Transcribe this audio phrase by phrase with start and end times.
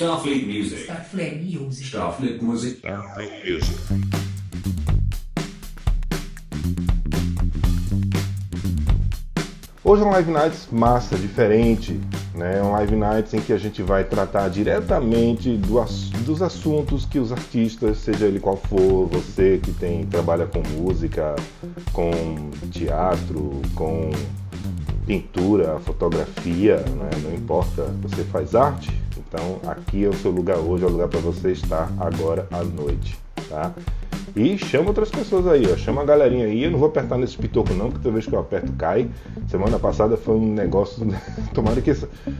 [0.00, 0.84] Starfleet Music.
[0.84, 1.86] Starfleet Music.
[1.88, 2.78] Starfleet Music.
[2.78, 3.76] Starfleet Music.
[9.84, 12.00] Hoje é um Live Nights massa, diferente,
[12.34, 12.62] né?
[12.62, 15.84] Um Live Nights em que a gente vai tratar diretamente do,
[16.24, 21.36] dos assuntos que os artistas, seja ele qual for, você que tem trabalha com música,
[21.92, 24.10] com teatro, com
[25.06, 27.10] pintura, fotografia, né?
[27.22, 28.90] não importa, você faz arte,
[29.30, 32.64] então aqui é o seu lugar hoje, é o lugar para você estar agora à
[32.64, 33.16] noite,
[33.48, 33.72] tá?
[34.34, 35.76] E chama outras pessoas aí, ó.
[35.76, 36.64] Chama a galerinha aí.
[36.64, 39.08] Eu não vou apertar nesse pitoco não, porque toda vez que eu aperto cai.
[39.48, 41.06] Semana passada foi um negócio.
[41.54, 41.92] tomara, que,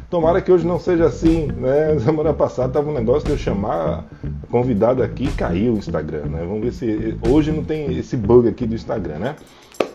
[0.08, 1.98] tomara que hoje não seja assim, né?
[2.00, 6.26] Semana passada tava um negócio de eu chamar a convidada aqui e caiu o Instagram,
[6.26, 6.44] né?
[6.46, 7.18] Vamos ver se.
[7.28, 9.36] Hoje não tem esse bug aqui do Instagram, né?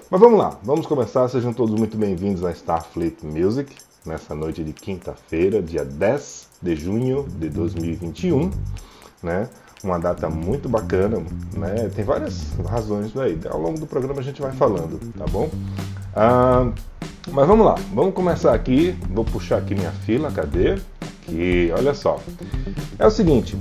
[0.09, 1.27] Mas vamos lá, vamos começar.
[1.29, 3.73] Sejam todos muito bem-vindos a Starfleet Music,
[4.05, 8.49] nessa noite de quinta-feira, dia 10 de junho de 2021,
[9.21, 9.47] né?
[9.83, 11.89] uma data muito bacana, né?
[11.95, 13.39] Tem várias razões aí.
[13.49, 15.49] Ao longo do programa a gente vai falando, tá bom?
[16.15, 16.71] Ah,
[17.31, 18.97] mas vamos lá, vamos começar aqui.
[19.11, 20.79] Vou puxar aqui minha fila, cadê?
[21.01, 22.19] Aqui, olha só.
[22.97, 23.55] É o seguinte,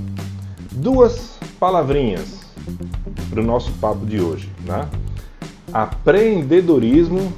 [0.71, 2.41] duas palavrinhas
[3.29, 4.89] para o nosso papo de hoje, né?
[5.71, 7.31] Apreendedorismo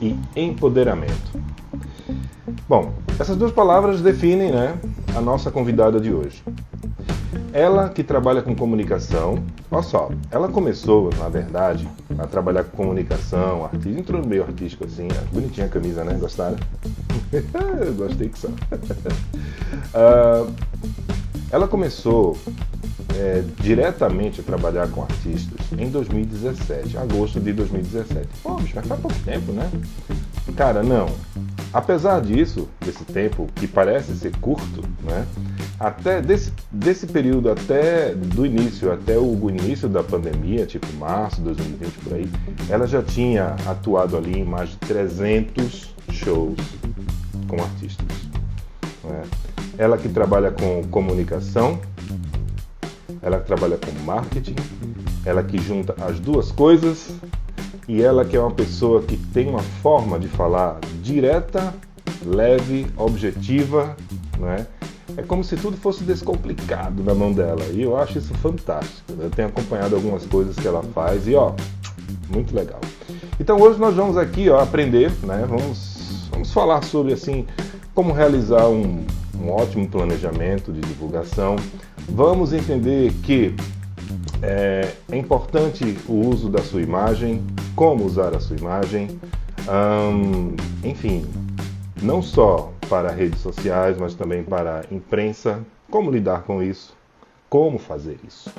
[0.00, 1.40] e empoderamento.
[2.68, 4.78] Bom, essas duas palavras definem, né,
[5.16, 6.42] a nossa convidada de hoje.
[7.52, 13.64] Ela que trabalha com comunicação, olha só, ela começou, na verdade, a trabalhar com comunicação,
[13.64, 16.16] artista, entrou no meio artístico assim, é bonitinha a camisa, né?
[16.20, 16.58] Gostaram?
[17.96, 18.48] Gostei que só.
[18.48, 18.52] uh,
[21.50, 22.36] ela começou
[23.14, 28.28] é, diretamente a trabalhar com artistas em 2017, agosto de 2017.
[28.42, 29.70] Pô, bicho, mas faz pouco tempo, né?
[30.56, 31.08] Cara, não.
[31.72, 35.26] Apesar disso, desse tempo que parece ser curto, né?
[35.78, 41.42] Até desse, desse período até do início, até o início da pandemia, tipo março de
[41.42, 42.30] 2020 por aí,
[42.70, 46.56] ela já tinha atuado ali em mais de 300 shows
[47.46, 48.06] com artistas.
[49.04, 49.22] Né?
[49.78, 51.78] Ela que trabalha com comunicação,
[53.22, 54.56] ela que trabalha com marketing,
[55.24, 57.10] ela que junta as duas coisas
[57.88, 61.74] e ela que é uma pessoa que tem uma forma de falar direta,
[62.24, 63.96] leve, objetiva,
[64.38, 64.66] né?
[65.16, 67.64] É como se tudo fosse descomplicado na mão dela.
[67.72, 69.14] E eu acho isso fantástico.
[69.18, 71.54] Eu tenho acompanhado algumas coisas que ela faz e ó,
[72.28, 72.80] muito legal.
[73.38, 75.46] Então hoje nós vamos aqui ó, aprender, né?
[75.48, 75.95] Vamos,
[76.30, 77.46] vamos falar sobre assim
[77.94, 79.06] como realizar um,
[79.40, 81.56] um ótimo planejamento de divulgação.
[82.08, 83.54] Vamos entender que
[84.42, 87.42] é, é, importante o uso da sua imagem,
[87.74, 89.20] como usar a sua imagem,
[89.68, 90.54] hum,
[90.84, 91.26] enfim,
[92.02, 96.94] não só para redes sociais, mas também para a imprensa, como lidar com isso,
[97.48, 98.50] como fazer isso,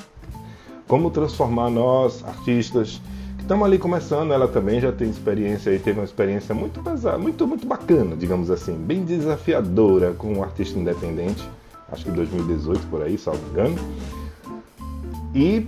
[0.88, 3.02] como transformar nós, artistas,
[3.48, 7.48] estamos ali começando, ela também já tem experiência e teve uma experiência muito pesada, muito,
[7.48, 11.50] muito bacana, digamos assim, bem desafiadora com um artista independente,
[11.90, 13.78] acho que 2018 por aí, salvo engano.
[15.34, 15.66] E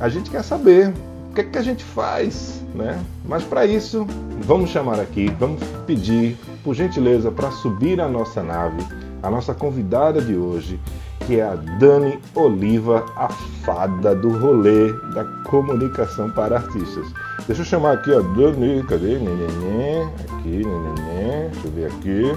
[0.00, 0.92] a gente quer saber
[1.30, 3.00] o que, é que a gente faz, né?
[3.24, 4.04] Mas para isso,
[4.40, 8.84] vamos chamar aqui, vamos pedir, por gentileza, para subir a nossa nave,
[9.22, 10.80] a nossa convidada de hoje,
[11.26, 13.28] que é a Dani Oliva, a
[13.64, 17.06] fada do rolê da comunicação para artistas.
[17.46, 19.18] Deixa eu chamar aqui a Dani, cadê?
[19.18, 22.32] Neném, aqui, neném, deixa eu ver aqui.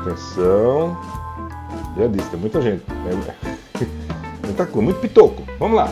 [0.00, 0.96] Atenção.
[1.96, 2.84] Já disse, tem muita gente.
[2.88, 3.34] Né?
[4.44, 5.42] Muita coisa, muito pitoco.
[5.58, 5.88] Vamos lá.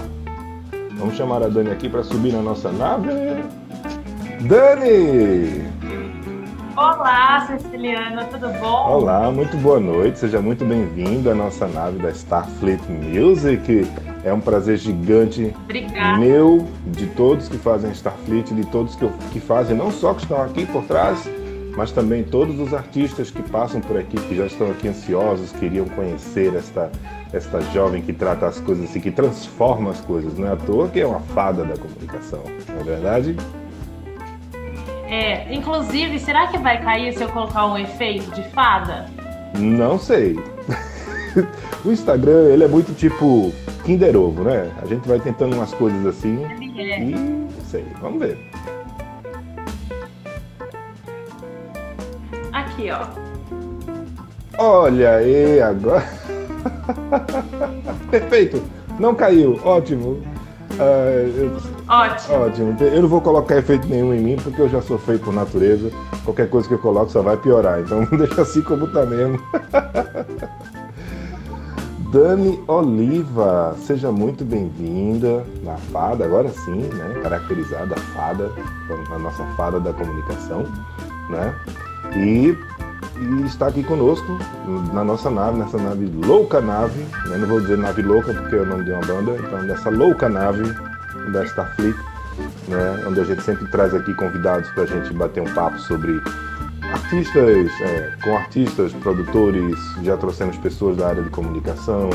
[0.98, 3.08] Vamos chamar a Dani aqui para subir na nossa nave.
[4.42, 5.81] Dani!
[6.76, 8.88] Olá, Ceciliana, tudo bom?
[8.88, 10.18] Olá, muito boa noite.
[10.18, 13.86] Seja muito bem-vindo à nossa nave da Starfleet Music.
[14.24, 16.18] É um prazer gigante Obrigada.
[16.18, 20.40] meu, de todos que fazem Starfleet, de todos que, que fazem, não só que estão
[20.42, 21.28] aqui por trás,
[21.76, 25.84] mas também todos os artistas que passam por aqui, que já estão aqui ansiosos, queriam
[25.90, 26.90] conhecer esta,
[27.34, 30.38] esta jovem que trata as coisas assim, que transforma as coisas.
[30.38, 33.36] Não é à toa que é uma fada da comunicação, não é verdade?
[35.12, 39.04] É, inclusive, será que vai cair se eu colocar um efeito de fada?
[39.58, 40.40] Não sei.
[41.84, 43.52] o Instagram, ele é muito tipo
[43.84, 44.72] Kinder Ovo, né?
[44.82, 46.42] A gente vai tentando umas coisas assim
[46.78, 46.98] é.
[46.98, 48.38] e não sei, vamos ver.
[52.50, 53.06] Aqui, ó.
[54.56, 56.08] Olha aí, agora.
[58.10, 58.62] Perfeito,
[58.98, 60.22] não caiu, ótimo.
[60.72, 62.46] Uh, Ótimo.
[62.46, 62.76] Ótimo.
[62.80, 65.90] Eu não vou colocar efeito nenhum em mim porque eu já sou feio por natureza.
[66.24, 67.80] Qualquer coisa que eu coloco só vai piorar.
[67.80, 69.38] Então deixa assim como tá mesmo.
[72.10, 77.20] Dani Oliva, seja muito bem-vinda na fada, agora sim, né?
[77.22, 78.50] Caracterizada a fada,
[79.14, 80.66] a nossa fada da comunicação,
[81.30, 81.54] né?
[82.14, 82.54] E,
[83.18, 84.26] e, está aqui conosco
[84.92, 87.38] na nossa nave, nessa nave louca nave, né?
[87.38, 90.28] não vou dizer nave louca porque é o nome de uma banda, então nessa louca
[90.28, 90.64] nave
[91.30, 91.96] da Starfleet,
[92.68, 93.04] né?
[93.06, 96.20] Onde a gente sempre traz aqui convidados para a gente bater um papo sobre
[96.92, 102.10] artistas, é, com artistas, produtores, já trouxemos pessoas da área de comunicação,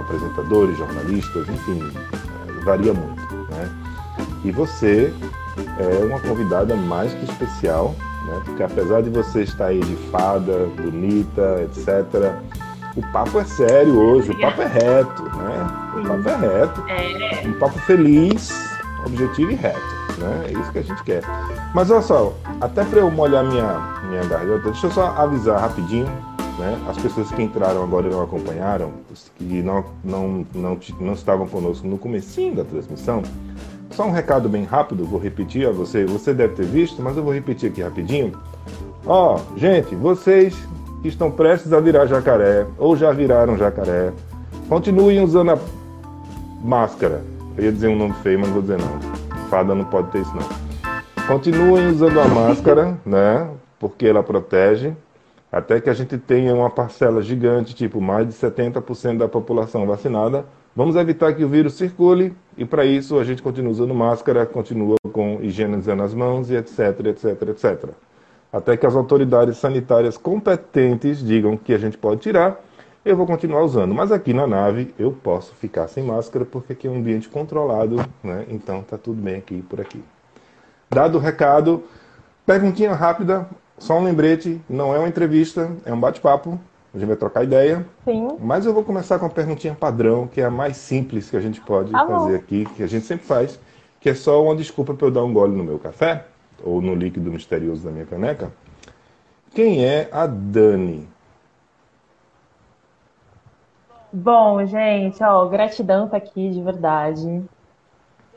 [0.00, 3.20] apresentadores, jornalistas, enfim, é, varia muito.
[3.50, 3.68] Né?
[4.44, 5.12] E você
[5.78, 7.94] é uma convidada mais que especial,
[8.26, 8.42] né?
[8.44, 12.32] porque apesar de você estar aí de fada, bonita, etc.,
[12.96, 15.66] o papo é sério hoje, o papo é reto, né?
[15.96, 16.84] O papo é reto.
[16.88, 17.46] É.
[17.46, 18.52] Um papo feliz,
[19.06, 20.00] objetivo e reto.
[20.18, 20.46] Né?
[20.48, 21.22] É isso que a gente quer.
[21.74, 26.06] Mas olha só, até para eu molhar minha, minha garganta, deixa eu só avisar rapidinho,
[26.58, 26.78] né?
[26.88, 28.92] As pessoas que entraram agora e não acompanharam,
[29.36, 33.22] que não, não, não, não estavam conosco no comecinho da transmissão,
[33.90, 37.24] só um recado bem rápido, vou repetir a você, você deve ter visto, mas eu
[37.24, 38.32] vou repetir aqui rapidinho.
[39.06, 40.54] Ó, oh, gente, vocês
[41.02, 44.12] que estão prestes a virar jacaré, ou já viraram jacaré,
[44.68, 45.58] continuem usando a
[46.62, 47.22] máscara.
[47.56, 49.20] Eu ia dizer um nome feio, mas não vou dizer não
[49.50, 51.26] fada não pode ter isso não.
[51.26, 53.50] Continuem usando a máscara, né?
[53.78, 54.92] Porque ela protege,
[55.50, 60.44] até que a gente tenha uma parcela gigante, tipo mais de 70% da população vacinada.
[60.76, 64.94] Vamos evitar que o vírus circule e para isso a gente continua usando máscara, continua
[65.12, 67.90] com higienizando as mãos e etc, etc, etc.
[68.52, 72.60] Até que as autoridades sanitárias competentes digam que a gente pode tirar
[73.04, 73.94] eu vou continuar usando.
[73.94, 77.96] Mas aqui na nave eu posso ficar sem máscara porque aqui é um ambiente controlado,
[78.22, 78.44] né?
[78.48, 80.02] Então tá tudo bem aqui por aqui.
[80.88, 81.84] Dado o recado,
[82.44, 83.48] perguntinha rápida,
[83.78, 86.60] só um lembrete, não é uma entrevista, é um bate-papo.
[86.92, 87.86] A gente vai trocar ideia.
[88.04, 88.36] Sim.
[88.40, 91.40] Mas eu vou começar com a perguntinha padrão, que é a mais simples que a
[91.40, 93.60] gente pode tá fazer aqui, que a gente sempre faz,
[94.00, 96.26] que é só uma desculpa para eu dar um gole no meu café,
[96.62, 98.52] ou no líquido misterioso da minha caneca.
[99.54, 101.08] Quem é a Dani?
[104.12, 107.42] Bom, gente, ó, gratidão tá aqui de verdade.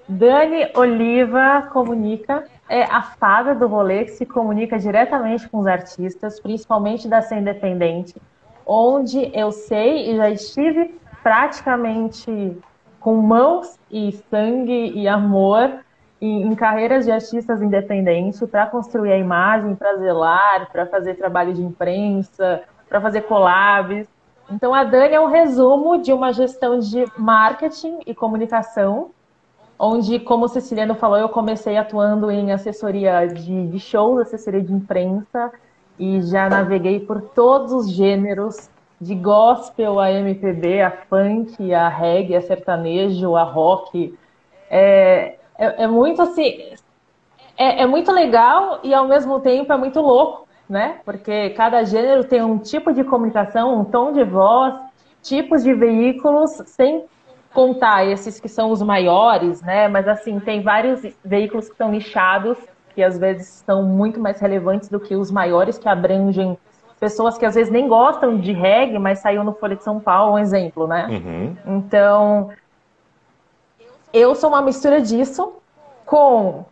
[0.07, 6.39] Dani Oliva comunica, é a fada do rolê que se comunica diretamente com os artistas,
[6.39, 8.15] principalmente da cena independente,
[8.65, 12.57] onde eu sei e já estive praticamente
[12.99, 15.79] com mãos e sangue e amor
[16.25, 21.61] em, carreiras de artistas independentes para construir a imagem, para zelar, para fazer trabalho de
[21.61, 24.07] imprensa, para fazer collabs.
[24.49, 29.11] Então, a Dani é um resumo de uma gestão de marketing e comunicação,
[29.77, 34.71] onde, como o Ceciliano falou, eu comecei atuando em assessoria de, de shows, assessoria de
[34.71, 35.51] imprensa,
[35.99, 38.69] e já naveguei por todos os gêneros,
[39.01, 44.17] de gospel a MPB, a funk, a reggae, a sertanejo, a rock.
[44.69, 46.73] É, é, é muito assim.
[47.57, 50.99] É, é muito legal e ao mesmo tempo é muito louco, né?
[51.05, 54.73] Porque cada gênero tem um tipo de comunicação, um tom de voz,
[55.21, 57.05] tipos de veículos, sem
[57.53, 59.87] contar esses que são os maiores, né?
[59.87, 62.57] Mas assim, tem vários veículos que são nichados,
[62.95, 66.57] que às vezes são muito mais relevantes do que os maiores, que abrangem
[66.99, 70.33] pessoas que às vezes nem gostam de reggae, mas saiu no Folha de São Paulo,
[70.33, 71.07] um exemplo, né?
[71.09, 71.77] Uhum.
[71.77, 72.49] Então,
[74.13, 75.53] eu sou uma mistura disso
[76.05, 76.65] com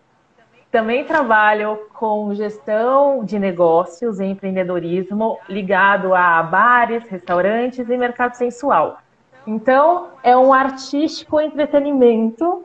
[0.72, 9.00] também trabalho com gestão de negócios e empreendedorismo ligado a bares, restaurantes e mercado sensual.
[9.46, 12.64] Então, é um artístico entretenimento,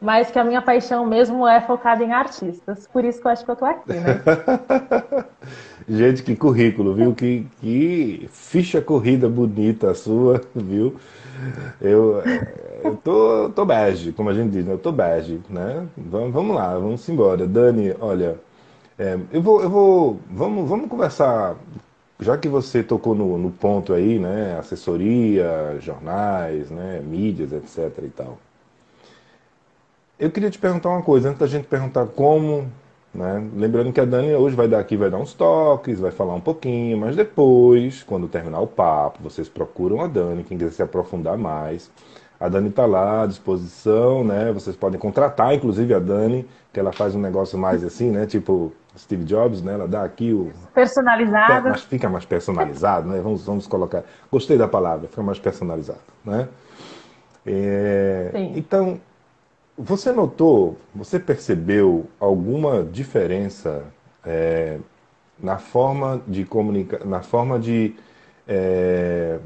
[0.00, 2.88] mas que a minha paixão mesmo é focada em artistas.
[2.90, 4.22] Por isso que eu acho que eu tô aqui, né?
[5.86, 7.14] Gente, que currículo, viu?
[7.14, 10.96] Que, que ficha corrida bonita a sua, viu?
[11.80, 12.22] Eu,
[12.84, 14.72] eu tô, tô bege, como a gente diz, né?
[14.72, 15.86] eu tô bege, né?
[15.96, 17.46] Vamos, vamos lá, vamos embora.
[17.46, 18.38] Dani, olha,
[18.98, 21.56] é, eu vou, eu vou, vamos, vamos conversar,
[22.20, 24.58] já que você tocou no, no ponto aí, né?
[24.58, 27.00] Assessoria, jornais, né?
[27.00, 28.38] Mídias, etc e tal.
[30.18, 32.70] Eu queria te perguntar uma coisa, antes da gente perguntar como
[33.14, 33.48] né?
[33.54, 36.40] Lembrando que a Dani hoje vai dar aqui, vai dar uns toques, vai falar um
[36.40, 41.38] pouquinho, mas depois, quando terminar o papo, vocês procuram a Dani, quem quiser se aprofundar
[41.38, 41.90] mais.
[42.38, 44.52] A Dani está lá à disposição, né?
[44.52, 48.26] Vocês podem contratar, inclusive, a Dani, que ela faz um negócio mais assim, né?
[48.26, 49.74] Tipo Steve Jobs, né?
[49.74, 50.52] Ela dá aqui o.
[50.74, 51.68] Personalizado.
[51.70, 53.20] Mas fica mais personalizado, né?
[53.20, 54.04] Vamos, vamos colocar.
[54.30, 56.48] Gostei da palavra, fica mais personalizado, né?
[57.46, 58.30] É...
[58.56, 59.00] Então,
[59.76, 63.82] você notou, você percebeu alguma diferença
[64.24, 64.78] é,
[65.38, 67.94] na forma de comunicar, na forma de
[68.46, 69.38] é,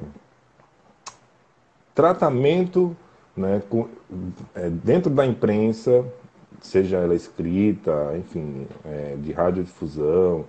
[1.99, 2.97] tratamento
[3.37, 3.89] né, com,
[4.55, 6.05] é, dentro da imprensa,
[6.61, 10.45] seja ela escrita, enfim, é, de radiodifusão,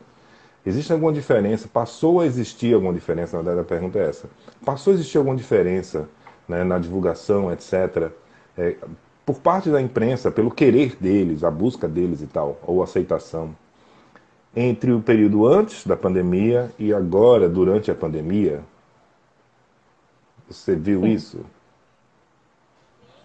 [0.63, 1.67] existe alguma diferença?
[1.67, 3.35] Passou a existir alguma diferença?
[3.35, 4.29] Na verdade, a pergunta é essa.
[4.63, 6.07] Passou a existir alguma diferença
[6.47, 8.11] né, na divulgação, etc.,
[8.55, 8.75] é,
[9.25, 13.55] por parte da imprensa, pelo querer deles, a busca deles e tal, ou aceitação,
[14.55, 18.61] entre o período antes da pandemia e agora, durante a pandemia?
[20.49, 21.07] Você viu Sim.
[21.07, 21.45] isso?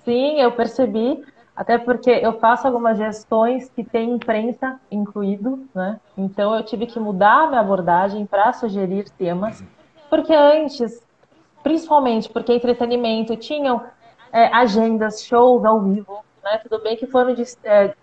[0.05, 1.25] Sim, eu percebi,
[1.57, 5.99] até porque eu faço algumas gestões que têm imprensa incluído, né?
[6.17, 9.65] Então eu tive que mudar a minha abordagem para sugerir temas,
[10.11, 11.03] porque antes,
[11.63, 13.83] principalmente porque entretenimento tinham
[14.31, 16.59] é, agendas, shows ao vivo, né?
[16.59, 17.95] Tudo bem que foram é,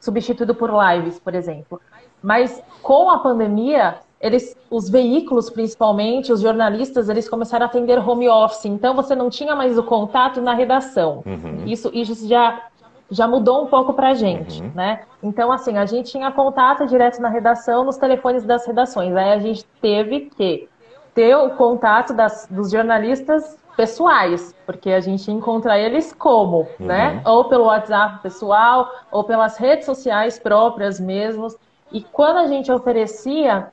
[0.00, 1.78] substituídos por lives, por exemplo.
[2.22, 8.28] Mas com a pandemia, eles, os veículos principalmente, os jornalistas, eles começaram a atender home
[8.28, 8.66] office.
[8.66, 11.24] Então você não tinha mais o contato na redação.
[11.26, 11.64] Uhum.
[11.66, 12.62] Isso, isso já
[13.10, 14.72] já mudou um pouco para a gente, uhum.
[14.74, 15.02] né?
[15.22, 19.14] Então, assim, a gente tinha contato direto na redação, nos telefones das redações.
[19.14, 20.66] Aí a gente teve que
[21.14, 26.86] ter o contato das, dos jornalistas pessoais, porque a gente encontra eles como, uhum.
[26.86, 27.20] né?
[27.26, 31.54] Ou pelo WhatsApp pessoal, ou pelas redes sociais próprias mesmos.
[31.92, 33.70] E quando a gente oferecia,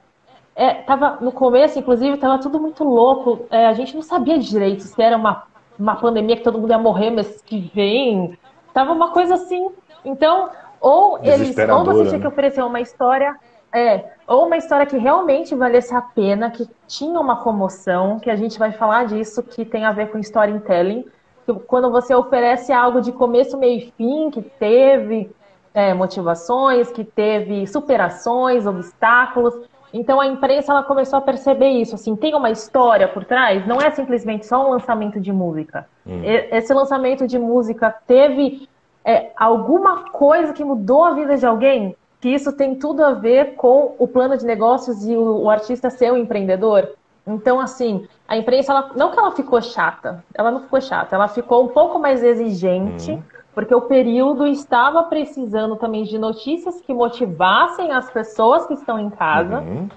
[0.60, 3.46] é, tava, no começo, inclusive, estava tudo muito louco.
[3.50, 5.44] É, a gente não sabia direito se era uma,
[5.80, 8.38] uma pandemia que todo mundo ia morrer mês que vem.
[8.74, 9.70] Tava uma coisa assim.
[10.04, 10.50] Então,
[10.82, 12.28] ou eles, ou você tinha que né?
[12.28, 13.38] oferecer uma história,
[13.74, 18.36] é, ou uma história que realmente valesse a pena, que tinha uma comoção, que a
[18.36, 21.06] gente vai falar disso, que tem a ver com storytelling.
[21.46, 25.32] Que quando você oferece algo de começo, meio e fim, que teve
[25.74, 29.69] é, motivações, que teve superações, obstáculos.
[29.94, 33.82] Então a imprensa ela começou a perceber isso, assim, tem uma história por trás, não
[33.82, 35.88] é simplesmente só um lançamento de música.
[36.06, 36.22] Hum.
[36.24, 38.68] Esse lançamento de música teve
[39.04, 43.56] é, alguma coisa que mudou a vida de alguém, que isso tem tudo a ver
[43.56, 46.90] com o plano de negócios e o, o artista ser um empreendedor.
[47.26, 51.28] Então, assim, a imprensa, ela, não que ela ficou chata, ela não ficou chata, ela
[51.28, 53.12] ficou um pouco mais exigente.
[53.12, 58.98] Hum porque o período estava precisando também de notícias que motivassem as pessoas que estão
[58.98, 59.60] em casa.
[59.60, 59.90] Uhum.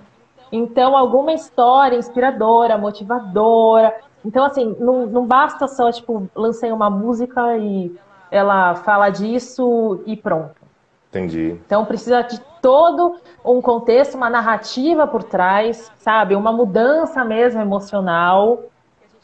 [0.50, 3.94] Então, alguma história inspiradora, motivadora.
[4.24, 7.94] Então, assim, não, não basta só, tipo, lancei uma música e
[8.32, 10.60] ela fala disso e pronto.
[11.10, 11.56] Entendi.
[11.64, 13.14] Então, precisa de todo
[13.44, 16.34] um contexto, uma narrativa por trás, sabe?
[16.34, 18.64] Uma mudança mesmo emocional,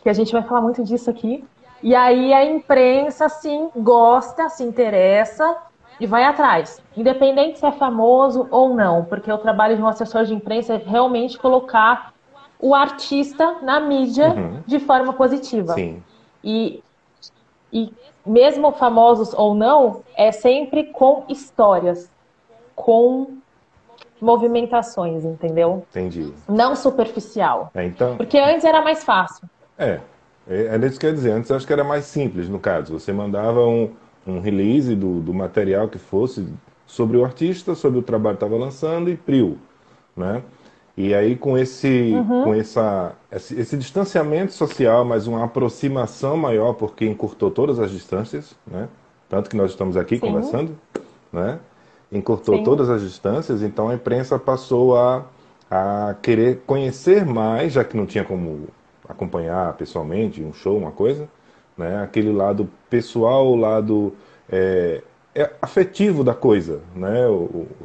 [0.00, 1.44] que a gente vai falar muito disso aqui.
[1.82, 5.56] E aí a imprensa, assim, gosta, se interessa
[6.00, 6.82] e vai atrás.
[6.96, 10.76] Independente se é famoso ou não, porque o trabalho de um assessor de imprensa é
[10.76, 12.12] realmente colocar
[12.60, 14.62] o artista na mídia uhum.
[14.66, 15.74] de forma positiva.
[15.74, 16.02] Sim.
[16.42, 16.82] E,
[17.72, 17.92] e
[18.26, 22.10] mesmo famosos ou não, é sempre com histórias,
[22.74, 23.38] com
[24.20, 25.84] movimentações, entendeu?
[25.90, 26.32] Entendi.
[26.48, 27.70] Não superficial.
[27.74, 28.16] É, então...
[28.16, 29.48] Porque antes era mais fácil.
[29.78, 30.00] É,
[30.48, 31.32] é, é isso que quer dizer.
[31.32, 32.98] Antes eu acho que era mais simples, no caso.
[32.98, 33.90] Você mandava um,
[34.26, 36.46] um release do, do material que fosse
[36.86, 39.58] sobre o artista, sobre o trabalho que estava lançando e priu,
[40.16, 40.42] né?
[40.96, 42.44] E aí com esse, uhum.
[42.44, 48.56] com essa, esse, esse, distanciamento social, mas uma aproximação maior, porque encurtou todas as distâncias,
[48.66, 48.88] né?
[49.28, 50.20] Tanto que nós estamos aqui Sim.
[50.22, 50.76] conversando,
[51.32, 51.60] né?
[52.10, 52.64] Encurtou Sim.
[52.64, 55.24] todas as distâncias, então a imprensa passou a,
[55.70, 58.66] a querer conhecer mais, já que não tinha como
[59.08, 61.28] acompanhar pessoalmente, um show, uma coisa,
[61.76, 62.02] né?
[62.02, 64.14] Aquele lado pessoal, o lado
[64.50, 65.02] é,
[65.34, 67.26] é afetivo da coisa, né?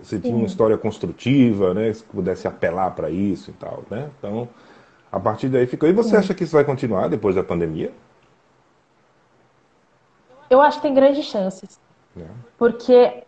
[0.01, 1.94] Você tinha uma história construtiva, né?
[1.94, 4.10] Se pudesse apelar para isso e tal, né?
[4.18, 4.50] Então,
[5.12, 5.88] a partir daí ficou.
[5.88, 6.18] E você Sim.
[6.18, 7.92] acha que isso vai continuar depois da pandemia?
[10.50, 11.80] Eu acho que tem grandes chances.
[12.18, 12.25] É.
[12.58, 13.24] Porque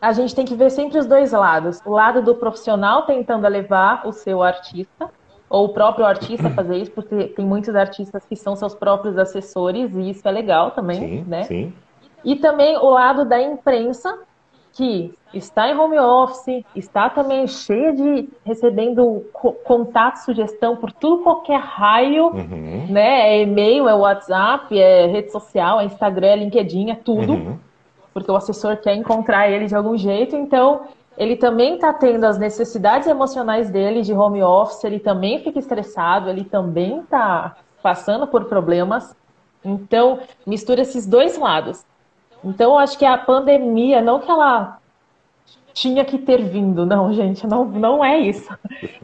[0.00, 1.80] a gente tem que ver sempre os dois lados.
[1.84, 5.10] O lado do profissional tentando levar o seu artista
[5.54, 9.94] ou o próprio artista fazer isso, porque tem muitos artistas que são seus próprios assessores,
[9.94, 11.44] e isso é legal também, sim, né?
[11.44, 11.72] Sim.
[12.24, 14.18] E também o lado da imprensa,
[14.72, 19.24] que está em home office, está também cheia de recebendo
[19.62, 22.86] contato, sugestão por tudo qualquer raio, uhum.
[22.90, 23.34] né?
[23.34, 27.34] É e-mail, é WhatsApp, é rede social, é Instagram, é LinkedIn, é tudo.
[27.34, 27.58] Uhum.
[28.12, 30.82] Porque o assessor quer encontrar ele de algum jeito, então
[31.16, 36.28] ele também está tendo as necessidades emocionais dele de home office, ele também fica estressado,
[36.28, 39.14] ele também está passando por problemas.
[39.64, 41.84] Então, mistura esses dois lados.
[42.42, 44.78] Então, eu acho que a pandemia, não que ela
[45.72, 48.48] tinha que ter vindo, não, gente, não, não é isso.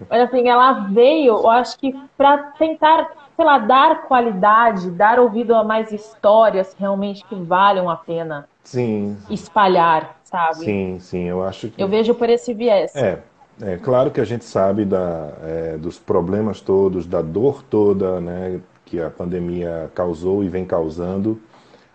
[0.09, 5.55] Mas assim, ela veio, eu acho que para tentar sei lá, dar qualidade, dar ouvido
[5.55, 10.65] a mais histórias realmente que valham a pena Sim, espalhar, sabe?
[10.65, 11.83] sim, sim, eu acho que.
[11.83, 12.93] Eu vejo por esse viés.
[12.95, 13.19] É,
[13.63, 18.61] é claro que a gente sabe da, é, dos problemas todos, da dor toda, né,
[18.85, 21.41] que a pandemia causou e vem causando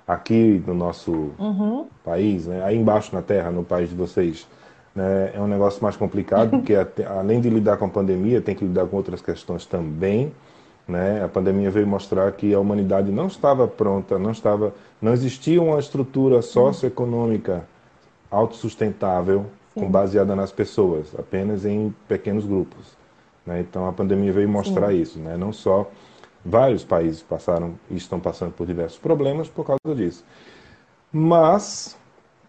[0.07, 4.47] aqui no nosso Uhum, país, né, aí embaixo na terra, no país de vocês,
[4.95, 6.75] né, é um negócio mais complicado, porque
[7.05, 10.33] além de lidar com a pandemia, tem que lidar com outras questões também,
[10.87, 11.23] né?
[11.23, 15.79] A pandemia veio mostrar que a humanidade não estava pronta, não estava, não existia uma
[15.79, 17.63] estrutura socioeconômica
[18.35, 19.87] autossustentável Sim.
[19.89, 22.97] baseada nas pessoas, apenas em pequenos grupos,
[23.45, 23.59] né?
[23.59, 25.37] Então a pandemia veio mostrar isso, né?
[25.37, 25.89] Não só
[26.43, 30.23] vários países passaram e estão passando por diversos problemas por causa disso,
[31.11, 31.97] mas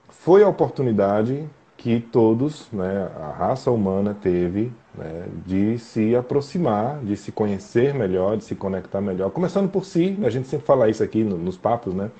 [0.08, 7.16] foi a oportunidade que todos, né, a raça humana teve né, de se aproximar, de
[7.16, 9.30] se conhecer melhor, de se conectar melhor.
[9.30, 12.10] Começando por si, a gente sempre fala isso aqui no- nos papos, né?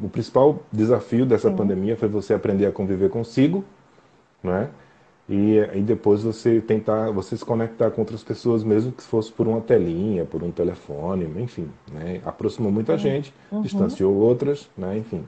[0.00, 3.64] O principal desafio dessa pandemia foi você aprender a conviver consigo,
[4.42, 4.68] né?
[5.28, 9.46] E, e depois você tentar, você se conectar com outras pessoas, mesmo que fosse por
[9.46, 12.20] uma telinha, por um telefone, enfim, né?
[12.24, 13.32] Aproximou muita gente,
[13.62, 14.98] distanciou outras, né?
[14.98, 15.24] Enfim.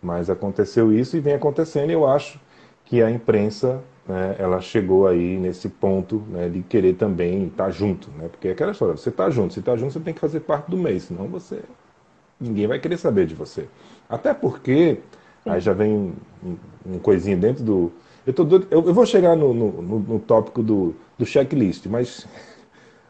[0.00, 2.40] Mas aconteceu isso e vem acontecendo, e eu acho
[2.86, 8.08] que a imprensa, né, ela chegou aí nesse ponto né, de querer também estar junto,
[8.16, 8.28] né?
[8.28, 10.70] Porque é aquela história, você está junto, se está junto, você tem que fazer parte
[10.70, 11.60] do meio, senão você
[12.40, 13.68] ninguém vai querer saber de você.
[14.08, 14.98] Até porque
[15.44, 16.14] aí já vem
[16.44, 17.92] um, um coisinho dentro do.
[18.26, 21.86] Eu, tô doido- eu, eu vou chegar no, no, no- no tópico do, do checklist,
[21.86, 22.26] mas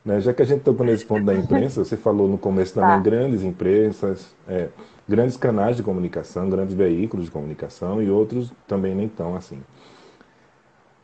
[0.05, 2.97] né, já que a gente tocou nesse ponto da imprensa, você falou no começo também
[2.97, 3.01] Tá.
[3.03, 4.69] grandes imprensas, é,
[5.09, 9.59] grandes canais de comunicação, grandes veículos de comunicação e outros também nem tão assim.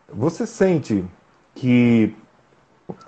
[0.08, 1.04] Você sente
[1.54, 2.14] que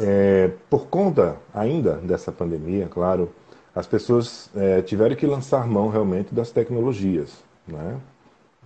[0.00, 3.30] é, por conta ainda dessa pandemia, claro,
[3.74, 7.98] as pessoas é, tiveram que lançar mão realmente das tecnologias, né?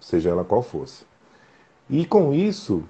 [0.00, 1.04] seja ela qual fosse.
[1.88, 2.84] E com isso,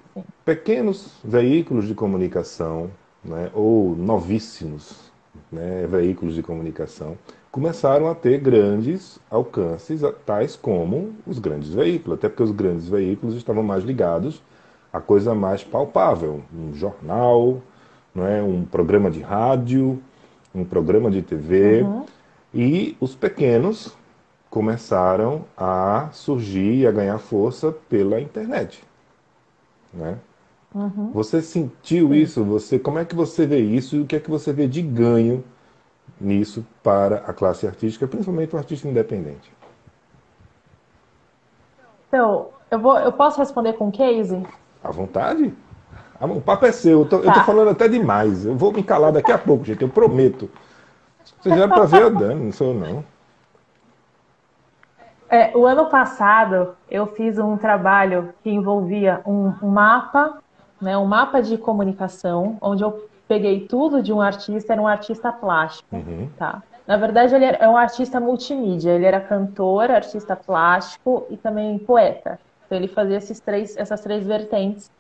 [0.45, 2.91] pequenos veículos de comunicação,
[3.25, 5.13] né, ou novíssimos
[5.53, 7.17] né, veículos de comunicação,
[7.51, 13.37] começaram a ter grandes alcances, tais como os grandes veículos, até porque os grandes veículos
[13.37, 14.43] estavam mais ligados
[14.93, 17.63] à coisa mais palpável, um jornal,
[18.15, 20.03] não é, um programa de rádio,
[20.59, 21.85] um programa de TV,
[22.53, 23.97] e os pequenos
[24.51, 28.83] começaram a surgir e a ganhar força pela internet,
[29.93, 30.19] né?
[30.75, 31.11] uhum.
[31.13, 32.43] Você sentiu isso?
[32.45, 34.81] Você, como é que você vê isso e o que é que você vê de
[34.81, 35.45] ganho
[36.21, 39.53] nisso para a classe artística, principalmente o artista independente?
[42.09, 44.43] Então, eu vou, eu posso responder com case?
[44.83, 45.53] À vontade?
[46.21, 47.01] O papo é seu.
[47.01, 47.45] Eu tô, eu tô Tá.
[47.45, 48.45] falando até demais.
[48.45, 49.83] Eu vou me calar daqui a pouco, gente.
[49.83, 50.51] Eu prometo.
[51.41, 53.05] Vocês já para ver a Dani, não sou eu, não.
[55.31, 60.39] É, o ano passado eu fiz um trabalho que envolvia um, mapa,
[60.81, 65.31] né, um mapa de comunicação, onde eu peguei tudo de um artista, era um artista
[65.31, 66.31] plástico, Uhum.
[66.39, 66.63] tá?
[66.87, 72.41] Na verdade, ele é um artista multimídia, ele era cantor, artista plástico e também poeta.
[72.65, 74.91] Então ele fazia esses três, essas três vertentes.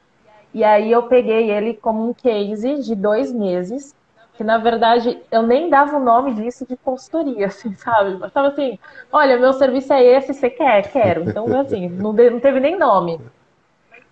[0.53, 3.95] E aí eu peguei ele como um case de dois meses,
[4.35, 8.19] que na verdade eu nem dava o nome disso de consultoria, assim, sabe?
[8.21, 8.79] Eu tava assim,
[9.13, 10.91] olha, meu serviço é esse, você quer?
[10.91, 11.29] Quero.
[11.29, 13.21] Então, assim, não, não teve nem nome.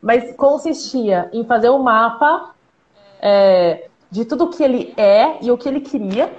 [0.01, 2.55] Mas consistia em fazer um mapa
[3.20, 6.31] é, de tudo que ele é e o que ele queria,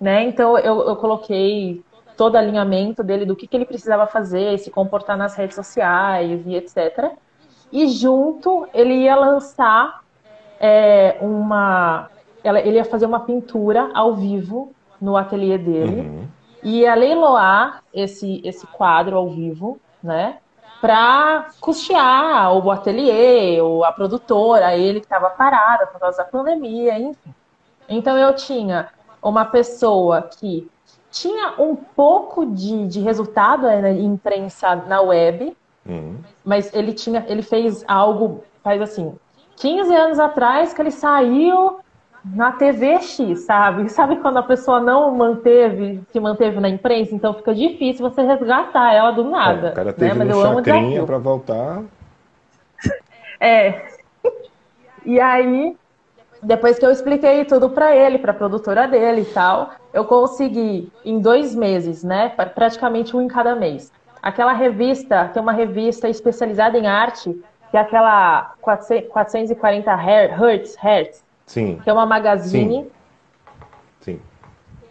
[0.00, 0.22] né?
[0.24, 1.82] Então eu, eu coloquei
[2.16, 6.54] todo alinhamento dele do que, que ele precisava fazer, se comportar nas redes sociais e
[6.54, 7.12] etc.
[7.72, 10.02] E junto ele ia lançar
[10.60, 12.08] é, uma.
[12.42, 16.28] Ele ia fazer uma pintura ao vivo no ateliê dele Uhum.
[16.62, 20.38] e ia leiloar esse, esse quadro ao vivo, né?
[20.80, 26.98] Para custear o ateliê, ou a produtora, ele que estava parada por causa da pandemia,
[26.98, 27.34] enfim.
[27.88, 28.88] Então eu tinha
[29.22, 30.70] uma pessoa que
[31.10, 35.56] tinha um pouco de, de resultado né, em imprensa na web,
[35.88, 36.16] Uhum.
[36.44, 39.14] mas ele tinha, ele fez algo, faz assim,
[39.56, 41.78] 15 anos atrás que ele saiu
[42.24, 43.88] na TV X, sabe?
[43.90, 48.92] Sabe quando a pessoa não manteve, se manteve na imprensa, então fica difícil você resgatar
[48.92, 49.68] ela do nada.
[49.68, 49.96] É, o cara né?
[49.98, 51.82] teve Mas eu amo o chacrinha para voltar.
[53.40, 53.82] É.
[55.08, 55.76] E aí,
[56.42, 61.20] depois que eu expliquei tudo pra ele, pra produtora dele e tal, eu consegui em
[61.20, 62.30] dois meses, né?
[62.30, 63.92] pra- Praticamente um em cada mês.
[64.26, 67.32] Aquela revista, tem uma revista especializada em arte,
[67.70, 72.90] que é aquela 400 440 Her- Hertz, Hertz, Sim, que é uma magazine.
[74.00, 74.20] sim.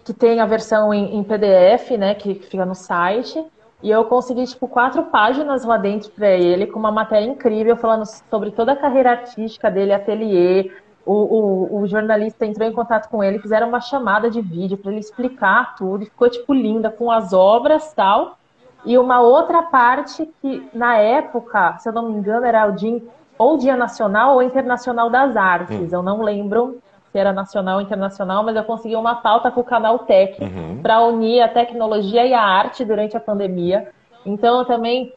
[0.06, 3.45] que tem a versão em, em PDF, né, que, que fica no site.
[3.84, 8.06] E eu consegui, tipo, quatro páginas lá dentro para ele, com uma matéria incrível, falando
[8.06, 10.71] sobre toda a carreira artística dele, ateliê.
[11.06, 14.91] O, o, o jornalista entrou em contato com ele, fizeram uma chamada de vídeo para
[14.91, 18.38] ele explicar tudo, e ficou, tipo, linda, com as obras tal.
[18.86, 23.02] E uma outra parte que, na época, se eu não me engano, era o dia,
[23.38, 25.91] ou Dia Nacional ou Internacional das Artes.
[25.91, 25.98] Hum.
[25.98, 26.80] Eu não lembro
[27.12, 30.82] se era nacional ou internacional, mas eu consegui uma pauta com o canal Tech uhum.
[30.82, 33.89] para unir a tecnologia e a arte durante a pandemia.
[34.26, 35.13] Então eu também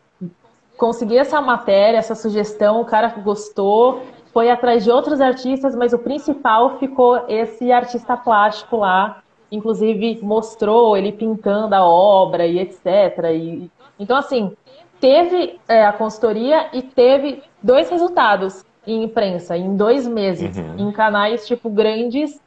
[0.76, 4.02] consegui essa matéria, essa sugestão, o cara gostou,
[4.32, 9.18] foi atrás de outros artistas, mas o principal ficou esse artista plástico lá,
[9.50, 12.86] inclusive mostrou ele pintando a obra e etc.
[13.34, 14.52] E, então, assim,
[15.00, 20.88] teve é, a consultoria e teve dois resultados em imprensa em dois meses, uhum.
[20.88, 22.40] em canais tipo grandes.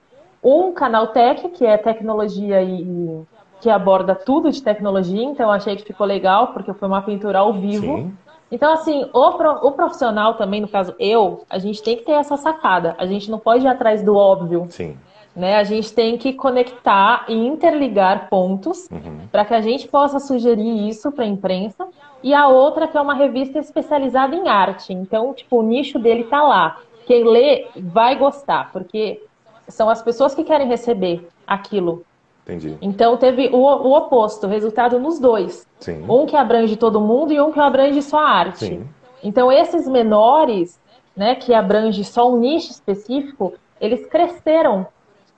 [0.43, 3.23] Um canal Tech, que é tecnologia e
[3.61, 7.53] que aborda tudo de tecnologia, então achei que ficou legal, porque foi uma pintura ao
[7.53, 7.97] vivo.
[7.97, 8.17] Sim.
[8.51, 12.35] Então, assim, o, o profissional também, no caso eu, a gente tem que ter essa
[12.35, 12.95] sacada.
[12.97, 14.65] A gente não pode ir atrás do óbvio.
[14.69, 14.97] Sim.
[15.35, 15.55] Né?
[15.55, 19.27] A gente tem que conectar e interligar pontos uhum.
[19.31, 21.87] para que a gente possa sugerir isso para a imprensa
[22.21, 24.93] e a outra que é uma revista especializada em arte.
[24.93, 26.79] Então, tipo, o nicho dele tá lá.
[27.05, 29.23] Quem lê vai gostar, porque
[29.67, 32.03] são as pessoas que querem receber aquilo.
[32.43, 32.77] Entendi.
[32.81, 35.67] Então teve o, o oposto, o resultado nos dois.
[35.79, 36.05] Sim.
[36.09, 38.65] Um que abrange todo mundo e um que abrange só a arte.
[38.65, 38.87] Sim.
[39.23, 40.79] Então esses menores,
[41.15, 44.87] né, que abrange só um nicho específico, eles cresceram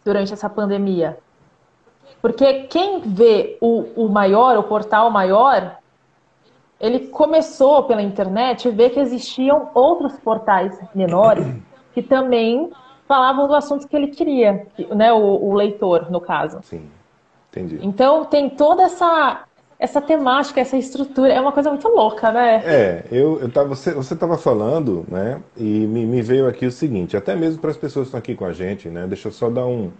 [0.03, 1.17] durante essa pandemia.
[2.21, 5.77] Porque quem vê o, o maior, o portal maior,
[6.79, 11.45] ele começou pela internet e vê que existiam outros portais menores
[11.93, 12.71] que também
[13.07, 16.59] falavam do assunto que ele queria, né, o, o leitor, no caso.
[16.63, 16.89] Sim,
[17.49, 17.79] entendi.
[17.81, 19.43] Então tem toda essa
[19.83, 22.63] essa temática, essa estrutura, é uma coisa muito louca, né?
[22.65, 27.17] É, eu, eu tava, você estava falando, né, e me, me, veio aqui o seguinte,
[27.17, 29.49] até mesmo para as pessoas que estão aqui com a gente, né, deixa eu só
[29.49, 29.91] dar um,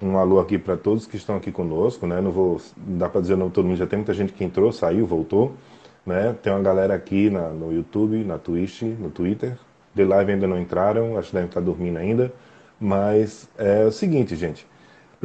[0.00, 3.36] um alô aqui para todos que estão aqui conosco, né, não vou, dar para dizer
[3.36, 5.54] não todo mundo, já tem muita gente que entrou, saiu, voltou,
[6.06, 6.32] né?
[6.40, 9.58] Tem uma galera aqui na, no YouTube, na Twitch, no Twitter.
[9.92, 12.32] De live ainda não entraram, acho que devem estar dormindo ainda.
[12.78, 14.64] Mas é o seguinte, gente.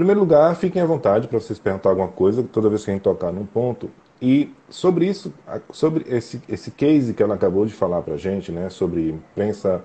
[0.01, 3.03] Primeiro lugar, fiquem à vontade para vocês perguntar alguma coisa toda vez que a gente
[3.03, 3.87] tocar num ponto.
[4.19, 5.31] E sobre isso,
[5.71, 9.83] sobre esse, esse case que ela acabou de falar para a gente, né, sobre imprensa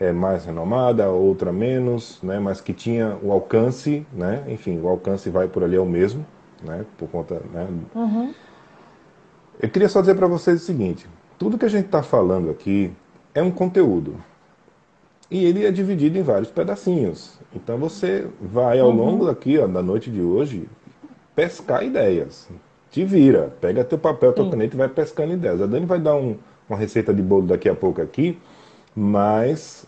[0.00, 5.28] é, mais renomada, outra menos, né, mas que tinha o alcance, né, enfim, o alcance
[5.28, 6.24] vai por ali é o mesmo,
[6.64, 8.32] né, por conta, né, uhum.
[9.60, 11.06] Eu queria só dizer para vocês o seguinte:
[11.38, 12.90] tudo que a gente está falando aqui
[13.34, 14.16] é um conteúdo.
[15.30, 17.37] E ele é dividido em vários pedacinhos.
[17.54, 18.96] Então você vai ao uhum.
[18.96, 20.68] longo daqui, ó, da noite de hoje,
[21.34, 22.48] pescar ideias.
[22.90, 25.60] Te vira, pega teu papel, tua caneta e vai pescando ideias.
[25.60, 26.36] A Dani vai dar um,
[26.68, 28.38] uma receita de bolo daqui a pouco aqui,
[28.94, 29.86] mas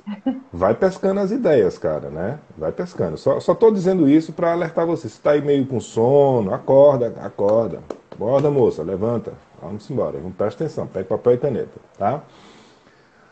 [0.53, 2.39] vai pescando as ideias, cara, né?
[2.57, 3.17] Vai pescando.
[3.17, 5.09] Só, só tô dizendo isso para alertar você.
[5.09, 7.81] Se tá aí meio com sono, acorda, acorda.
[8.13, 9.33] Acorda, moça, levanta.
[9.63, 12.23] Vamos embora, vamos prestar atenção, pega papel e caneta, tá?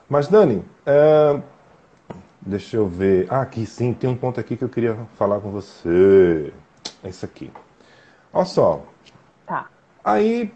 [0.09, 1.41] Mas, Dani, é...
[2.49, 3.27] deixa eu ver.
[3.31, 6.53] Ah, aqui sim, tem um ponto aqui que eu queria falar com você.
[7.03, 7.51] É isso aqui.
[8.33, 8.83] Olha só.
[9.47, 9.69] Tá.
[10.03, 10.53] Aí,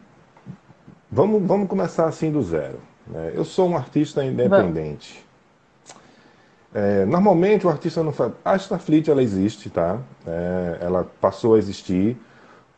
[1.11, 2.81] vamos, vamos começar assim do zero.
[3.07, 3.33] Né?
[3.35, 5.25] Eu sou um artista independente.
[6.75, 8.33] É, normalmente o artista não faz.
[8.45, 9.99] A Starfleet ela existe, tá?
[10.27, 12.17] É, ela passou a existir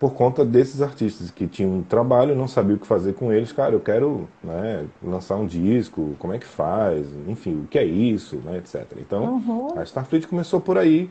[0.04, 3.52] por conta desses artistas que tinham um trabalho, não sabia o que fazer com eles.
[3.52, 7.84] Cara, eu quero né, lançar um disco, como é que faz, enfim, o que é
[7.86, 8.84] isso, né, etc.
[8.98, 9.78] Então, uhum.
[9.78, 11.10] a Starfleet começou por aí,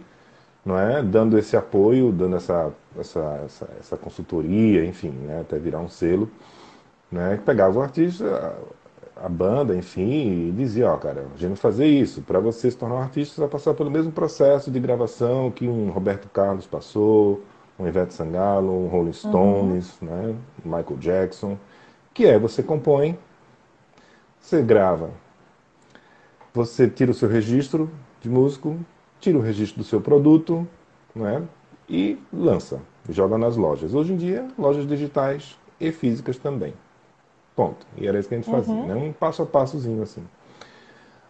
[0.63, 5.79] não é, dando esse apoio, dando essa, essa, essa, essa consultoria, enfim, né, até virar
[5.79, 6.29] um selo,
[7.11, 8.55] né, que pegava o artista,
[9.17, 12.21] a, a banda, enfim, e dizia, ó, cara, a gente vai fazer isso.
[12.21, 15.67] Para você se tornar um artista, você vai passar pelo mesmo processo de gravação que
[15.67, 17.41] um Roberto Carlos passou,
[17.77, 20.07] um Ivete Sangalo, um Rolling Stones, uhum.
[20.07, 20.35] né?
[20.63, 21.57] Michael Jackson,
[22.13, 23.17] que é você compõe,
[24.39, 25.11] você grava,
[26.53, 27.89] você tira o seu registro
[28.21, 28.77] de músico,
[29.19, 30.67] tira o registro do seu produto,
[31.15, 31.41] né?
[31.89, 33.93] E lança, joga nas lojas.
[33.93, 36.73] Hoje em dia, lojas digitais e físicas também.
[37.55, 37.85] Ponto.
[37.97, 38.87] E era isso que a gente fazia, uhum.
[38.87, 38.95] né?
[38.95, 40.23] Um passo a passozinho assim.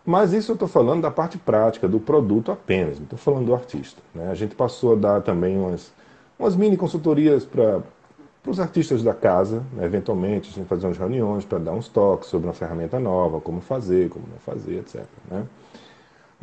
[0.06, 3.54] Mas isso eu estou falando da parte prática, do produto apenas, não estou falando do
[3.54, 4.02] artista.
[4.14, 4.30] Né?
[4.30, 5.94] A gente passou a dar também umas
[6.38, 7.82] umas mini consultorias para
[8.46, 12.30] os artistas da casa, né, eventualmente, a gente fazer umas reuniões para dar uns toques
[12.30, 15.04] sobre uma ferramenta nova, como fazer, como não fazer, etc.
[15.30, 15.46] Né?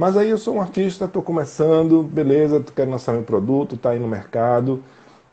[0.00, 3.98] Mas aí eu sou um artista, estou começando, beleza, quero lançar meu produto, está aí
[3.98, 4.82] no mercado.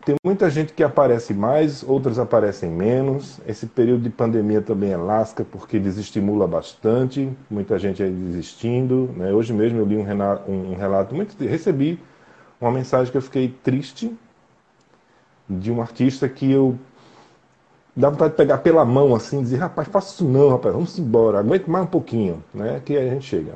[0.03, 3.39] tem muita gente que aparece mais, outras aparecem menos.
[3.47, 9.09] Esse período de pandemia também é lasca, porque desestimula bastante, muita gente aí desistindo.
[9.15, 9.31] Né?
[9.31, 11.41] Hoje mesmo eu li um relato, um relato muito.
[11.45, 11.97] recebi
[12.59, 14.13] uma mensagem que eu fiquei triste
[15.49, 16.77] de um artista que eu
[17.95, 21.39] dá vontade de pegar pela mão assim, dizer, rapaz, faça isso não, rapaz, vamos embora,
[21.39, 22.79] aguente mais um pouquinho, né?
[22.85, 23.55] Que a gente chega.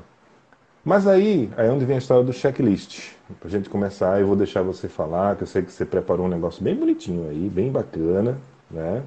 [0.84, 3.12] Mas aí, aí é onde vem a história do checklist.
[3.40, 6.30] Pra gente começar, eu vou deixar você falar, que eu sei que você preparou um
[6.30, 8.38] negócio bem bonitinho aí, bem bacana,
[8.70, 9.04] né?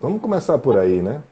[0.00, 1.22] vamos começar por aí, né?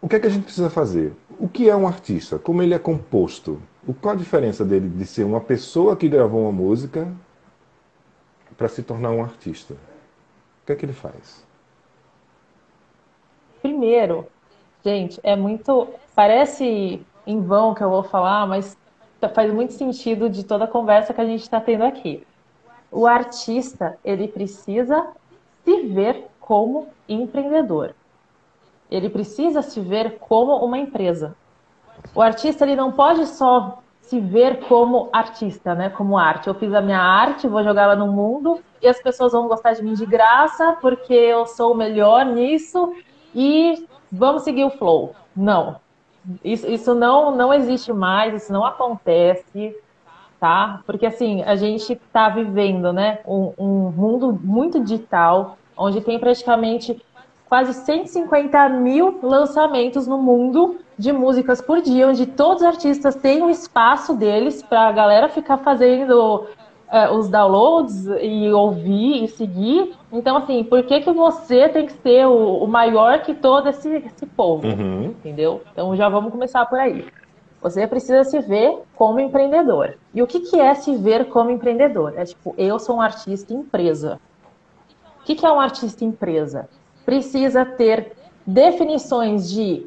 [0.00, 1.12] O que é que a gente precisa fazer?
[1.38, 2.38] O que é um artista?
[2.38, 3.60] Como ele é composto?
[4.00, 7.08] Qual a diferença dele de ser uma pessoa que gravou uma música
[8.56, 9.74] para se tornar um artista?
[9.74, 11.44] O que é que ele faz?
[13.60, 14.26] Primeiro,
[14.84, 15.88] gente, é muito.
[16.14, 18.76] Parece em vão que eu vou falar, mas
[19.34, 22.26] faz muito sentido de toda a conversa que a gente está tendo aqui.
[22.90, 25.08] O artista, ele precisa
[25.64, 27.94] se ver como empreendedor.
[28.90, 31.34] Ele precisa se ver como uma empresa.
[32.14, 35.88] O artista, ele não pode só se ver como artista, né?
[35.88, 36.48] Como arte.
[36.48, 39.72] Eu fiz a minha arte, vou jogar ela no mundo e as pessoas vão gostar
[39.72, 42.94] de mim de graça porque eu sou o melhor nisso
[43.34, 45.14] e vamos seguir o flow.
[45.34, 45.76] Não.
[46.42, 49.74] Isso, isso não, não existe mais, isso não acontece,
[50.38, 50.80] tá?
[50.86, 53.20] Porque assim, a gente está vivendo, né?
[53.26, 57.02] Um, um mundo muito digital, onde tem praticamente
[57.54, 63.42] quase 150 mil lançamentos no mundo de músicas por dia, onde todos os artistas têm
[63.42, 66.48] o um espaço deles para a galera ficar fazendo
[66.90, 69.94] é, os downloads e ouvir e seguir.
[70.10, 73.88] Então, assim, por que, que você tem que ser o, o maior que todo esse,
[73.88, 74.66] esse povo?
[74.66, 75.04] Uhum.
[75.04, 75.62] Entendeu?
[75.70, 77.06] Então já vamos começar por aí.
[77.62, 79.96] Você precisa se ver como empreendedor.
[80.12, 82.14] E o que, que é se ver como empreendedor?
[82.16, 84.18] É tipo, eu sou um artista empresa.
[85.20, 86.68] O que, que é um artista empresa?
[87.04, 88.12] Precisa ter
[88.46, 89.86] definições de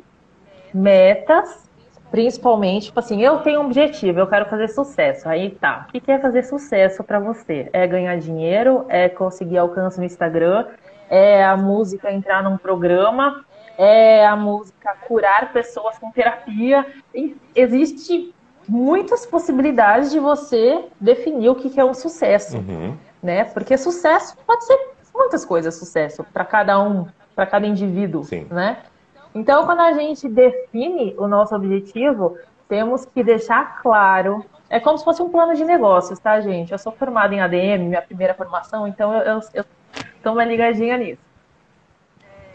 [0.74, 1.70] metas,
[2.12, 5.28] principalmente, tipo assim, eu tenho um objetivo, eu quero fazer sucesso.
[5.28, 7.70] Aí tá, o que é fazer sucesso para você?
[7.74, 8.86] É ganhar dinheiro?
[8.88, 10.66] É conseguir alcance no Instagram?
[11.10, 13.46] É a música entrar num programa?
[13.78, 16.86] É a música curar pessoas com terapia?
[17.56, 18.34] Existe
[18.68, 22.98] muitas possibilidades de você definir o que é um sucesso, uhum.
[23.22, 23.46] né?
[23.46, 24.78] Porque sucesso pode ser
[25.18, 28.48] muitas coisas sucesso para cada um, para cada indivíduo, Sim.
[28.50, 28.78] né?
[29.34, 34.44] Então, quando a gente define o nosso objetivo, temos que deixar claro.
[34.70, 36.72] É como se fosse um plano de negócios, tá, gente?
[36.72, 39.40] Eu sou formada em ADM, minha primeira formação, então eu,
[40.16, 41.22] estou uma ligadinha nisso.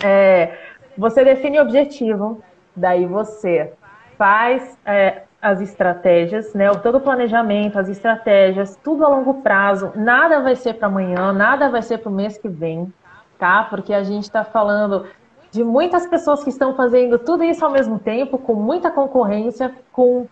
[0.03, 0.59] É,
[0.97, 2.43] você define o objetivo,
[2.75, 3.73] daí você
[4.19, 6.71] faz é, as estratégias, né?
[6.77, 9.91] Todo o planejamento, as estratégias, tudo a longo prazo.
[9.97, 12.93] Nada vai ser para amanhã, nada vai ser para o mês que vem,
[13.41, 13.65] tá?
[13.65, 15.05] Porque a gente está falando
[15.51, 20.29] de muitas pessoas que estão fazendo tudo isso ao mesmo tempo, com muita concorrência, com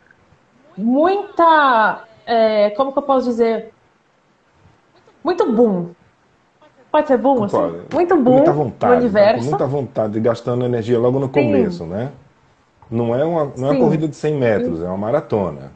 [0.78, 2.04] muita.
[2.24, 3.74] É, como que eu posso dizer?
[5.24, 5.90] Muito boom.
[6.92, 7.82] Pode ser boom, assim?
[7.92, 9.48] Muito boom muita vontade, no universo.
[9.48, 11.90] muita vontade, gastando energia logo no começo, Sim.
[11.90, 12.12] né?
[12.90, 15.70] Não é uma, não é uma corrida de 100 metros, é uma maratona.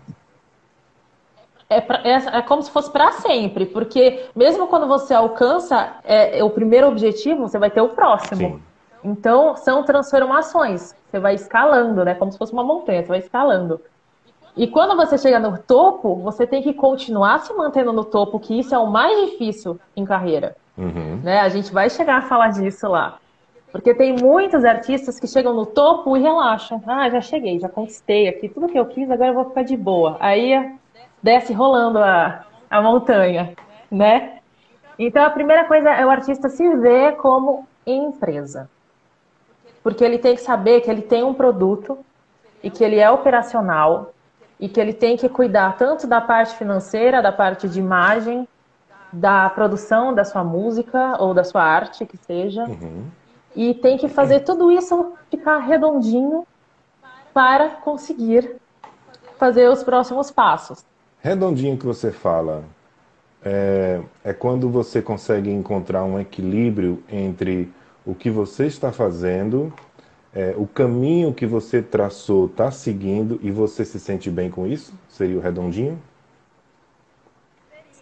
[1.68, 6.42] É, pra, é, é, como se fosse para sempre, porque mesmo quando você alcança é,
[6.42, 8.36] o primeiro objetivo, você vai ter o próximo.
[8.36, 8.62] Sim.
[9.02, 10.94] Então, são transformações.
[11.10, 12.14] Você vai escalando, né?
[12.14, 13.80] Como se fosse uma montanha, você vai escalando.
[14.56, 18.58] E quando você chega no topo, você tem que continuar se mantendo no topo, que
[18.58, 20.56] isso é o mais difícil em carreira.
[20.78, 21.20] Uhum.
[21.22, 21.40] Né?
[21.40, 23.18] A gente vai chegar a falar disso lá.
[23.74, 26.80] Porque tem muitos artistas que chegam no topo e relaxam.
[26.86, 29.76] Ah, já cheguei, já conquistei aqui tudo que eu quis, agora eu vou ficar de
[29.76, 30.16] boa.
[30.20, 30.78] Aí
[31.20, 33.52] desce rolando a, a montanha,
[33.90, 34.38] né?
[34.96, 38.70] Então a primeira coisa é o artista se ver como empresa
[39.84, 41.98] porque ele tem que saber que ele tem um produto
[42.62, 44.14] e que ele é operacional
[44.58, 48.48] e que ele tem que cuidar tanto da parte financeira, da parte de imagem,
[49.12, 53.04] da produção da sua música ou da sua arte, que seja, uhum.
[53.54, 56.46] E tem que fazer tudo isso ficar redondinho
[57.32, 58.56] para conseguir
[59.36, 60.84] fazer os próximos passos.
[61.20, 62.64] Redondinho que você fala
[63.44, 67.70] é, é quando você consegue encontrar um equilíbrio entre
[68.06, 69.72] o que você está fazendo,
[70.34, 74.92] é, o caminho que você traçou está seguindo e você se sente bem com isso?
[75.08, 76.00] Seria o redondinho?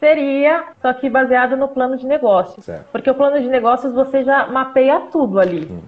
[0.02, 2.64] Seria, só que baseado no plano de negócios.
[2.64, 2.86] Certo.
[2.90, 5.68] Porque o plano de negócios você já mapeia tudo ali.
[5.70, 5.80] Hum.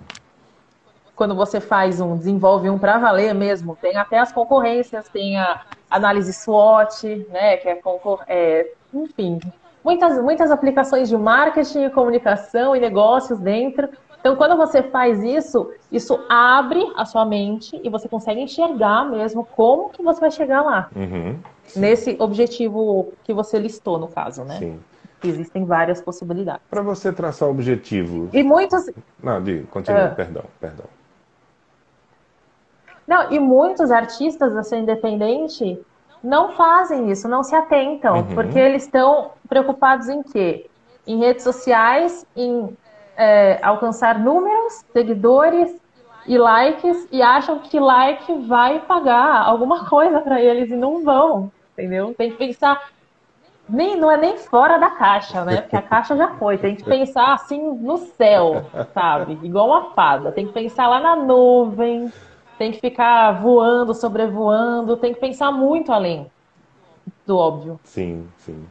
[1.16, 5.62] Quando você faz um, desenvolve um para valer mesmo, tem até as concorrências, tem a
[5.90, 9.40] análise SWOT, né, que é, concor é enfim,
[9.83, 13.88] muitas, muitas aplicações de marketing, comunicação e negócios dentro.
[14.20, 19.44] Então, quando você faz isso, isso abre a sua mente e você consegue enxergar mesmo
[19.44, 20.88] como que você vai chegar lá.
[20.94, 21.37] Uhum.
[21.80, 24.58] Nesse objetivo que você listou, no caso, né?
[24.58, 24.80] Sim.
[25.22, 26.62] Existem várias possibilidades.
[26.68, 28.28] Para você traçar objetivos.
[28.32, 28.90] E muitos.
[29.22, 30.08] Não, de, continua, É.
[30.08, 30.84] perdão, perdão.
[33.06, 35.78] Não, e muitos artistas da cena independente
[36.22, 38.34] não fazem isso, não se atentam, Uhum.
[38.34, 40.68] porque eles estão preocupados em quê?
[41.06, 42.76] Em redes sociais, em
[43.16, 45.72] é, alcançar números, seguidores
[46.26, 51.52] e likes, e acham que like vai pagar alguma coisa para eles e não vão,
[51.74, 52.14] entendeu?
[52.16, 52.80] Tem que pensar.
[53.68, 55.62] Nem, não é nem fora da caixa, né?
[55.62, 56.58] Porque a caixa já foi.
[56.58, 59.38] Tem que pensar assim no céu, sabe?
[59.42, 60.32] Igual uma fada.
[60.32, 62.12] Tem que pensar lá na nuvem,
[62.58, 66.30] tem que ficar voando, sobrevoando, tem que pensar muito além
[67.26, 67.80] do óbvio.
[67.84, 68.64] Sim, sim.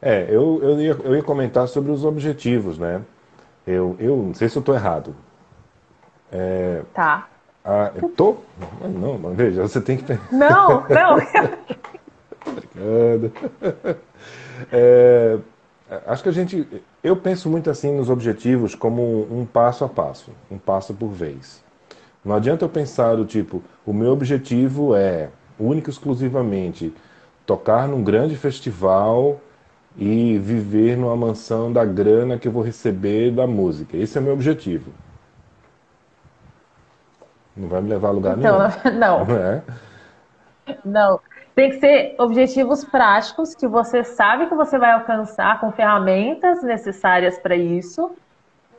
[0.00, 3.02] É, eu, eu, ia, eu ia comentar sobre os objetivos, né?
[3.66, 5.14] Eu, eu não sei se eu estou errado.
[6.94, 7.26] Tá.
[7.64, 8.36] Ah, eu tô?
[8.80, 10.32] Não, não, veja, você tem que pensar.
[10.32, 10.86] Não,
[12.50, 13.32] Obrigado.
[14.72, 15.38] É,
[16.06, 16.66] acho que a gente.
[17.02, 21.62] Eu penso muito assim nos objetivos como um passo a passo, um passo por vez.
[22.24, 26.94] Não adianta eu pensar do tipo, o meu objetivo é, único e exclusivamente,
[27.46, 29.40] tocar num grande festival
[29.96, 33.96] e viver numa mansão da grana que eu vou receber da música.
[33.96, 34.92] Esse é o meu objetivo.
[37.56, 38.70] Não vai me levar a lugar Então, nenhum.
[38.98, 39.64] não, Não é?
[40.84, 41.20] não.
[41.60, 47.38] Tem que ser objetivos práticos que você sabe que você vai alcançar com ferramentas necessárias
[47.38, 48.12] para isso,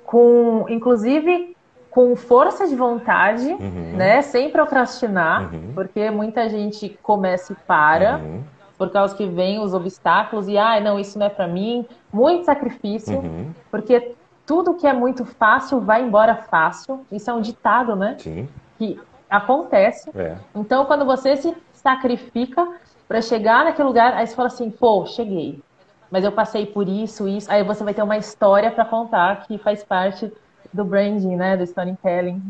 [0.04, 1.56] com, inclusive,
[1.92, 3.94] com força de vontade, Uhum.
[3.96, 4.24] né?
[4.24, 5.74] Sem procrastinar, Uhum.
[5.76, 8.18] porque muita gente começa e para.
[8.18, 8.42] Uhum.
[8.80, 11.86] por causa que vem os obstáculos e, ah, não, isso não é para mim.
[12.12, 13.52] Muito sacrifício, Uhum.
[13.70, 17.06] porque tudo que é muito fácil vai embora fácil.
[17.12, 18.16] Isso é um ditado, né?
[18.18, 20.10] Sim, Que acontece.
[20.16, 20.36] é.
[20.56, 22.68] Então, quando você se sacrifica
[23.08, 25.62] para chegar naquele lugar, aí você fala assim, pô, cheguei.
[26.10, 27.50] Mas eu passei por isso, isso.
[27.52, 30.32] Aí você vai ter uma história para contar que faz parte
[30.74, 31.56] do branding, né?
[31.56, 32.42] Do storytelling.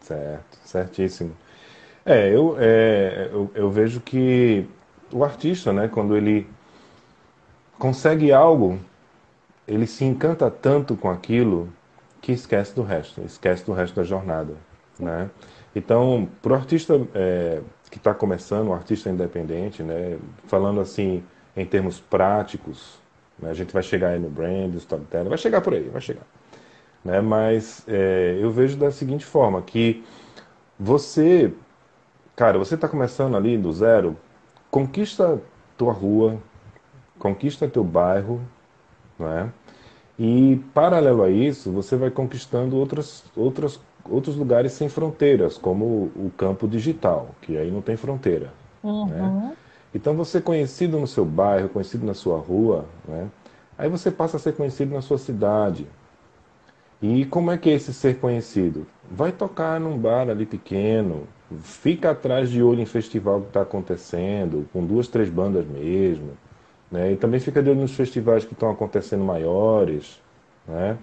[0.00, 1.34] Certo, certíssimo.
[2.04, 4.68] É, eu, é, eu, eu vejo que
[5.12, 6.46] o artista, né, quando ele
[7.78, 8.78] consegue algo,
[9.66, 11.68] ele se encanta tanto com aquilo
[12.20, 14.54] que esquece do resto, esquece do resto da jornada,
[14.98, 15.30] né?
[15.74, 17.60] Então, para o artista é,
[17.96, 21.24] que está começando, um artista independente, né, falando assim
[21.56, 22.98] em termos práticos,
[23.38, 26.22] né, a gente vai chegar aí no brand, storytelling, vai chegar por aí, vai chegar
[27.06, 27.20] né?
[27.20, 30.04] Mas é, eu vejo da seguinte forma, que
[30.78, 31.52] você,
[32.34, 34.16] cara, você está começando ali do zero,
[34.70, 35.40] conquista
[35.78, 36.36] tua rua,
[37.18, 38.40] conquista teu bairro,
[39.18, 39.50] né?
[40.18, 43.80] E paralelo a isso, você vai conquistando outras, outras,
[44.10, 45.84] outros lugares sem fronteiras, como
[46.16, 48.52] o campo digital, que aí não tem fronteira.
[48.82, 49.56] Né?
[49.94, 53.28] Então você conhecido no seu bairro, conhecido na sua rua, né?
[53.78, 55.86] aí você passa a ser conhecido na sua cidade.
[57.00, 58.86] E como é que é esse ser conhecido?
[59.10, 61.26] Vai tocar num bar ali pequeno,
[61.62, 66.30] fica atrás de olho em festival que está acontecendo, com duas, três bandas mesmo.
[66.90, 67.12] Né?
[67.12, 70.20] E também fica de olho nos festivais que estão acontecendo maiores.
[70.66, 70.96] Né?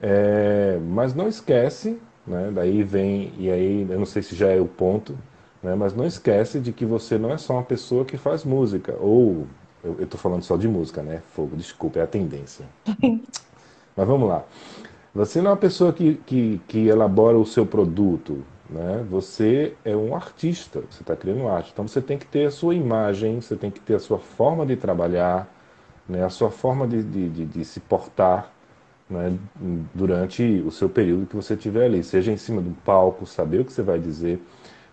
[0.00, 2.50] É, mas não esquece, né?
[2.54, 5.16] daí vem, e aí eu não sei se já é o ponto,
[5.62, 5.74] né?
[5.74, 9.46] mas não esquece de que você não é só uma pessoa que faz música, ou
[9.84, 11.22] eu estou falando só de música, né?
[11.34, 12.64] Fogo, desculpa, é a tendência.
[13.96, 14.44] mas vamos lá.
[15.14, 19.04] Você não é uma pessoa que, que, que elabora o seu produto, né?
[19.10, 21.70] Você é um artista, você está criando arte.
[21.72, 24.64] Então você tem que ter a sua imagem, você tem que ter a sua forma
[24.64, 25.52] de trabalhar,
[26.08, 26.24] né?
[26.24, 28.52] a sua forma de, de, de, de se portar
[29.12, 29.36] né?
[29.94, 32.02] durante o seu período que você tiver ali.
[32.02, 34.40] Seja em cima do palco, saber o que você vai dizer.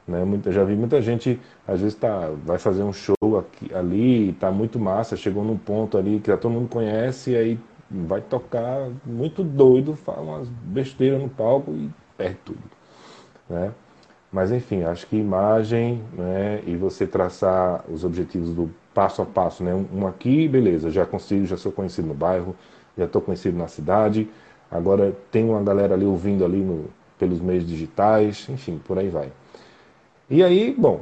[0.08, 0.24] Né?
[0.26, 4.52] Muita, já vi muita gente, às vezes tá, vai fazer um show aqui, ali, está
[4.52, 9.44] muito massa, chegou num ponto ali que todo mundo conhece, e aí vai tocar muito
[9.44, 12.64] doido, fala umas besteiras no palco e perde tudo.
[13.48, 13.72] Né?
[14.32, 19.64] Mas enfim, acho que imagem né, e você traçar os objetivos do passo a passo,
[19.64, 19.74] né?
[19.94, 22.56] um aqui, beleza, já consigo, já sou conhecido no bairro,
[23.00, 24.30] já estou conhecido na cidade,
[24.70, 26.86] agora tem uma galera ali ouvindo ali no,
[27.18, 29.32] pelos meios digitais, enfim, por aí vai.
[30.30, 31.02] E aí, bom,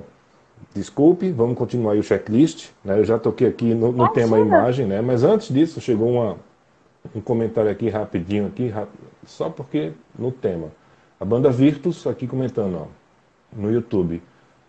[0.74, 2.98] desculpe, vamos continuar aí o checklist, né?
[3.00, 5.02] eu já toquei aqui no, no tema imagem, né?
[5.02, 6.38] mas antes disso chegou uma,
[7.14, 8.74] um comentário aqui rapidinho, aqui,
[9.26, 10.70] só porque no tema.
[11.20, 12.86] A banda Virtus aqui comentando, ó,
[13.56, 14.22] no YouTube.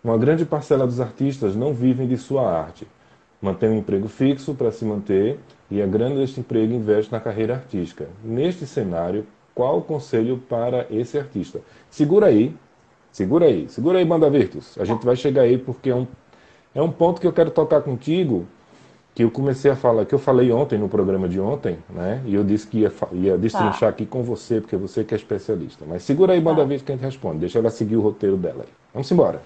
[0.03, 2.87] Uma grande parcela dos artistas não vivem de sua arte.
[3.41, 5.39] Mantém um emprego fixo para se manter,
[5.71, 8.07] e a grana deste emprego investe na carreira artística.
[8.23, 11.61] Neste cenário, qual o conselho para esse artista?
[11.89, 12.55] Segura aí,
[13.11, 14.77] segura aí, segura aí, Banda Virtus.
[14.79, 16.07] A gente vai chegar aí porque é um,
[16.73, 18.45] é um ponto que eu quero tocar contigo,
[19.13, 22.21] que eu comecei a falar, que eu falei ontem no programa de ontem, né?
[22.25, 23.89] E eu disse que ia, ia destrinchar tá.
[23.89, 25.83] aqui com você, porque você que é especialista.
[25.85, 26.67] Mas segura aí, Banda tá.
[26.67, 27.39] Virtus, que a gente responde.
[27.39, 28.73] Deixa ela seguir o roteiro dela aí.
[28.93, 29.41] Vamos embora.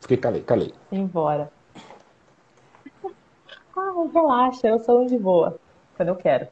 [0.00, 0.74] Fiquei calei, calei.
[0.92, 1.50] Embora.
[3.76, 5.58] Ah, relaxa, eu sou de boa,
[5.96, 6.46] quando eu quero.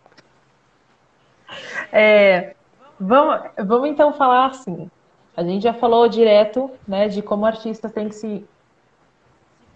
[1.93, 2.55] É,
[2.99, 4.91] vamos, vamos então falar assim.
[5.37, 8.45] A gente já falou direto, né, de como o artista tem que se,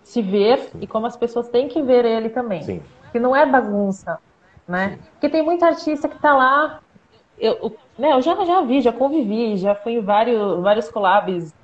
[0.02, 0.78] se ver Sim.
[0.82, 2.62] e como as pessoas têm que ver ele também.
[2.62, 2.82] Sim.
[3.12, 4.18] Que não é bagunça,
[4.68, 4.90] né?
[4.90, 4.98] Sim.
[5.12, 6.80] Porque tem muita artista que tá lá.
[7.38, 11.54] Eu, né, eu já, já vi, já convivi, já fui em vários, vários collabs,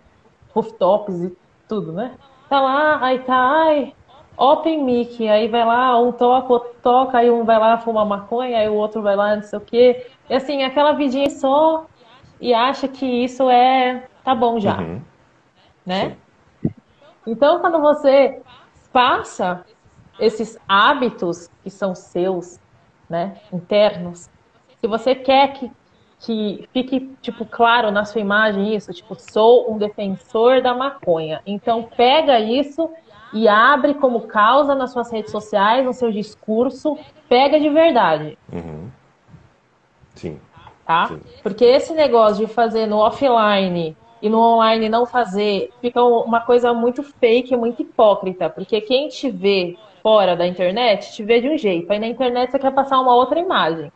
[0.55, 1.37] rooftops e
[1.69, 2.15] tudo, né?
[2.49, 3.95] Tá lá, aí tá, ai,
[4.37, 8.59] open mic, aí vai lá, um toca, outro toca, aí um vai lá fumar maconha,
[8.59, 10.07] aí o outro vai lá não sei o quê.
[10.29, 11.87] E assim, aquela vidinha só
[12.41, 14.79] e acha que isso é tá bom já.
[14.79, 15.01] Uhum.
[15.85, 16.17] Né?
[16.61, 16.71] Sim.
[17.27, 18.43] Então, quando você
[18.93, 19.65] passa
[20.19, 22.59] esses hábitos que são seus,
[23.09, 24.29] né, internos,
[24.81, 25.71] se você quer que,
[26.19, 31.41] que fique, tipo, claro na sua imagem isso, tipo, sou um defensor da maconha.
[31.47, 32.91] Então, pega isso
[33.33, 38.39] e abre como causa nas suas redes sociais, no seu discurso, pega de verdade.
[38.53, 38.91] Uhum.
[40.15, 40.41] Sim.
[40.87, 41.07] Tá?
[41.07, 41.21] Sim.
[41.43, 46.73] Porque esse negócio de fazer no offline e no online não fazer, fica uma coisa
[46.73, 48.51] muito fake, muito hipócrita.
[48.51, 51.91] Porque quem te vê fora da internet, te vê de um jeito.
[51.91, 53.91] Aí na internet você quer passar uma outra imagem.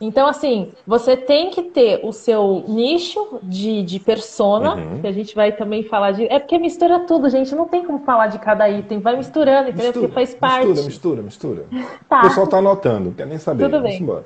[0.00, 5.00] Então, assim, você tem que ter o seu nicho de, de persona, uhum.
[5.00, 6.24] que a gente vai também falar de.
[6.26, 7.54] É porque mistura tudo, gente.
[7.54, 8.98] Não tem como falar de cada item.
[8.98, 9.86] Vai misturando, entendeu?
[9.86, 10.66] Mistura, porque faz parte.
[10.66, 11.66] Mistura, mistura, mistura.
[12.08, 12.20] tá.
[12.20, 13.64] O pessoal tá anotando, quer nem saber.
[13.64, 14.00] Tudo bem.
[14.00, 14.24] embora.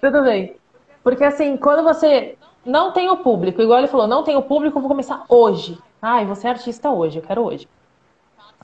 [0.00, 0.54] Tudo bem.
[1.02, 4.78] Porque, assim, quando você não tem o público, igual ele falou, não tem o público,
[4.78, 5.78] eu vou começar hoje.
[6.00, 7.68] Ai, você é artista hoje, eu quero hoje.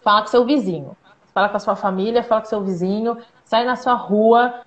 [0.03, 0.97] Fala com seu vizinho.
[1.33, 4.61] Fala com a sua família, fala com seu vizinho, sai na sua rua,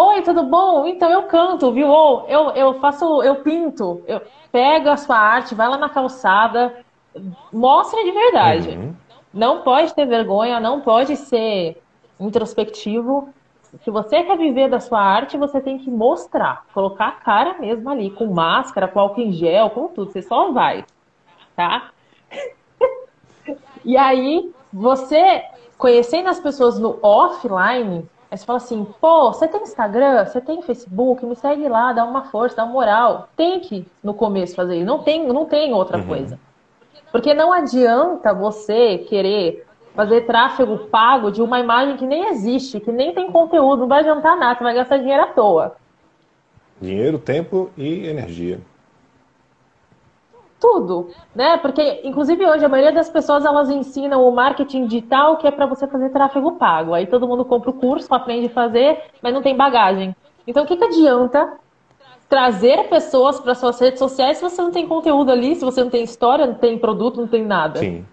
[0.00, 0.86] Oi, tudo bom?
[0.86, 1.88] Então eu canto, viu?
[1.88, 4.22] Ou eu, eu faço, eu pinto, eu
[4.52, 6.72] pego a sua arte, vai lá na calçada,
[7.52, 8.68] mostra de verdade.
[8.76, 8.94] Uhum.
[9.34, 11.82] Não pode ter vergonha, não pode ser
[12.20, 13.30] introspectivo.
[13.82, 17.90] Se você quer viver da sua arte, você tem que mostrar, colocar a cara mesmo
[17.90, 20.12] ali, com máscara, com álcool em gel, com tudo.
[20.12, 20.84] Você só vai,
[21.56, 21.90] tá?
[23.84, 25.42] e aí, você
[25.76, 30.60] conhecendo as pessoas no offline, Aí você fala assim, pô, você tem Instagram, você tem
[30.60, 33.28] Facebook, me segue lá, dá uma força, dá uma moral.
[33.34, 34.86] Tem que, no começo, fazer isso.
[34.86, 36.06] Não tem, não tem outra uhum.
[36.06, 36.38] coisa.
[37.10, 42.92] Porque não adianta você querer fazer tráfego pago de uma imagem que nem existe, que
[42.92, 45.76] nem tem conteúdo, não vai adiantar nada, você vai gastar dinheiro à toa.
[46.80, 48.60] Dinheiro, tempo e energia
[50.60, 51.56] tudo, né?
[51.58, 55.66] Porque, inclusive, hoje a maioria das pessoas elas ensinam o marketing digital que é para
[55.66, 56.94] você fazer tráfego pago.
[56.94, 60.14] Aí todo mundo compra o curso, aprende a fazer, mas não tem bagagem.
[60.46, 61.58] Então, o que, que adianta
[62.28, 65.90] trazer pessoas para suas redes sociais se você não tem conteúdo ali, se você não
[65.90, 67.78] tem história, não tem produto, não tem nada?
[67.78, 68.04] Sim.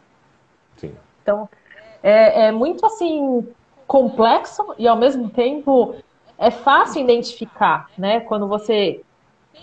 [0.78, 0.96] Sim.
[1.22, 1.50] Então,
[2.02, 3.48] é, é muito assim
[3.88, 5.96] complexo e ao mesmo tempo
[6.38, 8.20] é fácil identificar, né?
[8.20, 9.02] Quando você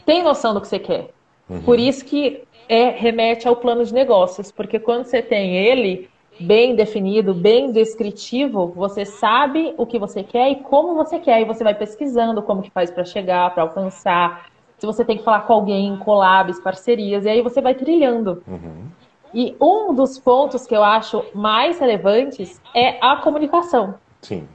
[0.05, 1.11] tem noção do que você quer.
[1.49, 1.63] Uhum.
[1.63, 6.09] Por isso que é, remete ao plano de negócios, porque quando você tem ele
[6.41, 11.45] bem definido, bem descritivo, você sabe o que você quer e como você quer, e
[11.45, 14.47] você vai pesquisando como que faz para chegar, para alcançar,
[14.79, 18.43] se você tem que falar com alguém, collabs, parcerias, e aí você vai trilhando.
[18.49, 18.87] Uhum.
[19.35, 23.95] E um dos pontos que eu acho mais relevantes é a comunicação.
[24.21, 24.47] Sim.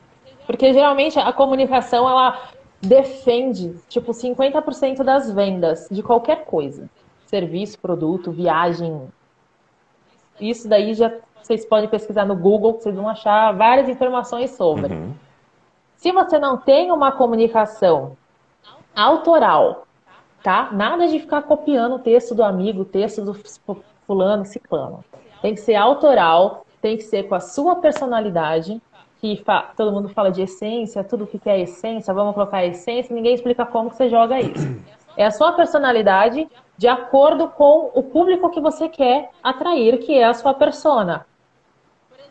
[0.46, 2.50] Porque geralmente a comunicação ela
[2.82, 6.90] defende tipo 50% das vendas de qualquer coisa
[7.28, 9.08] serviço, produto, viagem.
[10.40, 11.12] Isso daí já
[11.42, 14.94] vocês podem pesquisar no Google, vocês vão achar várias informações sobre.
[14.94, 15.14] Uhum.
[15.96, 18.18] Se você não tem uma comunicação
[18.94, 19.88] autoral,
[20.44, 20.70] tá?
[20.74, 23.34] Nada de ficar copiando o texto do amigo, o texto do
[24.06, 25.04] fulano, ciclano.
[25.42, 28.82] Tem que ser autoral, tem que ser com a sua personalidade,
[29.22, 29.44] que
[29.76, 33.90] todo mundo fala de essência, tudo que é essência, vamos colocar essência, ninguém explica como
[33.90, 34.82] que você joga isso.
[35.16, 36.48] É a sua personalidade
[36.78, 41.26] de acordo com o público que você quer atrair, que é a sua persona.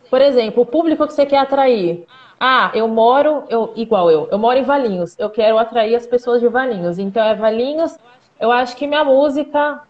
[0.09, 2.07] Por exemplo, o público que você quer atrair.
[2.39, 6.41] Ah, eu moro, eu, igual eu, eu moro em Valinhos, eu quero atrair as pessoas
[6.41, 6.99] de Valinhos.
[6.99, 7.99] Então é Valinhos,
[8.39, 9.83] eu acho que minha música,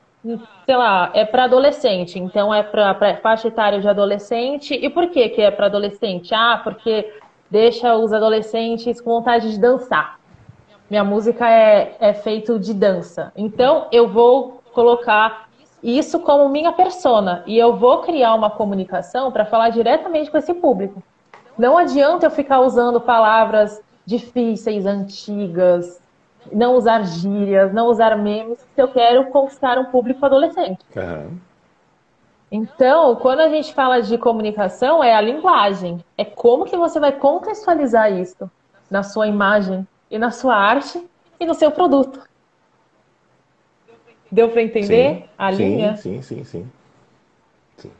[0.64, 4.74] sei lá, é para adolescente, então é para faixa etária de adolescente.
[4.74, 6.34] E por que que é para adolescente?
[6.34, 7.12] Ah, porque
[7.50, 10.18] deixa os adolescentes com vontade de dançar.
[10.88, 13.32] Minha música é, é feito de dança.
[13.36, 15.48] Então, eu vou colocar
[15.82, 20.54] isso como minha persona e eu vou criar uma comunicação para falar diretamente com esse
[20.54, 21.02] público.
[21.58, 26.00] Não adianta eu ficar usando palavras difíceis, antigas,
[26.52, 30.78] não usar gírias, não usar memes, se eu quero conquistar um público adolescente.
[30.94, 31.38] Uhum.
[32.50, 36.04] Então, quando a gente fala de comunicação, é a linguagem.
[36.16, 38.48] É como que você vai contextualizar isso
[38.88, 41.04] na sua imagem e na sua arte
[41.38, 42.20] e no seu produto.
[44.30, 45.96] Deu para entender sim, a linha?
[45.96, 46.70] Sim, sim, sim,
[47.76, 47.90] sim.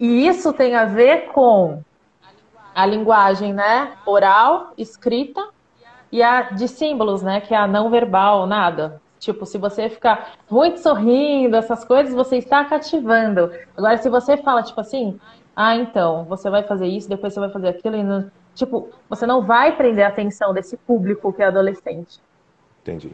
[0.00, 1.80] E isso tem a ver com
[2.74, 3.92] a linguagem, né?
[4.04, 5.48] Oral, escrita
[6.10, 7.40] e a de símbolos, né?
[7.40, 9.00] Que é a não verbal, nada.
[9.20, 13.52] Tipo, se você ficar muito sorrindo, essas coisas, você está cativando.
[13.76, 15.20] Agora, se você fala, tipo assim,
[15.54, 18.28] ah, então, você vai fazer isso, depois você vai fazer aquilo, e não...
[18.54, 22.20] tipo, você não vai prender a atenção desse público que é adolescente.
[22.82, 23.12] Entendi.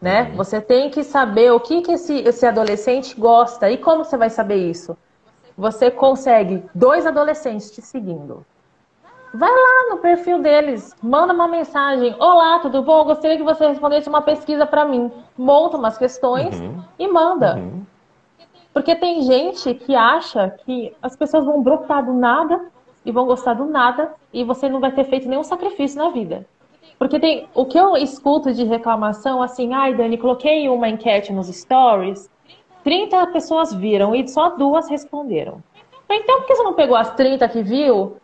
[0.00, 0.22] Né?
[0.22, 0.36] Uhum.
[0.36, 3.70] Você tem que saber o que, que esse, esse adolescente gosta.
[3.70, 4.96] E como você vai saber isso?
[5.56, 8.44] Você consegue dois adolescentes te seguindo.
[9.34, 12.14] Vai lá no perfil deles, manda uma mensagem.
[12.18, 13.04] Olá, tudo bom?
[13.04, 15.10] Gostaria que você respondesse uma pesquisa para mim.
[15.38, 16.82] Monta umas questões uhum.
[16.98, 17.56] e manda.
[17.56, 17.86] Uhum.
[18.74, 22.71] Porque tem gente que acha que as pessoas vão brotar do nada
[23.04, 26.46] e vão gostar do nada e você não vai ter feito nenhum sacrifício na vida.
[26.98, 31.48] Porque tem o que eu escuto de reclamação assim, ai Dani, coloquei uma enquete nos
[31.48, 32.30] stories,
[32.84, 35.62] 30 pessoas viram e só duas responderam.
[36.08, 38.16] Então por que você não pegou as 30 que viu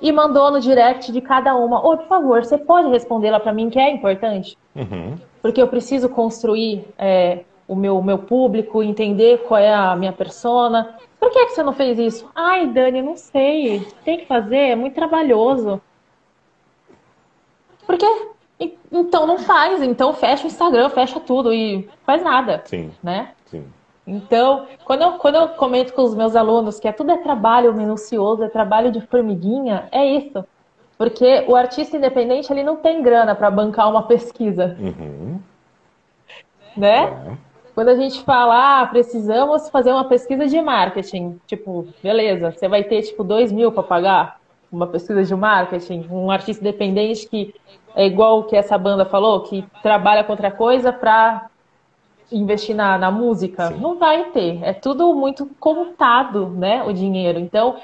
[0.00, 1.86] e mandou no direct de cada uma.
[1.86, 4.56] Oi, por favor, você pode respondê-la para mim, que é importante?
[4.74, 5.14] Uhum.
[5.40, 10.96] Porque eu preciso construir é, o meu, meu público, entender qual é a minha persona.
[11.26, 12.30] Por que, que você não fez isso?
[12.36, 13.84] Ai, Dani, não sei.
[14.04, 15.82] Tem que fazer, é muito trabalhoso.
[17.84, 18.28] Por quê?
[18.92, 19.82] Então não faz.
[19.82, 22.62] Então fecha o Instagram, fecha tudo e faz nada.
[22.64, 22.92] Sim.
[23.02, 23.32] Né?
[23.46, 23.66] Sim.
[24.06, 27.74] Então, quando eu, quando eu comento com os meus alunos que é, tudo é trabalho
[27.74, 30.44] minucioso, é trabalho de formiguinha, é isso.
[30.96, 34.76] Porque o artista independente ele não tem grana para bancar uma pesquisa.
[34.78, 35.40] Uhum.
[36.76, 37.02] Né?
[37.02, 37.36] É.
[37.76, 42.82] Quando a gente fala, ah, precisamos fazer uma pesquisa de marketing, tipo, beleza, você vai
[42.82, 44.40] ter tipo dois mil para pagar
[44.72, 47.54] uma pesquisa de marketing, um artista independente que
[47.94, 51.50] é igual o que essa banda falou, que trabalha com outra coisa para
[52.32, 53.68] investir na, na música?
[53.68, 53.78] Sim.
[53.78, 54.58] Não vai ter.
[54.62, 56.82] É tudo muito contado, né?
[56.82, 57.38] O dinheiro.
[57.38, 57.76] Então,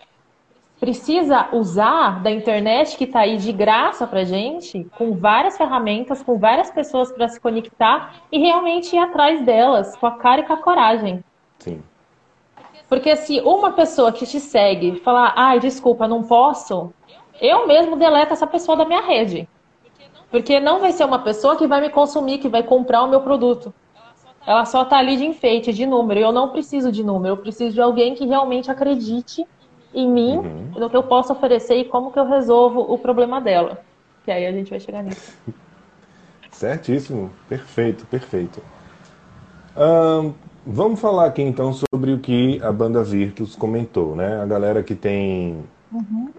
[0.83, 6.41] precisa usar da internet que está aí de graça para gente, com várias ferramentas, com
[6.41, 10.53] várias pessoas para se conectar e realmente ir atrás delas, com a cara e com
[10.53, 11.23] a coragem.
[11.61, 11.81] Sim.
[12.89, 16.93] Porque se uma pessoa que te segue falar, ai, desculpa, não posso,
[17.41, 19.49] eu mesmo deleto essa pessoa da minha rede.
[20.33, 23.21] Porque não vai ser uma pessoa que vai me consumir, que vai comprar o meu
[23.21, 23.73] produto.
[24.45, 26.19] Ela só tá ali de enfeite, de número.
[26.19, 29.47] Eu não preciso de número, eu preciso de alguém que realmente acredite
[29.95, 30.73] em mim, uhum.
[30.77, 33.81] no que eu posso oferecer e como que eu resolvo o problema dela.
[34.25, 35.37] Que aí a gente vai chegar nisso.
[36.51, 38.63] Certíssimo, perfeito, perfeito.
[40.67, 44.41] vamos falar aqui então sobre o que a banda Virtus comentou, né?
[44.41, 46.31] A galera que tem uhum.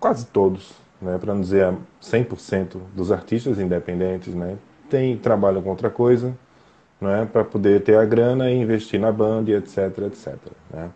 [0.00, 1.72] quase todos, né, para não dizer
[2.02, 4.56] 100% dos artistas independentes, né,
[4.88, 6.34] tem trabalham com outra coisa,
[7.00, 10.36] né, para poder ter a grana e investir na banda, etc, etc.
[10.72, 10.90] Né?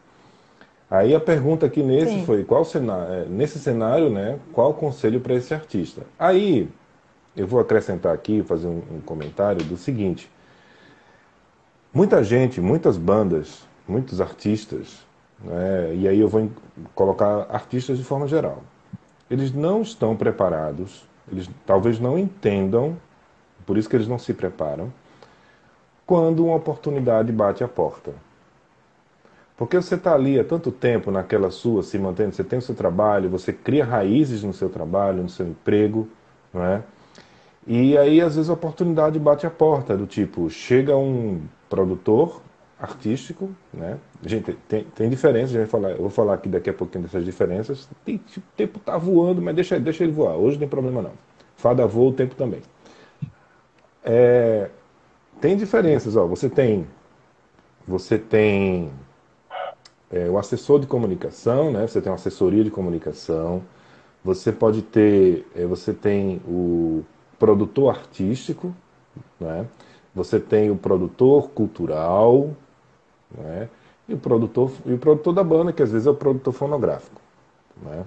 [0.90, 2.24] Aí a pergunta aqui nesse Sim.
[2.24, 6.02] foi qual cenário, é, nesse cenário, né, qual o conselho para esse artista?
[6.18, 6.68] Aí
[7.36, 10.30] eu vou acrescentar aqui, fazer um, um comentário do seguinte:
[11.92, 15.06] muita gente, muitas bandas, muitos artistas,
[15.40, 16.50] né, e aí eu vou
[16.94, 18.62] colocar artistas de forma geral,
[19.30, 22.96] eles não estão preparados, eles talvez não entendam,
[23.66, 24.90] por isso que eles não se preparam
[26.06, 28.14] quando uma oportunidade bate a porta.
[29.58, 32.76] Porque você está ali há tanto tempo naquela sua, se mantendo, você tem o seu
[32.76, 36.08] trabalho, você cria raízes no seu trabalho, no seu emprego,
[36.54, 36.82] não é?
[37.66, 42.40] E aí, às vezes, a oportunidade bate a porta, do tipo, chega um produtor
[42.80, 43.98] artístico, né?
[44.24, 47.88] Gente, tem, tem diferenças, eu vou falar aqui daqui a pouquinho dessas diferenças.
[48.04, 50.36] Tem, o tempo está voando, mas deixa, deixa ele voar.
[50.36, 51.12] Hoje não tem problema não.
[51.56, 52.62] Fada voa, o tempo também.
[54.04, 54.70] É,
[55.40, 56.28] tem diferenças, ó.
[56.28, 56.86] Você tem,
[57.86, 58.92] você tem
[60.10, 61.86] é, o assessor de comunicação, né?
[61.86, 63.62] Você tem uma assessoria de comunicação.
[64.24, 67.04] Você pode ter, é, você tem o
[67.38, 68.74] produtor artístico,
[69.38, 69.66] né?
[70.14, 72.50] Você tem o produtor cultural,
[73.36, 73.68] né?
[74.08, 77.20] E o produtor e o produtor da banda, que às vezes é o produtor fonográfico,
[77.82, 78.04] né?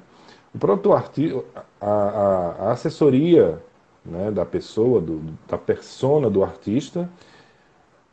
[0.54, 3.62] O produtor artístico, a, a, a, assessoria
[4.04, 7.10] né, da pessoa, do, da persona do artista,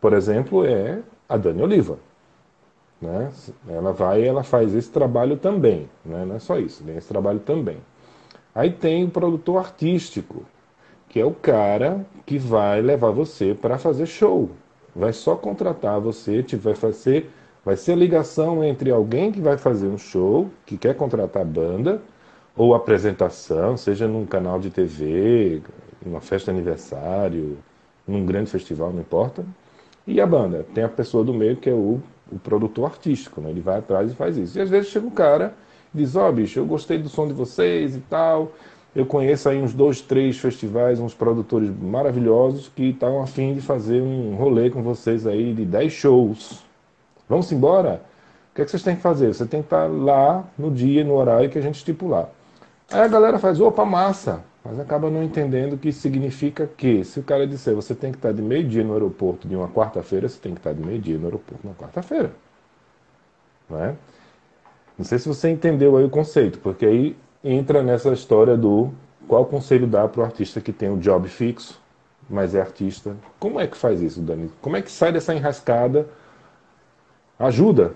[0.00, 1.98] por exemplo, é a Dani Oliva.
[3.00, 3.30] Né?
[3.68, 6.24] Ela vai ela faz esse trabalho também, né?
[6.24, 7.78] não é só isso, tem esse trabalho também.
[8.54, 10.44] Aí tem o produtor artístico,
[11.08, 14.50] que é o cara que vai levar você para fazer show.
[14.94, 17.30] Vai só contratar você, te vai fazer,
[17.64, 21.44] vai ser a ligação entre alguém que vai fazer um show, que quer contratar a
[21.44, 22.02] banda,
[22.56, 25.62] ou apresentação, seja num canal de TV,
[26.04, 27.58] numa festa de aniversário,
[28.06, 29.44] num grande festival, não importa.
[30.04, 32.00] E a banda, tem a pessoa do meio que é o,
[32.30, 33.50] o produtor artístico, né?
[33.50, 34.58] Ele vai atrás e faz isso.
[34.58, 35.54] E às vezes chega um cara
[35.94, 38.52] e diz, ó oh, bicho, eu gostei do som de vocês e tal,
[38.94, 44.00] eu conheço aí uns dois, três festivais, uns produtores maravilhosos que estão afim de fazer
[44.00, 46.64] um rolê com vocês aí de 10 shows.
[47.28, 48.02] Vamos embora?
[48.50, 49.32] O que, é que vocês têm que fazer?
[49.32, 52.28] Você tem que estar lá no dia, no horário que a gente estipular.
[52.90, 57.22] Aí a galera faz, opa, massa, mas acaba não entendendo que significa que, se o
[57.22, 60.52] cara disser você tem que estar de meio-dia no aeroporto de uma quarta-feira, você tem
[60.52, 62.32] que estar de meio-dia no aeroporto na quarta-feira.
[63.68, 63.96] Não é?
[64.98, 68.90] Não sei se você entendeu aí o conceito, porque aí entra nessa história do
[69.26, 71.80] qual conselho dá para o artista que tem um job fixo,
[72.28, 73.16] mas é artista.
[73.38, 74.52] Como é que faz isso, Dani?
[74.60, 76.06] Como é que sai dessa enrascada?
[77.38, 77.94] Ajuda.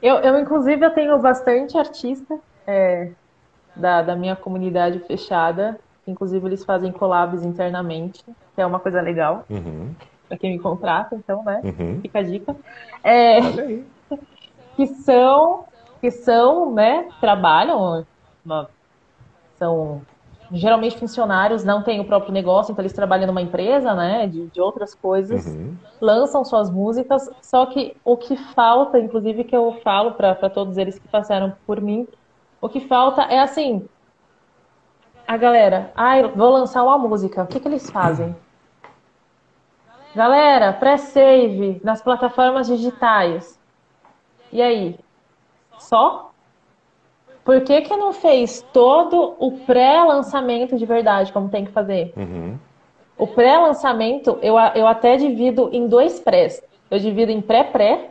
[0.00, 3.10] Eu, eu inclusive, eu tenho bastante artista é,
[3.74, 5.78] da, da minha comunidade fechada.
[6.06, 9.44] Inclusive, eles fazem collabs internamente, que é uma coisa legal.
[9.48, 9.94] Uhum.
[10.28, 11.60] Para quem me contrata, então, né?
[11.64, 12.00] Uhum.
[12.00, 12.56] Fica a dica.
[13.04, 13.40] É.
[14.74, 15.66] Que são
[16.02, 18.04] que são, né, trabalham,
[19.54, 20.02] são
[20.50, 24.60] geralmente funcionários, não têm o próprio negócio, então eles trabalham numa empresa, né, de, de
[24.60, 25.76] outras coisas, uhum.
[26.00, 30.98] lançam suas músicas, só que o que falta, inclusive que eu falo para todos eles
[30.98, 32.06] que passaram por mim,
[32.62, 33.86] o que falta é assim,
[35.26, 38.34] a galera, ai, ah, vou lançar uma música, o que, que eles fazem?
[40.14, 43.58] Galera, pré-save nas plataformas digitais.
[44.52, 44.98] E aí?
[45.78, 46.30] Só?
[47.44, 52.12] Por que, que não fez todo o pré-lançamento de verdade, como tem que fazer?
[52.16, 52.56] Uhum.
[53.18, 56.62] O pré-lançamento, eu, eu até divido em dois prés.
[56.88, 58.10] Eu divido em pré-pré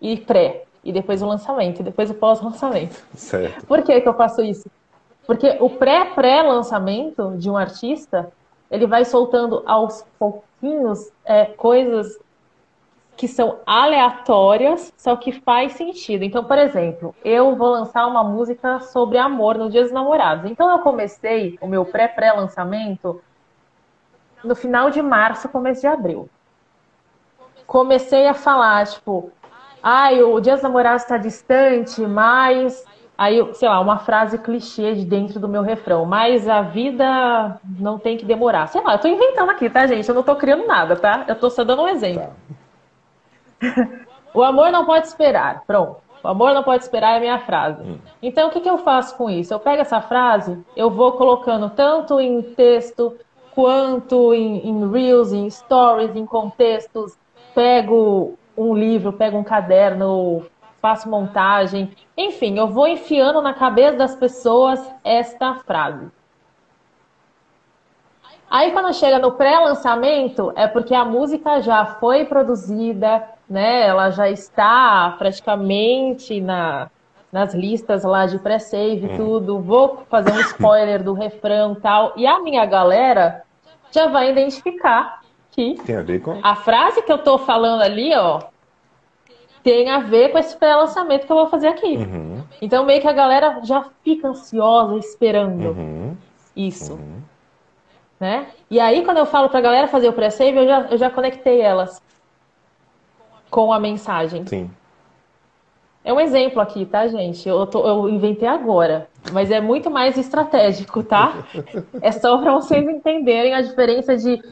[0.00, 0.64] e pré.
[0.82, 3.04] E depois o lançamento, e depois o pós-lançamento.
[3.14, 3.66] Certo.
[3.66, 4.70] Por que, que eu faço isso?
[5.26, 8.32] Porque o pré-pré-lançamento de um artista,
[8.70, 12.18] ele vai soltando aos pouquinhos é, coisas
[13.16, 16.24] que são aleatórias, só que faz sentido.
[16.24, 20.50] Então, por exemplo, eu vou lançar uma música sobre amor no Dia dos Namorados.
[20.50, 23.20] Então, eu comecei o meu pré-pré-lançamento
[24.42, 26.30] no final de março, começo de abril.
[27.66, 29.30] Comecei a falar, tipo,
[29.82, 32.84] ai, o Dia dos Namorados está distante, mas.
[33.16, 36.06] Aí, sei lá, uma frase clichê de dentro do meu refrão.
[36.06, 38.66] Mas a vida não tem que demorar.
[38.68, 40.08] Sei lá, eu tô inventando aqui, tá, gente?
[40.08, 41.24] Eu não tô criando nada, tá?
[41.28, 42.30] Eu tô só dando um exemplo.
[43.60, 43.88] Tá.
[44.32, 45.64] o amor não pode esperar.
[45.66, 45.98] Pronto.
[46.22, 47.82] O amor não pode esperar é a minha frase.
[47.82, 47.98] Hum.
[48.22, 49.52] Então, o que, que eu faço com isso?
[49.52, 53.16] Eu pego essa frase, eu vou colocando tanto em texto,
[53.54, 57.18] quanto em, em reels, em stories, em contextos.
[57.54, 60.44] Pego um livro, pego um caderno,
[60.80, 61.90] faço montagem.
[62.16, 66.08] Enfim, eu vou enfiando na cabeça das pessoas esta frase.
[68.50, 73.86] Aí quando chega no pré-lançamento, é porque a música já foi produzida, né?
[73.86, 76.90] Ela já está praticamente na,
[77.30, 79.16] nas listas lá de pré-save e hum.
[79.16, 79.60] tudo.
[79.60, 82.12] Vou fazer um spoiler do refrão e tal.
[82.16, 83.42] E a minha galera
[83.92, 85.20] já vai identificar
[85.52, 85.76] que
[86.42, 88.40] a frase que eu tô falando ali, ó,
[89.62, 91.96] tem a ver com esse pré-lançamento que eu vou fazer aqui.
[91.96, 92.42] Uhum.
[92.60, 96.16] Então meio que a galera já fica ansiosa esperando uhum.
[96.56, 96.94] isso.
[96.94, 97.20] Uhum.
[98.18, 98.48] Né?
[98.70, 101.60] E aí, quando eu falo pra galera fazer o pré-save, eu já, eu já conectei
[101.62, 102.02] elas
[103.50, 104.46] com a mensagem.
[104.46, 104.70] Sim.
[106.04, 107.46] É um exemplo aqui, tá, gente?
[107.48, 111.44] Eu, tô, eu inventei agora, mas é muito mais estratégico, tá?
[112.00, 114.42] é só para vocês entenderem a diferença de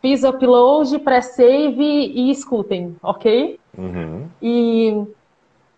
[0.00, 3.58] fiz upload, pré-save e escutem, ok?
[3.76, 4.28] Uhum.
[4.42, 5.06] E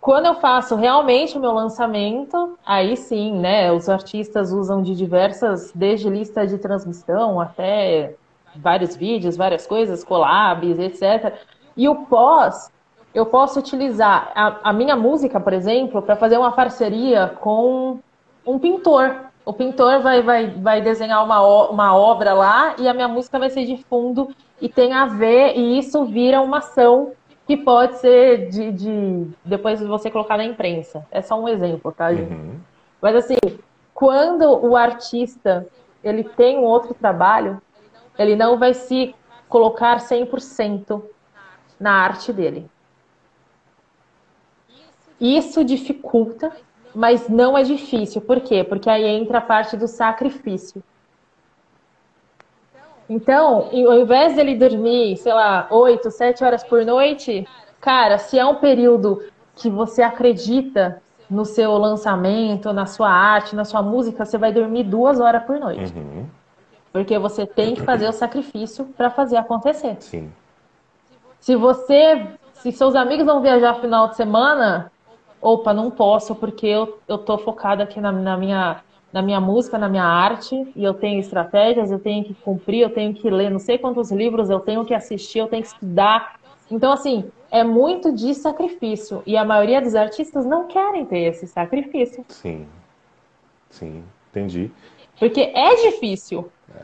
[0.00, 3.70] quando eu faço realmente o meu lançamento, aí sim, né?
[3.72, 8.14] Os artistas usam de diversas, desde lista de transmissão até
[8.56, 11.34] vários vídeos, várias coisas, collabs, etc.
[11.76, 12.70] E o pós,
[13.14, 17.98] eu posso utilizar a, a minha música, por exemplo, para fazer uma parceria com
[18.46, 19.32] um pintor.
[19.45, 23.51] O pintor vai, vai, vai desenhar uma, uma obra lá e a minha música vai
[23.51, 27.12] ser de fundo e tem a ver, e isso vira uma ação
[27.47, 31.05] que pode ser de, de depois você colocar na imprensa.
[31.11, 32.32] É só um exemplo, tá, gente?
[32.32, 32.61] Uhum.
[33.01, 33.36] Mas assim,
[33.93, 35.66] quando o artista
[36.05, 37.61] ele tem um outro trabalho,
[38.18, 39.14] ele não vai se
[39.49, 41.03] colocar 100%
[41.78, 42.70] na arte dele.
[45.20, 46.53] Isso dificulta,
[46.95, 48.20] mas não é difícil.
[48.20, 48.64] Por quê?
[48.64, 50.82] Porque aí entra a parte do sacrifício.
[53.09, 57.47] Então, ao invés dele dormir, sei lá, 8, 7 horas por noite,
[57.80, 59.22] cara, se é um período
[59.55, 64.84] que você acredita no seu lançamento, na sua arte, na sua música, você vai dormir
[64.84, 65.93] duas horas por noite.
[65.97, 66.26] Uhum.
[66.93, 69.97] Porque você tem que fazer o sacrifício para fazer acontecer.
[70.01, 70.30] Sim.
[71.40, 74.91] Se você, se seus amigos vão viajar final de semana,
[75.43, 78.80] opa, não posso porque eu, eu tô focada aqui na, na, minha,
[79.12, 82.90] na minha música, na minha arte, e eu tenho estratégias, eu tenho que cumprir, eu
[82.90, 86.38] tenho que ler não sei quantos livros, eu tenho que assistir, eu tenho que estudar.
[86.70, 89.22] Então, assim, é muito de sacrifício.
[89.26, 92.24] E a maioria dos artistas não querem ter esse sacrifício.
[92.28, 92.66] Sim.
[93.68, 94.70] Sim, entendi.
[95.18, 96.51] Porque é difícil.
[96.74, 96.82] É.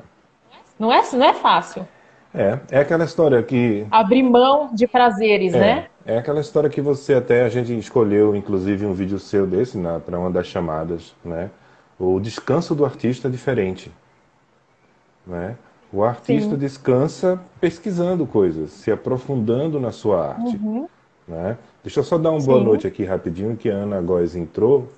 [0.78, 1.86] Não, é, não é fácil.
[2.34, 3.86] É, é aquela história que.
[3.90, 5.86] Abrir mão de prazeres, é, né?
[6.04, 10.18] É aquela história que você até, a gente escolheu, inclusive, um vídeo seu desse para
[10.18, 11.50] uma das chamadas, né?
[11.98, 13.90] O descanso do artista é diferente.
[15.26, 15.56] Né?
[15.92, 16.56] O artista Sim.
[16.56, 20.56] descansa pesquisando coisas, se aprofundando na sua arte.
[20.56, 20.88] Uhum.
[21.26, 21.58] Né?
[21.82, 22.46] Deixa eu só dar uma Sim.
[22.46, 24.88] boa noite aqui rapidinho, que a Ana Góes entrou.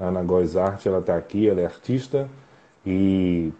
[0.00, 2.28] A Ana Góes Arte, ela está aqui, ela é artista
[2.86, 3.52] e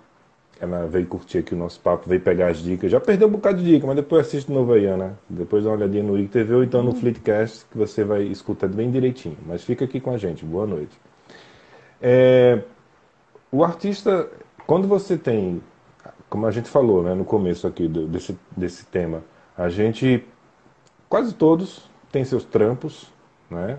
[0.61, 2.90] ela veio curtir aqui o nosso papo, veio pegar as dicas.
[2.90, 5.18] Já perdeu um bocado de dica, mas depois assiste de novo Ana.
[5.28, 6.96] Depois dá uma olhadinha no IGTV ou então no uhum.
[6.96, 9.36] Fleetcast, que você vai escutar bem direitinho.
[9.46, 10.44] Mas fica aqui com a gente.
[10.44, 10.98] Boa noite.
[12.02, 12.61] É,
[13.52, 14.28] o artista,
[14.66, 15.62] quando você tem,
[16.28, 19.22] como a gente falou né, no começo aqui do, desse, desse tema,
[19.56, 20.24] a gente,
[21.09, 23.12] quase todos, têm seus trampos,
[23.48, 23.78] né?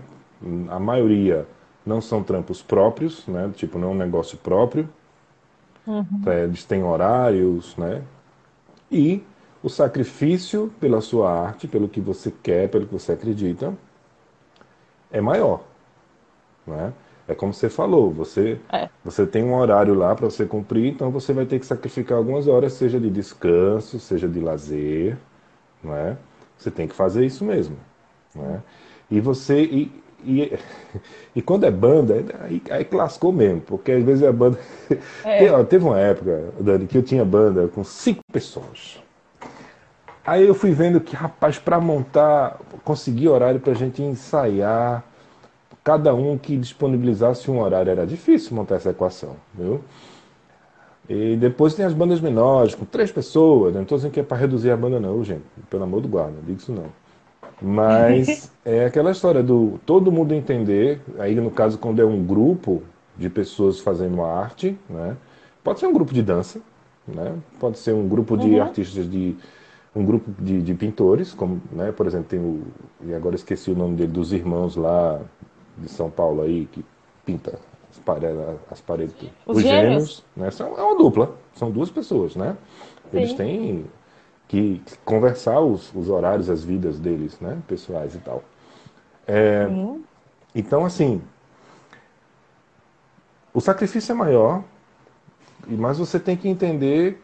[0.70, 1.46] A maioria
[1.84, 3.50] não são trampos próprios, né?
[3.54, 4.88] Tipo, não é um negócio próprio
[5.90, 6.22] Uhum.
[6.26, 8.02] É, eles têm horários, né?
[8.90, 9.24] E
[9.60, 13.74] o sacrifício pela sua arte, pelo que você quer, pelo que você acredita,
[15.10, 15.64] é maior.
[16.64, 16.92] Né?
[17.26, 18.88] É como você falou, você, é.
[19.04, 22.46] você tem um horário lá para você cumprir, então você vai ter que sacrificar algumas
[22.46, 25.16] horas, seja de descanso, seja de lazer,
[25.82, 26.16] não é?
[26.56, 27.76] Você tem que fazer isso mesmo,
[28.34, 28.62] não é?
[29.10, 29.92] E você e,
[30.24, 30.58] e,
[31.36, 34.58] e quando é banda, aí, aí clascou mesmo, porque às vezes a banda.
[35.24, 35.64] É.
[35.64, 39.00] Teve uma época, Dani, que eu tinha banda com cinco pessoas.
[40.26, 45.04] Aí eu fui vendo que, rapaz, para montar, conseguir horário para a gente ensaiar,
[45.82, 49.80] cada um que disponibilizasse um horário, era difícil montar essa equação, viu?
[51.08, 53.78] E depois tem as bandas menores, com três pessoas, né?
[53.78, 56.32] não estou dizendo que é para reduzir a banda, não, gente, pelo amor do guarda,
[56.32, 56.86] não digo isso não.
[57.60, 62.82] Mas é aquela história do todo mundo entender, aí no caso quando é um grupo
[63.16, 65.16] de pessoas fazendo uma arte, né?
[65.62, 66.60] Pode ser um grupo de dança,
[67.06, 67.34] né?
[67.58, 68.62] Pode ser um grupo de uhum.
[68.62, 69.36] artistas de
[69.94, 72.62] um grupo de, de, pintores, como, né, por exemplo, tem o
[73.02, 75.20] e agora esqueci o nome dele dos irmãos lá
[75.76, 76.84] de São Paulo aí que
[77.26, 77.58] pinta
[77.90, 78.38] as paredes,
[78.70, 79.14] as paredes
[79.46, 80.50] os, os gêmeos, gêmeos né?
[80.50, 82.56] São, é uma dupla, são duas pessoas, né?
[83.10, 83.16] Sim.
[83.18, 83.84] Eles têm
[84.50, 88.42] que conversar os, os horários, as vidas deles, né, pessoais e tal.
[89.24, 89.68] É,
[90.52, 91.22] então, assim,
[93.54, 94.64] o sacrifício é maior,
[95.68, 97.22] mas você tem que entender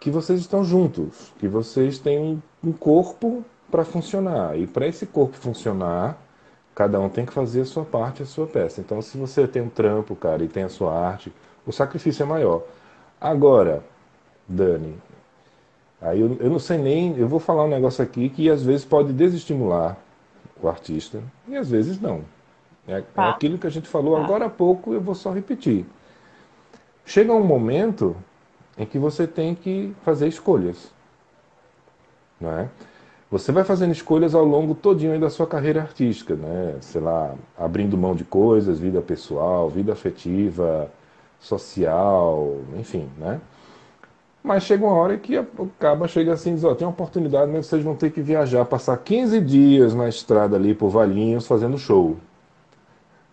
[0.00, 4.58] que vocês estão juntos, que vocês têm um corpo para funcionar.
[4.58, 6.16] E para esse corpo funcionar,
[6.74, 8.80] cada um tem que fazer a sua parte, a sua peça.
[8.80, 11.30] Então, se você tem um trampo, cara, e tem a sua arte,
[11.66, 12.62] o sacrifício é maior.
[13.20, 13.84] Agora,
[14.48, 14.96] Dani,
[16.00, 18.84] Aí eu, eu não sei nem, eu vou falar um negócio aqui que às vezes
[18.84, 19.96] pode desestimular
[20.62, 22.22] o artista e às vezes não.
[22.88, 23.26] É, é tá.
[23.26, 24.24] é aquilo que a gente falou tá.
[24.24, 25.84] agora há pouco, eu vou só repetir.
[27.04, 28.16] Chega um momento
[28.78, 30.90] em que você tem que fazer escolhas.
[32.40, 32.68] Não é?
[33.30, 36.76] Você vai fazendo escolhas ao longo todinho da sua carreira artística, né?
[36.80, 40.90] Sei lá, abrindo mão de coisas, vida pessoal, vida afetiva,
[41.38, 43.40] social, enfim, né?
[44.42, 47.52] Mas chega uma hora que o caba chega assim e diz, ó, tem uma oportunidade,
[47.52, 51.76] mas vocês vão ter que viajar, passar 15 dias na estrada ali por Valinhos fazendo
[51.76, 52.16] show.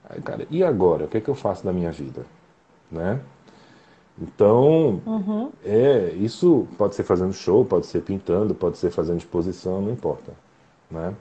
[0.10, 1.06] Aí, cara, e agora?
[1.06, 2.26] O que, é que eu faço da minha vida?
[2.92, 3.20] Né?
[4.20, 5.52] Então, uhum.
[5.64, 10.34] é, isso pode ser fazendo show, pode ser pintando, pode ser fazendo exposição, não importa.
[10.90, 11.14] Né?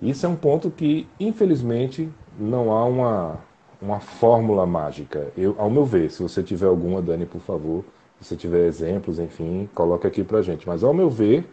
[0.00, 2.08] Isso é um ponto que, infelizmente,
[2.38, 3.38] não há uma,
[3.80, 5.32] uma fórmula mágica.
[5.36, 7.84] Eu, ao meu ver, se você tiver alguma, Dani, por favor,
[8.24, 10.66] se você tiver exemplos, enfim, coloque aqui pra gente.
[10.66, 11.46] Mas ao meu ver,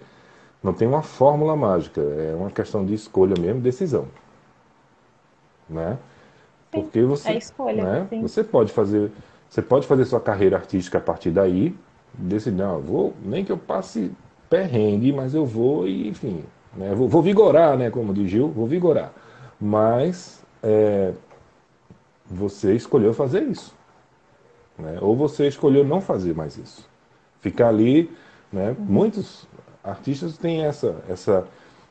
[0.64, 4.08] Não tem uma fórmula mágica, é uma questão de escolha mesmo, decisão.
[5.68, 5.98] Né?
[6.72, 8.08] Porque você, é escolha, né?
[8.22, 9.12] você pode fazer,
[9.50, 11.76] você pode fazer sua carreira artística a partir daí,
[12.14, 14.12] decidir, não, vou, nem que eu passe
[14.50, 16.46] perrengue, mas eu vou e, enfim,
[16.76, 16.94] né?
[16.94, 17.90] vou, vou vigorar, né?
[17.90, 19.12] Como diz Gil, vou vigorar.
[19.60, 21.14] Mas é,
[22.26, 23.76] você escolheu fazer isso.
[24.82, 24.98] Né?
[25.02, 26.88] Ou você escolheu não fazer mais isso.
[27.40, 28.10] Ficar ali,
[28.52, 28.76] né?
[28.78, 28.86] Uhum.
[28.86, 29.48] Muitos
[29.84, 31.46] artistas têm essa, essa.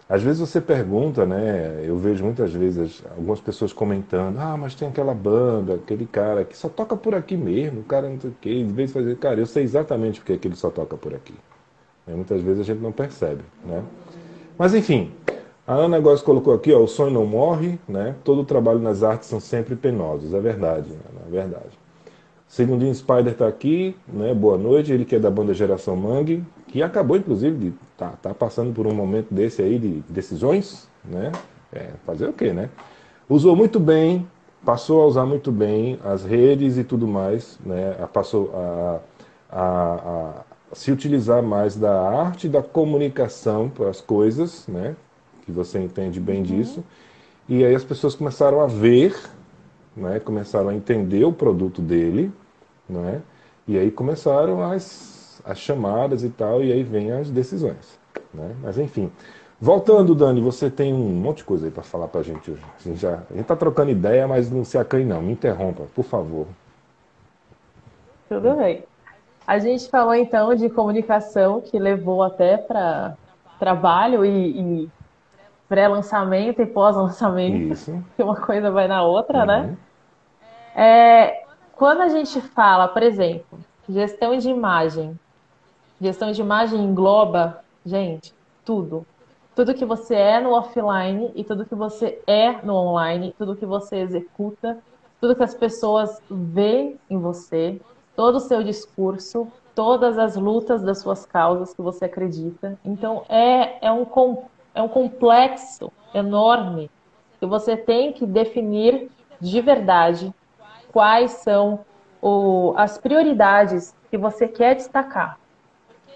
[0.08, 1.82] Às vezes você pergunta, né?
[1.84, 6.56] Eu vejo muitas vezes algumas pessoas comentando, ah, mas tem aquela banda, aquele cara que
[6.56, 9.38] só toca por aqui mesmo, o cara não sei o quê, de vez fazer, cara,
[9.38, 11.34] eu sei exatamente porque é que ele só toca por aqui.
[12.08, 13.84] E muitas vezes a gente não percebe, né?
[14.58, 15.12] Mas enfim,
[15.64, 18.16] a Ana Góes colocou aqui, ó, o sonho não morre, né?
[18.24, 20.98] Todo o trabalho nas artes são sempre penosos, é verdade, né?
[21.28, 21.79] é verdade.
[22.50, 24.34] Segundinho Spider está aqui, né?
[24.34, 28.34] Boa noite, ele que é da banda Geração Mangue, que acabou inclusive de tá, tá
[28.34, 31.30] passando por um momento desse aí de decisões, né?
[31.72, 32.68] É, fazer o quê, né?
[33.28, 34.26] Usou muito bem,
[34.64, 37.92] passou a usar muito bem as redes e tudo mais, né?
[38.12, 39.00] Passou a,
[39.48, 39.62] a,
[40.72, 44.96] a se utilizar mais da arte da comunicação para as coisas, né?
[45.50, 46.42] que você entende bem uhum.
[46.42, 46.84] disso.
[47.48, 49.16] E aí as pessoas começaram a ver,
[49.96, 52.32] né, começaram a entender o produto dele,
[52.90, 53.22] né,
[53.66, 57.98] e aí começaram as, as chamadas e tal, e aí vem as decisões.
[58.32, 58.54] Né?
[58.62, 59.10] Mas enfim.
[59.62, 62.62] Voltando, Dani, você tem um monte de coisa aí para falar para a gente hoje.
[62.78, 65.20] A gente já está trocando ideia, mas não se acanhe não.
[65.20, 66.46] Me interrompa, por favor.
[68.26, 68.84] Tudo bem.
[69.46, 73.16] A gente falou então de comunicação que levou até para
[73.58, 74.90] trabalho e, e
[75.68, 77.76] pré-lançamento e pós-lançamento,
[78.16, 79.60] que uma coisa vai na outra, né?
[79.60, 79.66] uhum.
[79.66, 79.76] né?
[80.74, 81.42] É,
[81.80, 83.58] quando a gente fala, por exemplo,
[83.88, 85.18] gestão de imagem,
[85.98, 88.34] gestão de imagem engloba, gente,
[88.66, 89.06] tudo.
[89.56, 93.64] Tudo que você é no offline e tudo que você é no online, tudo que
[93.64, 94.76] você executa,
[95.22, 97.80] tudo que as pessoas veem em você,
[98.14, 102.78] todo o seu discurso, todas as lutas das suas causas que você acredita.
[102.84, 104.06] Então, é, é um
[104.74, 106.90] é um complexo enorme
[107.38, 109.10] que você tem que definir
[109.40, 110.30] de verdade
[110.92, 111.80] quais são
[112.20, 115.38] o, as prioridades que você quer destacar.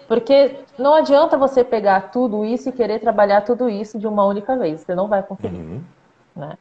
[0.07, 4.55] Porque não adianta você pegar tudo isso e querer trabalhar tudo isso de uma única
[4.55, 5.57] vez, você não vai conseguir.
[5.57, 5.81] Uhum.
[6.35, 6.57] Né?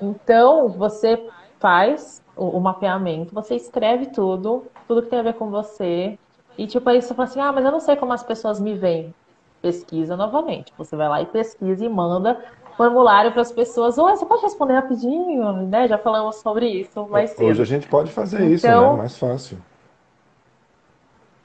[0.00, 1.28] Então, você
[1.60, 6.18] faz o, o, mapeamento, você escreve tudo, tudo que tem a ver com você,
[6.56, 8.74] e tipo, aí você fala assim, ah, mas eu não sei como as pessoas me
[8.74, 9.14] veem
[9.62, 10.72] pesquisa novamente.
[10.76, 12.42] Você vai lá e pesquisa e manda
[12.78, 13.98] formulário para as pessoas.
[13.98, 15.86] Oi, você pode responder rapidinho, né?
[15.86, 17.50] Já falamos sobre isso mais cedo.
[17.50, 18.72] Hoje a gente pode fazer então, isso, né?
[18.72, 19.58] Então, mais fácil.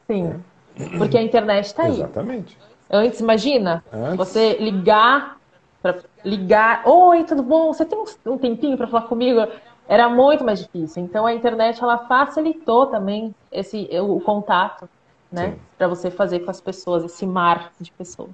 [0.08, 0.40] Sim,
[0.78, 0.98] é.
[0.98, 1.94] porque a internet está aí.
[1.94, 2.58] Exatamente.
[2.90, 4.16] Antes, imagina, Antes...
[4.16, 5.38] você ligar
[5.82, 7.74] para ligar, oi, tudo bom?
[7.74, 9.46] Você tem um tempinho para falar comigo?
[9.88, 11.04] Era muito mais difícil.
[11.04, 14.88] Então a internet ela facilitou também esse o contato
[15.34, 15.58] né?
[15.78, 18.30] Para você fazer com as pessoas, esse mar de pessoas.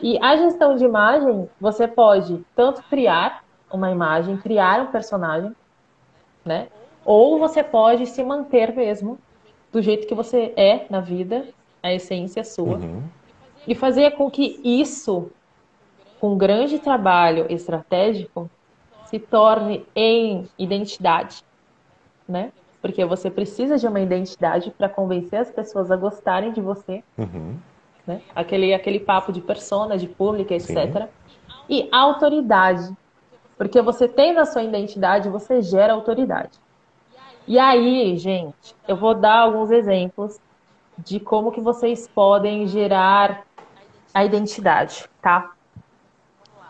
[0.00, 5.54] E a gestão de imagem, você pode tanto criar uma imagem, criar um personagem,
[6.44, 6.68] né?
[7.04, 9.18] Ou você pode se manter mesmo
[9.72, 11.48] do jeito que você é na vida,
[11.82, 12.78] a essência sua.
[12.78, 13.02] Uhum.
[13.66, 15.30] E fazer com que isso,
[16.20, 18.50] com grande trabalho estratégico,
[19.06, 21.42] se torne em identidade,
[22.28, 22.52] né?
[22.86, 27.02] porque você precisa de uma identidade para convencer as pessoas a gostarem de você.
[27.18, 27.56] Uhum.
[28.06, 28.20] Né?
[28.34, 30.68] Aquele, aquele papo de persona, de pública, etc.
[30.74, 31.08] Sim.
[31.68, 32.94] E autoridade.
[33.56, 36.58] Porque você tem na sua identidade, você gera autoridade.
[37.46, 40.38] E aí, gente, eu vou dar alguns exemplos
[40.98, 43.44] de como que vocês podem gerar
[44.12, 45.52] a identidade, tá?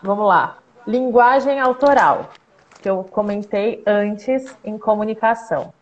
[0.03, 0.59] Vamos lá.
[0.87, 2.30] Linguagem autoral,
[2.82, 5.72] que eu comentei antes em comunicação.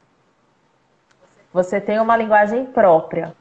[1.53, 3.35] Você tem uma linguagem própria.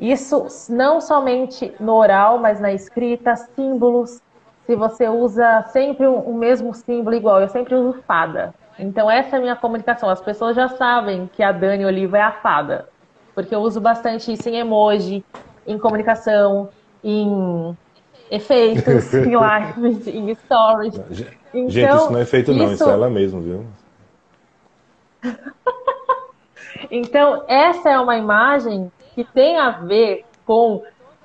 [0.00, 4.20] Isso não somente no oral, mas na escrita, símbolos.
[4.66, 8.54] Se você usa sempre o mesmo símbolo igual, eu sempre uso fada.
[8.78, 10.08] Então essa é a minha comunicação.
[10.08, 12.88] As pessoas já sabem que a Dani Oliva é a fada,
[13.34, 15.24] porque eu uso bastante isso em emoji,
[15.66, 16.68] em comunicação,
[17.02, 17.76] em
[18.30, 20.94] efeitos, em lives, em stories.
[21.10, 23.66] Gente, então, isso não é efeito não, isso é ela mesmo, viu?
[26.90, 30.82] Então, essa é uma imagem que tem a ver com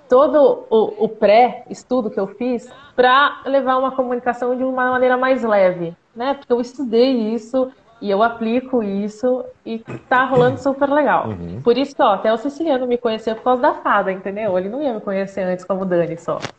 [0.08, 5.44] todo o, o pré-estudo que eu fiz para levar uma comunicação de uma maneira mais
[5.44, 6.34] leve, né?
[6.34, 7.72] Porque eu estudei isso
[8.02, 11.28] e eu aplico isso e tá rolando super legal.
[11.28, 11.62] Uhum.
[11.62, 14.58] Por isso, ó, até o siciliano me conheceu por causa da fada, entendeu?
[14.58, 16.40] Ele não ia me conhecer antes como Dani só.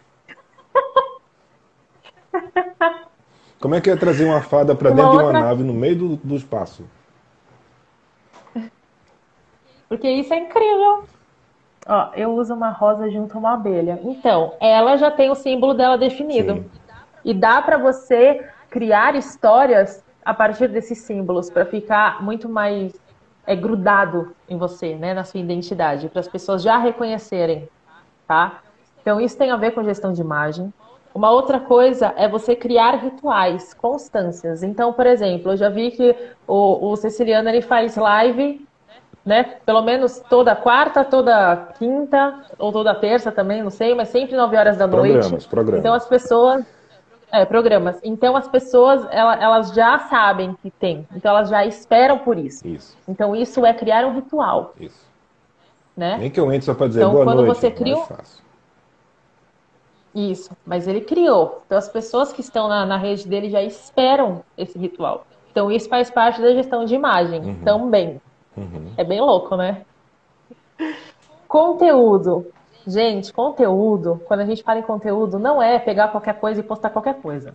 [3.60, 5.18] Como é que ia trazer uma fada para dentro outra...
[5.18, 6.84] de uma nave no meio do, do espaço?
[9.88, 11.02] Porque isso é incrível.
[11.88, 13.98] Ó, eu uso uma rosa junto a uma abelha.
[14.04, 16.54] Então, ela já tem o símbolo dela definido.
[16.54, 16.70] Sim.
[17.24, 22.92] E dá para você criar histórias a partir desses símbolos para ficar muito mais
[23.46, 27.66] é, grudado em você, né, na sua identidade, para as pessoas já reconhecerem,
[28.26, 28.60] tá?
[29.00, 30.70] Então isso tem a ver com gestão de imagem.
[31.14, 34.62] Uma outra coisa é você criar rituais, constâncias.
[34.62, 36.14] Então, por exemplo, eu já vi que
[36.46, 38.67] o, o Ceciliano ele faz live,
[39.28, 39.56] né?
[39.66, 44.56] Pelo menos toda quarta, toda quinta ou toda terça também, não sei, mas sempre 9
[44.56, 45.48] horas da programas, noite.
[45.48, 45.80] Programas.
[45.80, 46.64] Então as pessoas
[47.30, 48.00] é, programas.
[48.02, 51.06] Então as pessoas elas, elas já sabem que tem.
[51.14, 52.66] Então elas já esperam por isso.
[52.66, 52.96] Isso.
[53.06, 54.72] Então isso é criar um ritual.
[54.80, 55.06] Isso.
[55.94, 56.16] Né?
[56.18, 57.58] Nem que eu entre só para dizer então, boa quando noite.
[57.58, 58.02] Você cria...
[60.14, 61.62] Isso, mas ele criou.
[61.66, 65.26] Então as pessoas que estão na, na rede dele já esperam esse ritual.
[65.50, 67.60] Então isso faz parte da gestão de imagem uhum.
[67.62, 68.18] também.
[68.58, 68.92] Uhum.
[68.96, 69.82] É bem louco, né?
[71.46, 72.46] Conteúdo.
[72.86, 76.90] Gente, conteúdo, quando a gente fala em conteúdo, não é pegar qualquer coisa e postar
[76.90, 77.54] qualquer coisa.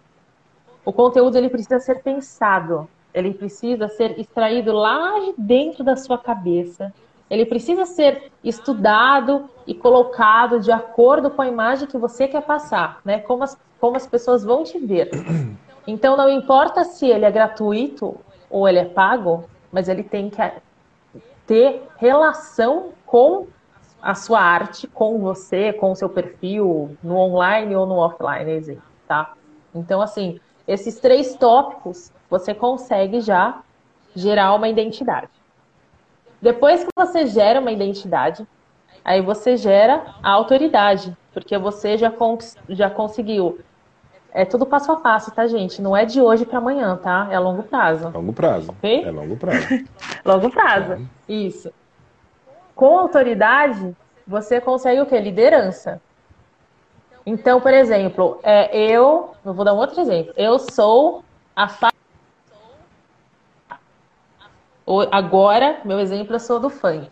[0.86, 6.18] O conteúdo ele precisa ser pensado, ele precisa ser extraído lá de dentro da sua
[6.18, 6.94] cabeça.
[7.30, 13.00] Ele precisa ser estudado e colocado de acordo com a imagem que você quer passar,
[13.04, 13.20] né?
[13.20, 15.10] Como as, como as pessoas vão te ver.
[15.86, 18.16] Então não importa se ele é gratuito
[18.50, 20.42] ou ele é pago, mas ele tem que
[21.46, 23.48] ter relação com
[24.02, 28.78] a sua arte com você, com o seu perfil, no online ou no offline,
[29.08, 29.34] tá?
[29.74, 33.62] Então, assim, esses três tópicos você consegue já
[34.16, 35.30] gerar uma identidade.
[36.42, 38.46] Depois que você gera uma identidade,
[39.06, 43.60] aí você gera a autoridade, porque você já, cons já conseguiu.
[44.36, 45.80] É tudo passo a passo, tá, gente?
[45.80, 47.28] Não é de hoje para amanhã, tá?
[47.30, 48.10] É a longo prazo.
[48.10, 48.72] Longo prazo.
[48.72, 49.04] Okay?
[49.04, 49.68] É longo prazo.
[50.26, 50.94] longo prazo.
[50.94, 51.32] É.
[51.32, 51.72] Isso.
[52.74, 55.20] Com autoridade, você consegue o quê?
[55.20, 56.02] Liderança.
[57.24, 60.34] Então, por exemplo, é, eu, eu vou dar um outro exemplo.
[60.36, 61.24] Eu sou
[61.56, 61.92] a fa...
[65.12, 67.08] Agora, meu exemplo, eu sou do funk.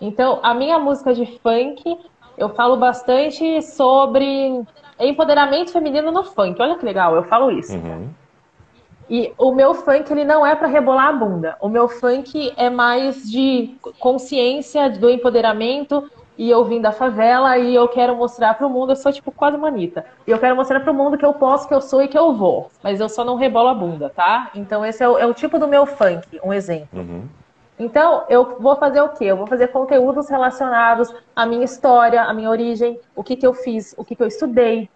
[0.00, 1.98] Então, a minha música de funk,
[2.36, 4.62] eu falo bastante sobre
[4.98, 6.60] empoderamento feminino no funk.
[6.60, 7.74] Olha que legal, eu falo isso.
[7.74, 8.08] Uhum.
[9.10, 11.56] E o meu funk ele não é para rebolar a bunda.
[11.60, 17.74] O meu funk é mais de consciência do empoderamento e eu vim da favela e
[17.74, 20.04] eu quero mostrar para o mundo, eu sou tipo quase manita.
[20.26, 22.18] E eu quero mostrar para o mundo que eu posso, que eu sou e que
[22.18, 22.70] eu vou.
[22.82, 24.50] Mas eu só não rebolo a bunda, tá?
[24.54, 26.88] Então esse é o, é o tipo do meu funk, um exemplo.
[26.98, 27.24] Uhum.
[27.78, 29.24] Então, eu vou fazer o quê?
[29.24, 33.54] Eu vou fazer conteúdos relacionados à minha história, à minha origem, o que, que eu
[33.54, 34.88] fiz, o que, que eu estudei,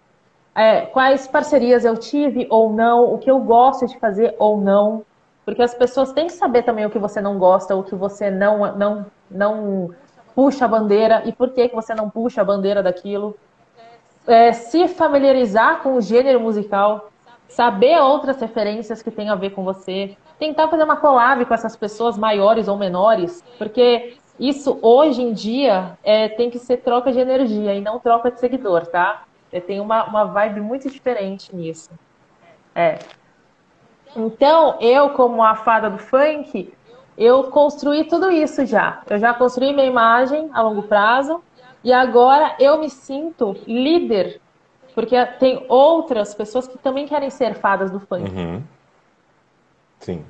[0.55, 5.03] é, quais parcerias eu tive ou não, o que eu gosto de fazer ou não.
[5.45, 8.29] Porque as pessoas têm que saber também o que você não gosta, o que você
[8.29, 9.91] não, não, não
[10.35, 13.35] puxa a bandeira e por que, que você não puxa a bandeira daquilo.
[14.27, 17.11] É, se familiarizar com o gênero musical,
[17.47, 21.75] saber outras referências que tem a ver com você, tentar fazer uma collab com essas
[21.75, 27.19] pessoas maiores ou menores, porque isso hoje em dia é, tem que ser troca de
[27.19, 29.23] energia e não troca de seguidor, tá?
[29.65, 31.89] Tem uma, uma vibe muito diferente nisso.
[32.75, 32.99] É.
[34.15, 36.71] Então, eu, como a fada do funk,
[37.17, 39.01] eu construí tudo isso já.
[39.09, 41.41] Eu já construí minha imagem a longo prazo
[41.83, 44.39] e agora eu me sinto líder,
[44.93, 48.29] porque tem outras pessoas que também querem ser fadas do funk.
[48.29, 48.61] Uhum.
[49.99, 50.23] Sim.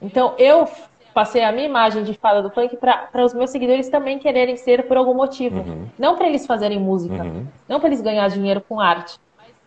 [0.00, 0.66] Então, eu
[1.12, 4.86] passei a minha imagem de fada do funk para os meus seguidores também quererem ser
[4.86, 5.58] por algum motivo.
[5.58, 5.86] Uhum.
[5.98, 7.46] Não para eles fazerem música, uhum.
[7.68, 9.18] não para eles ganhar dinheiro com arte,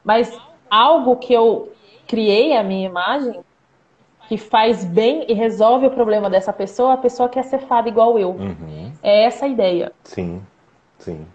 [0.03, 0.35] mas
[0.69, 1.71] algo que eu
[2.07, 3.41] criei a minha imagem
[4.27, 8.17] que faz bem e resolve o problema dessa pessoa, a pessoa quer ser fada igual
[8.17, 8.31] eu.
[8.31, 8.91] Uhum.
[9.03, 9.91] É essa a ideia.
[10.03, 10.41] Sim,
[10.97, 11.25] sim.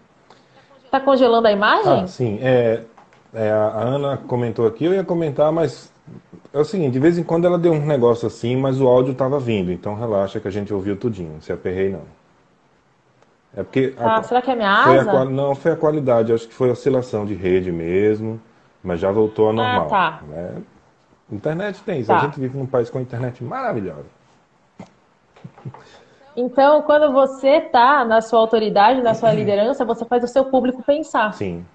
[0.89, 2.03] Tá congelando a imagem?
[2.03, 2.39] Ah, sim.
[2.41, 2.81] É,
[3.33, 5.93] é, a Ana comentou aqui, eu ia comentar, mas
[6.51, 9.11] é o seguinte, de vez em quando ela deu um negócio assim, mas o áudio
[9.11, 12.01] estava vindo, então relaxa que a gente ouviu tudinho, se aperrei não.
[13.55, 15.11] É porque ah, a, será que é minha asa?
[15.11, 18.39] A, não, foi a qualidade, acho que foi a oscilação de rede mesmo,
[18.83, 19.85] mas já voltou a ah, normal.
[19.85, 20.21] Ah, tá.
[20.27, 20.55] Né?
[21.31, 22.17] Internet tem isso, tá.
[22.17, 24.05] a gente vive num país com internet maravilhosa.
[26.35, 30.81] Então, quando você está na sua autoridade, na sua liderança, você faz o seu público
[30.81, 31.33] pensar.
[31.33, 31.65] Sim.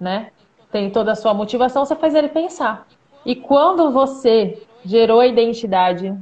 [0.00, 0.30] Né?
[0.70, 2.86] Tem toda a sua motivação, você faz ele pensar.
[3.24, 6.16] E quando você gerou a identidade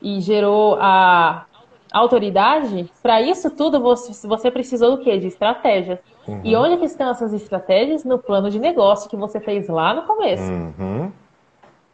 [0.00, 1.44] e gerou a
[1.92, 5.18] autoridade, para isso tudo você, você precisou do quê?
[5.18, 5.98] De estratégias.
[6.26, 6.40] Uhum.
[6.44, 8.04] E onde que estão essas estratégias?
[8.04, 10.50] No plano de negócio que você fez lá no começo.
[10.50, 11.12] Uhum.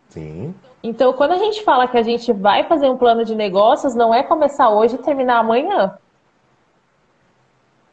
[0.09, 0.55] Sim.
[0.83, 4.15] Então, quando a gente fala que a gente vai fazer um plano de negócios, não
[4.15, 5.99] é começar hoje e terminar amanhã.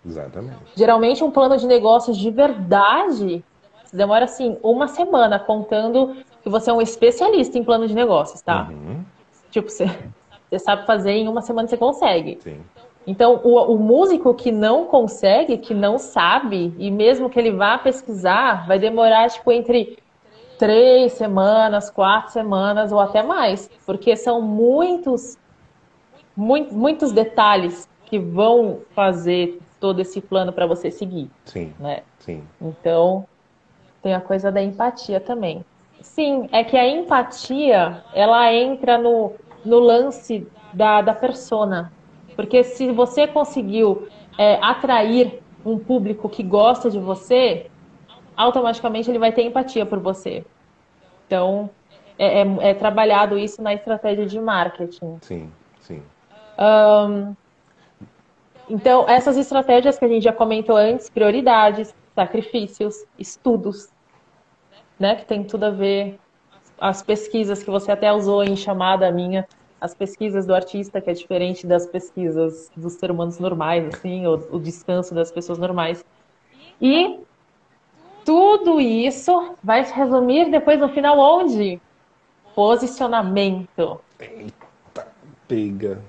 [0.05, 0.57] Exatamente.
[0.75, 3.43] Geralmente, um plano de negócios de verdade
[3.91, 8.67] demora assim uma semana, contando que você é um especialista em plano de negócios, tá?
[8.69, 9.03] Uhum.
[9.49, 9.85] Tipo, você,
[10.49, 12.37] você sabe fazer em uma semana você consegue.
[12.41, 12.61] Sim.
[13.07, 17.77] Então, o, o, músico que não consegue, que não sabe, e mesmo que ele vá
[17.77, 19.97] pesquisar, vai demorar, tipo, entre
[20.57, 25.37] três semanas, quatro semanas ou até mais, porque são muitos,
[26.35, 31.29] muito, muitos detalhes que vão fazer todo esse plano para você seguir.
[31.45, 31.73] Sim.
[31.79, 32.03] Né?
[32.19, 32.43] Sim.
[32.61, 33.25] Então,
[34.01, 35.65] tem a coisa da empatia também.
[36.03, 39.33] Sim, é que a empatia, ela entra no,
[39.65, 41.91] no lance da, da persona.
[42.35, 47.67] Porque se você conseguiu é, atrair um público que gosta de você,
[48.35, 50.45] automaticamente ele vai ter empatia por você.
[51.25, 51.69] Então,
[52.19, 55.17] é, é, é trabalhado isso na estratégia de marketing.
[55.21, 56.03] Sim, sim.
[56.59, 57.33] Um,
[58.69, 63.89] então, essas estratégias que a gente já comentou antes, prioridades, sacrifícios, estudos,
[65.03, 66.17] né, que tem tudo a ver,
[66.79, 69.45] as pesquisas que você até usou em chamada minha,
[69.81, 74.35] as pesquisas do artista, que é diferente das pesquisas dos seres humanos normais, assim, o,
[74.49, 76.05] o descanso das pessoas normais.
[76.81, 77.19] E
[78.23, 81.81] tudo isso vai se resumir depois no final onde?
[82.55, 83.99] Posicionamento.
[84.21, 85.05] Eita,
[85.49, 86.01] pega.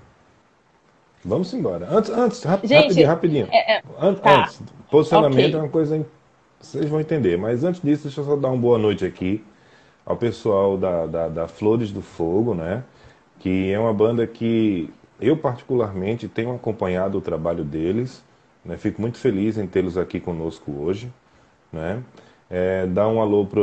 [1.24, 1.88] Vamos embora.
[1.90, 3.48] Antes, antes rap Gente, rapidinho, rapidinho.
[3.50, 3.82] É, é,
[4.22, 4.42] tá.
[4.42, 5.54] antes, posicionamento Okay.
[5.54, 6.06] é uma coisa.
[6.64, 7.36] Vocês vão entender.
[7.36, 9.44] Mas antes disso, deixa eu só dar uma boa noite aqui
[10.04, 12.82] ao pessoal da, da, da Flores do Fogo, né?
[13.38, 14.90] Que é uma banda que
[15.20, 18.24] eu, particularmente, tenho acompanhado o trabalho deles.
[18.64, 18.78] Né?
[18.78, 21.12] Fico muito feliz em tê-los aqui conosco hoje.
[21.70, 22.02] Né?
[22.48, 23.60] É, dar um alô para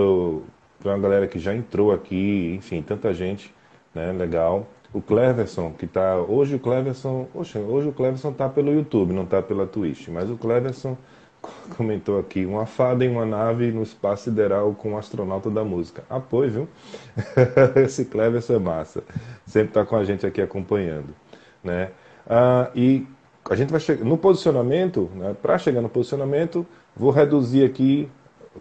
[0.92, 3.54] uma galera que já entrou aqui, enfim, tanta gente,
[3.96, 4.12] né?
[4.12, 4.68] Legal.
[4.94, 6.18] O Cleverson, que tá.
[6.18, 7.28] Hoje o Cleverson.
[7.34, 10.08] Poxa, hoje o Cleverson tá pelo YouTube, não tá pela Twitch.
[10.10, 10.96] Mas o Cleverson
[11.76, 16.04] comentou aqui, uma fada em uma nave no espaço sideral com um astronauta da música.
[16.10, 16.70] Apoio, viu?
[17.84, 19.04] Esse Cleverson é massa.
[19.46, 21.14] Sempre tá com a gente aqui acompanhando.
[21.64, 21.92] Né?
[22.28, 23.06] Ah, e
[23.50, 25.36] a gente vai chegar no posicionamento, né?
[25.42, 26.66] para chegar no posicionamento,
[26.96, 28.10] vou reduzir aqui,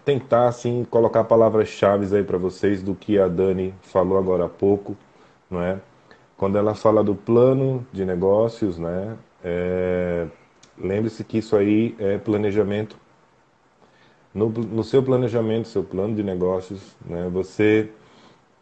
[0.05, 4.97] tentar assim colocar palavras-chave aí para vocês do que a Dani falou agora há pouco,
[5.51, 5.79] não é?
[6.37, 9.17] Quando ela fala do plano de negócios, né?
[9.45, 10.27] É,
[10.83, 12.97] Lembre-se que isso aí é planejamento.
[14.33, 17.29] No, no seu planejamento, seu plano de negócios, né?
[17.33, 17.91] Você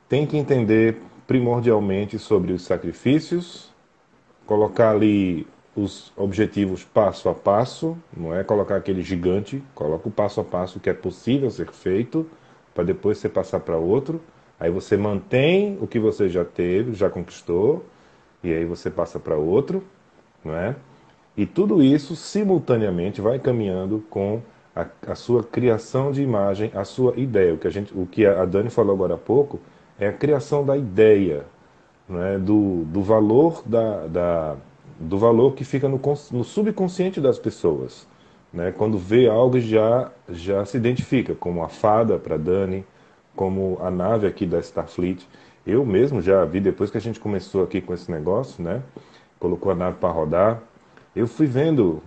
[0.08, 3.70] tem que entender primordialmente sobre os sacrifícios,
[4.46, 5.46] colocar ali
[5.76, 10.80] os objetivos passo a passo, não é colocar aquele gigante, coloca o passo a passo
[10.80, 12.26] que é possível ser feito,
[12.74, 14.20] para depois você passar para outro.
[14.58, 17.84] Aí você mantém o que você já teve, já conquistou,
[18.42, 19.84] e aí você passa para outro,
[20.44, 20.74] não é?
[21.38, 24.42] E tudo isso simultaneamente vai caminhando com
[24.74, 27.54] a, a, sua criação de imagem, a sua ideia.
[27.54, 29.60] O que a, gente, o que a Dani falou agora há pouco
[30.00, 31.44] é a criação da ideia,
[32.08, 32.36] não é?
[32.36, 34.56] do, do valor da, da
[34.98, 36.00] do valor que fica no,
[36.32, 38.04] no subconsciente das pessoas.
[38.52, 38.72] Né?
[38.76, 42.84] Quando vê algo já já se identifica, como a fada para Dani,
[43.36, 45.24] como a nave aqui da Starfleet.
[45.64, 48.82] Eu mesmo já vi depois que a gente começou aqui com esse negócio, né?
[49.38, 50.62] Colocou a nave para rodar.
[51.18, 52.02] Eu fui vendo,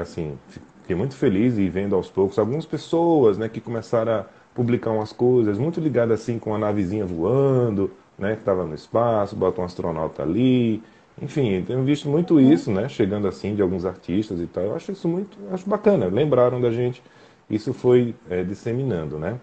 [0.00, 0.38] assim,
[0.80, 5.12] fiquei muito feliz e vendo aos poucos algumas pessoas, né, que começaram a publicar umas
[5.12, 9.64] coisas muito ligadas assim com a navezinha voando, né, que estava no espaço, bota um
[9.64, 10.82] astronauta ali,
[11.20, 12.88] enfim, tenho visto muito isso, né?
[12.88, 14.64] Chegando assim de alguns artistas e tal.
[14.64, 16.06] Eu acho isso muito, acho bacana.
[16.06, 17.02] Lembraram da gente,
[17.50, 19.38] isso foi é, disseminando, né?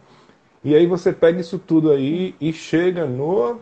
[0.63, 3.59] E aí você pega isso tudo aí e chega no.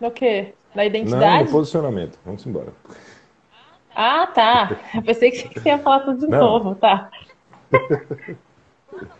[0.00, 0.54] No quê?
[0.74, 1.44] Não, identidade?
[1.44, 2.18] no posicionamento.
[2.24, 2.72] Vamos embora.
[3.94, 4.70] Ah, tá.
[4.94, 6.38] Eu pensei que você ia falar tudo de Não.
[6.40, 7.10] novo, tá.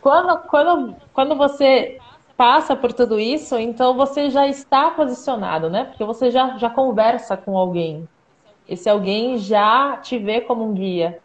[0.00, 2.00] Quando, quando, quando você
[2.36, 5.84] passa por tudo isso, então você já está posicionado, né?
[5.84, 8.08] Porque você já, já conversa com alguém.
[8.68, 11.18] Esse alguém já te vê como um guia.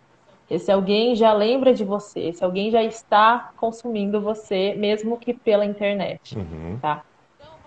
[0.49, 2.19] Esse alguém já lembra de você.
[2.21, 6.77] Esse alguém já está consumindo você, mesmo que pela internet, Uhum.
[6.81, 7.03] tá?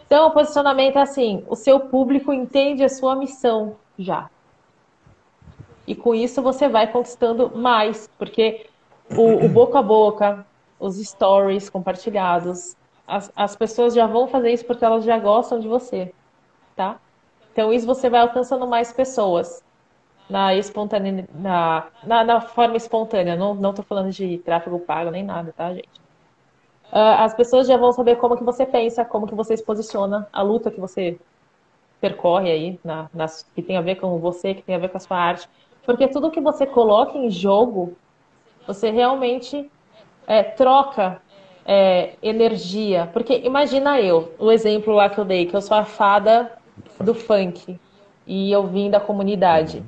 [0.08, 4.30] Então, o posicionamento é assim: o seu público entende a sua missão já.
[5.86, 8.66] E com isso você vai conquistando mais, porque
[9.10, 10.46] o, o boca a boca,
[10.80, 12.74] os stories compartilhados,
[13.06, 16.14] as, as pessoas já vão fazer isso porque elas já gostam de você,
[16.74, 16.98] tá?
[17.52, 19.62] Então isso você vai alcançando mais pessoas
[20.28, 23.36] na espontânea, na, na, na forma espontânea.
[23.36, 25.88] Não, não tô falando de tráfego pago nem nada, tá, gente?
[26.92, 30.26] Uh, as pessoas já vão saber como que você pensa, como que você se posiciona,
[30.32, 31.18] a luta que você
[32.00, 34.96] percorre aí, na, nas, que tem a ver com você, que tem a ver com
[34.96, 35.48] a sua arte.
[35.84, 37.96] Porque tudo que você coloca em jogo,
[38.66, 39.70] você realmente
[40.26, 41.20] é, troca
[41.64, 43.08] é, energia.
[43.12, 46.52] Porque imagina eu, o exemplo lá que eu dei, que eu sou a fada
[47.00, 47.78] do funk
[48.26, 49.82] e eu vim da comunidade.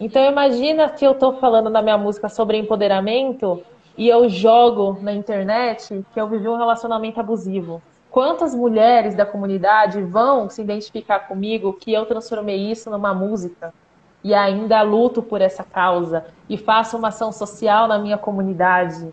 [0.00, 3.62] Então imagina que eu estou falando na minha música sobre empoderamento
[3.98, 7.82] e eu jogo na internet que eu vivi um relacionamento abusivo.
[8.08, 13.74] Quantas mulheres da comunidade vão se identificar comigo que eu transformei isso numa música
[14.22, 19.12] e ainda luto por essa causa e faço uma ação social na minha comunidade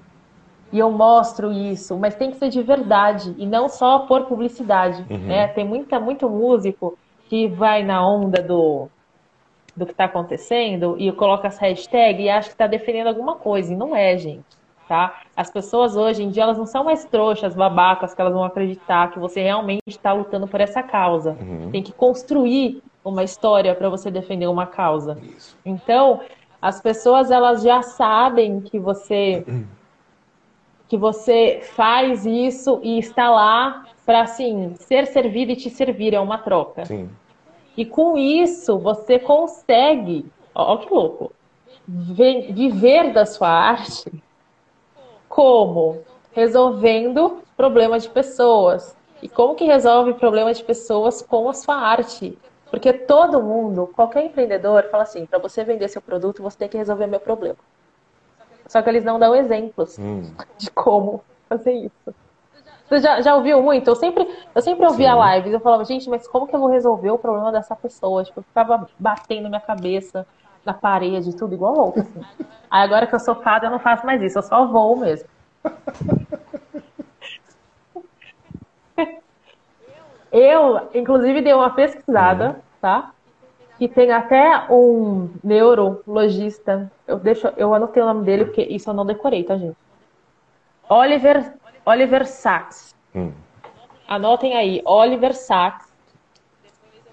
[0.72, 5.04] e eu mostro isso, mas tem que ser de verdade e não só por publicidade,
[5.10, 5.18] uhum.
[5.18, 5.48] né?
[5.48, 6.98] Tem muita muito músico
[7.28, 8.88] que vai na onda do
[9.76, 13.74] do que está acontecendo e coloca essa hashtag e acha que está defendendo alguma coisa
[13.74, 14.56] e não é, gente
[14.88, 15.22] tá?
[15.36, 19.12] As pessoas hoje em dia elas não são mais trouxas, babacas, que elas vão acreditar
[19.12, 21.38] que você realmente está lutando por essa causa.
[21.40, 21.72] Uhum.
[21.72, 25.18] Tem que construir uma história para você defender uma causa.
[25.22, 25.58] Isso.
[25.66, 26.22] Então,
[26.62, 29.46] as pessoas elas já sabem que você
[30.88, 36.20] que você faz isso e está lá para assim ser servido e te servir é
[36.20, 36.86] uma troca.
[36.86, 37.10] Sim.
[37.76, 41.32] E com isso você consegue, ó, ó que louco,
[41.88, 44.12] viver da sua arte
[45.36, 46.02] como?
[46.32, 48.96] Resolvendo problemas de pessoas.
[49.22, 52.38] E como que resolve problemas de pessoas com a sua arte?
[52.72, 56.78] Porque todo mundo, qualquer empreendedor, fala assim: para você vender seu produto, você tem que
[56.78, 57.58] resolver meu problema.
[58.68, 60.22] Só que eles não dão exemplos hum.
[60.58, 62.16] de como fazer isso.
[62.88, 63.90] Você já, já ouviu muito?
[63.90, 65.36] Eu sempre, eu sempre ouvia Sim.
[65.36, 65.54] lives.
[65.54, 68.24] Eu falava, gente, mas como que eu vou resolver o problema dessa pessoa?
[68.24, 70.26] Tipo, eu ficava batendo minha cabeça
[70.66, 72.00] na parede, tudo igual louco.
[72.00, 72.22] Assim.
[72.70, 75.30] Aí agora que eu sou fada, eu não faço mais isso, eu só vou mesmo.
[80.32, 83.14] Eu, inclusive, dei uma pesquisada, tá?
[83.78, 86.92] Que tem até um neurologista.
[87.08, 89.78] Eu deixo, eu anotei o nome dele porque isso eu não decorei, tá, gente?
[90.90, 91.54] Oliver,
[91.86, 92.94] Oliver Sacks.
[93.16, 93.32] Hum.
[94.06, 95.85] Anotem aí, Oliver Sacks.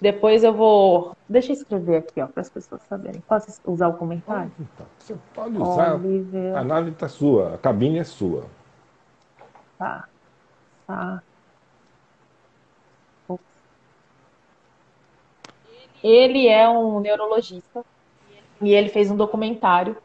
[0.03, 1.15] Depois eu vou.
[1.29, 3.21] Deixa eu escrever aqui, ó, para as pessoas saberem.
[3.21, 4.51] Posso usar o comentário?
[4.99, 5.95] Você pode usar.
[5.95, 6.57] Oliver...
[6.57, 8.43] A nave está sua, a cabine é sua.
[9.77, 10.09] Tá.
[10.85, 11.23] Tá.
[16.03, 17.85] Ele é um neurologista
[18.59, 19.95] e ele fez um documentário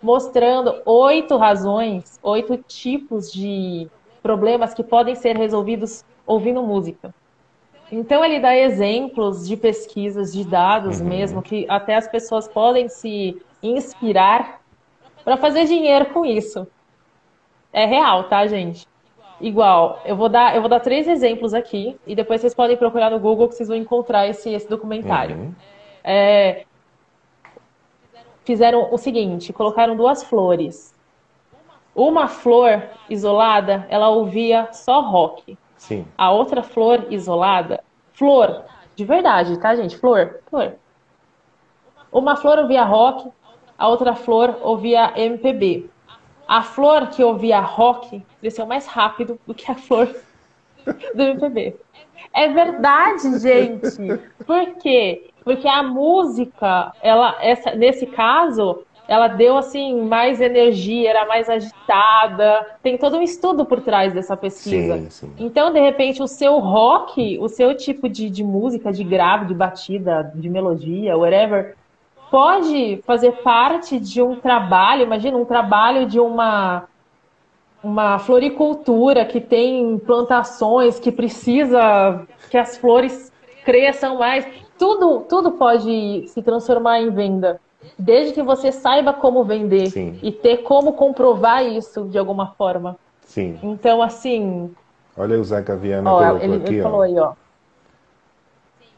[0.00, 3.90] mostrando oito razões, oito tipos de
[4.22, 7.12] problemas que podem ser resolvidos ouvindo música.
[7.90, 11.06] Então ele dá exemplos de pesquisas, de dados uhum.
[11.06, 14.60] mesmo, que até as pessoas podem se inspirar
[15.24, 16.66] para fazer dinheiro com isso.
[17.72, 18.86] É real, tá, gente?
[19.40, 23.10] Igual, eu vou dar, eu vou dar três exemplos aqui e depois vocês podem procurar
[23.10, 25.36] no Google que vocês vão encontrar esse, esse documentário.
[25.36, 25.54] Uhum.
[26.02, 26.64] É,
[28.44, 30.94] fizeram o seguinte, colocaram duas flores.
[31.94, 35.56] Uma flor isolada, ela ouvia só rock.
[35.78, 36.06] Sim.
[36.18, 37.82] A outra flor isolada,
[38.12, 38.64] flor,
[38.94, 39.96] de verdade, tá, gente?
[39.96, 40.74] Flor, flor.
[42.12, 43.30] Uma flor ouvia rock,
[43.78, 45.88] a outra flor ouvia MPB.
[46.46, 50.08] A flor que ouvia rock cresceu mais rápido do que a flor
[51.14, 51.76] do MPB.
[52.34, 54.20] É verdade, gente.
[54.44, 55.30] Por quê?
[55.44, 62.76] Porque a música, ela, essa, nesse caso, ela deu assim mais energia, era mais agitada.
[62.82, 64.98] Tem todo um estudo por trás dessa pesquisa.
[64.98, 65.32] Sim, sim.
[65.38, 69.54] Então, de repente, o seu rock, o seu tipo de, de música, de grave, de
[69.54, 71.74] batida, de melodia, whatever,
[72.30, 75.04] pode fazer parte de um trabalho.
[75.04, 76.84] Imagina um trabalho de uma
[77.82, 83.32] uma floricultura que tem plantações que precisa que as flores
[83.64, 84.46] cresçam mais.
[84.76, 87.60] Tudo, tudo pode se transformar em venda.
[87.98, 90.18] Desde que você saiba como vender Sim.
[90.22, 92.96] e ter como comprovar isso de alguma forma.
[93.22, 93.58] Sim.
[93.62, 94.74] Então, assim.
[95.16, 97.02] Olha o Zeca Viana ó, ele, aqui, ele falou ó.
[97.02, 97.32] aí, ó.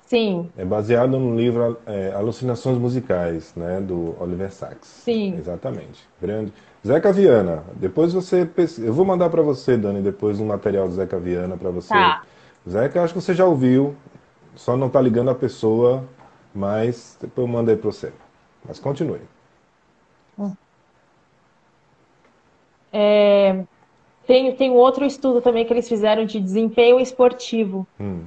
[0.07, 0.51] Sim.
[0.57, 4.89] É baseado no livro é, Alucinações Musicais, né, do Oliver Sacks.
[4.89, 5.37] Sim.
[5.37, 6.05] Exatamente.
[6.21, 6.53] Grande.
[6.85, 8.49] Zeca Viana, depois você.
[8.79, 11.91] Eu vou mandar para você, Dani, depois um material do Zeca Viana para você.
[11.91, 12.23] Tá.
[12.69, 13.95] Zeca, acho que você já ouviu,
[14.57, 16.03] só não tá ligando a pessoa,
[16.55, 18.13] mas depois eu mando aí para você.
[18.65, 19.21] Mas continue.
[22.93, 23.63] É,
[24.27, 28.25] tem, tem outro estudo também que eles fizeram de desempenho esportivo, hum.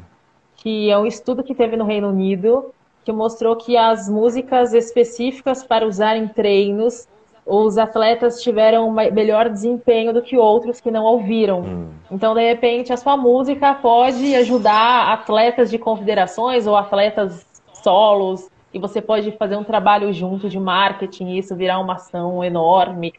[0.55, 2.73] que é um estudo que teve no Reino Unido,
[3.03, 7.07] que mostrou que as músicas específicas para usar em treinos
[7.45, 11.61] os atletas tiveram um melhor desempenho do que outros que não ouviram.
[11.61, 11.89] Hum.
[12.10, 18.80] Então, de repente, a sua música pode ajudar atletas de confederações ou atletas solos, e
[18.80, 23.14] você pode fazer um trabalho junto de marketing, e isso virar uma ação enorme.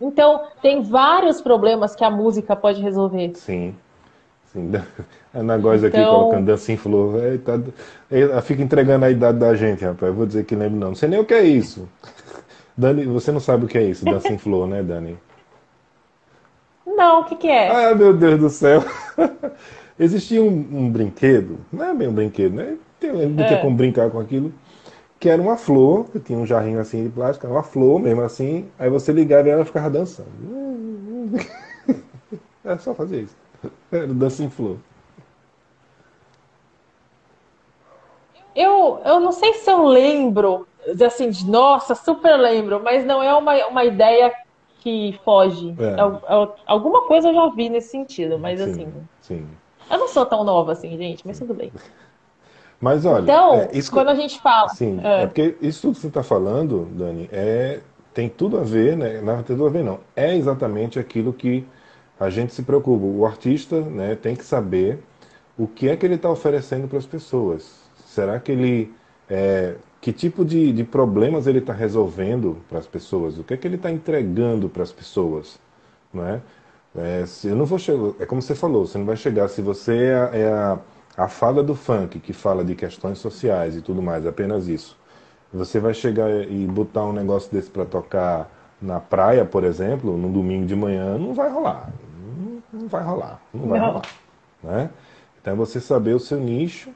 [0.00, 3.32] Então, tem vários problemas que a música pode resolver.
[3.34, 3.74] Sim.
[4.46, 4.72] Sim.
[5.34, 6.14] A Ana Góes aqui então...
[6.14, 7.14] colocando Dancing Flow.
[7.44, 7.60] Tá...
[8.10, 10.10] Ela fica entregando a idade da gente, rapaz.
[10.10, 10.88] Eu vou dizer que lembro não.
[10.88, 11.88] Não sei nem o que é isso.
[12.76, 15.18] Dani, você não sabe o que é isso, Dancing Flow, né, Dani?
[16.86, 17.90] Não, o que, que é?
[17.90, 18.84] Ah, meu Deus do céu.
[19.98, 22.76] Existia um, um, brinquedo, não é bem um brinquedo, né?
[23.02, 23.56] Eu lembro é.
[23.56, 24.52] como brincar com aquilo,
[25.18, 28.68] que era uma flor, que tinha um jarrinho assim de plástico, uma flor mesmo assim,
[28.78, 30.28] aí você ligava e ela ficava dançando.
[32.64, 33.36] É só fazer isso.
[33.90, 34.78] Era Dancing Flow.
[38.54, 40.66] Eu, eu não sei se eu lembro,
[41.06, 44.34] assim, de, nossa, super lembro, mas não é uma, uma ideia
[44.80, 45.74] que foge.
[45.78, 45.84] É.
[45.84, 48.92] É, é, alguma coisa eu já vi nesse sentido, mas sim, assim.
[49.22, 49.48] Sim.
[49.90, 51.72] Eu não sou tão nova assim, gente, mas tudo bem.
[52.80, 53.22] Mas olha.
[53.22, 54.68] Então, é, isso, quando a gente fala.
[54.68, 55.22] Sim, é.
[55.22, 57.80] é, porque isso tudo que você está falando, Dani, é,
[58.14, 59.20] tem tudo a ver, né?
[59.20, 60.00] Não tem tudo a ver, não.
[60.14, 61.66] É exatamente aquilo que
[62.18, 63.04] a gente se preocupa.
[63.04, 65.00] O artista né, tem que saber
[65.56, 67.80] o que é que ele está oferecendo para as pessoas.
[68.06, 68.94] Será que ele.
[69.28, 73.36] É, que tipo de, de problemas ele está resolvendo para as pessoas?
[73.38, 75.58] O que é que ele está entregando para as pessoas?
[76.14, 76.40] Não é?
[76.96, 79.94] É, eu não vou chegar, é como você falou, você não vai chegar se você
[80.32, 80.78] é, é a,
[81.18, 84.96] a fala do funk que fala de questões sociais e tudo mais, apenas isso.
[85.52, 88.48] Você vai chegar e botar um negócio desse para tocar
[88.80, 91.90] na praia, por exemplo, no domingo de manhã, não vai rolar.
[92.72, 93.42] Não, não vai rolar.
[93.52, 93.86] Não vai não.
[93.88, 94.02] rolar.
[94.62, 94.90] Né?
[95.40, 96.90] Então é você saber o seu nicho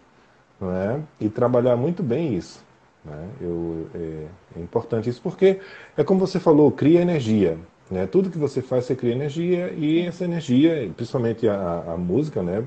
[0.60, 1.02] né?
[1.20, 2.64] e trabalhar muito bem isso.
[3.04, 3.28] Né?
[3.40, 4.26] Eu, é,
[4.56, 5.58] é importante isso porque
[5.96, 7.58] é como você falou, cria energia.
[7.90, 8.06] Né?
[8.06, 12.62] Tudo que você faz, você cria energia e essa energia, principalmente a, a música, né?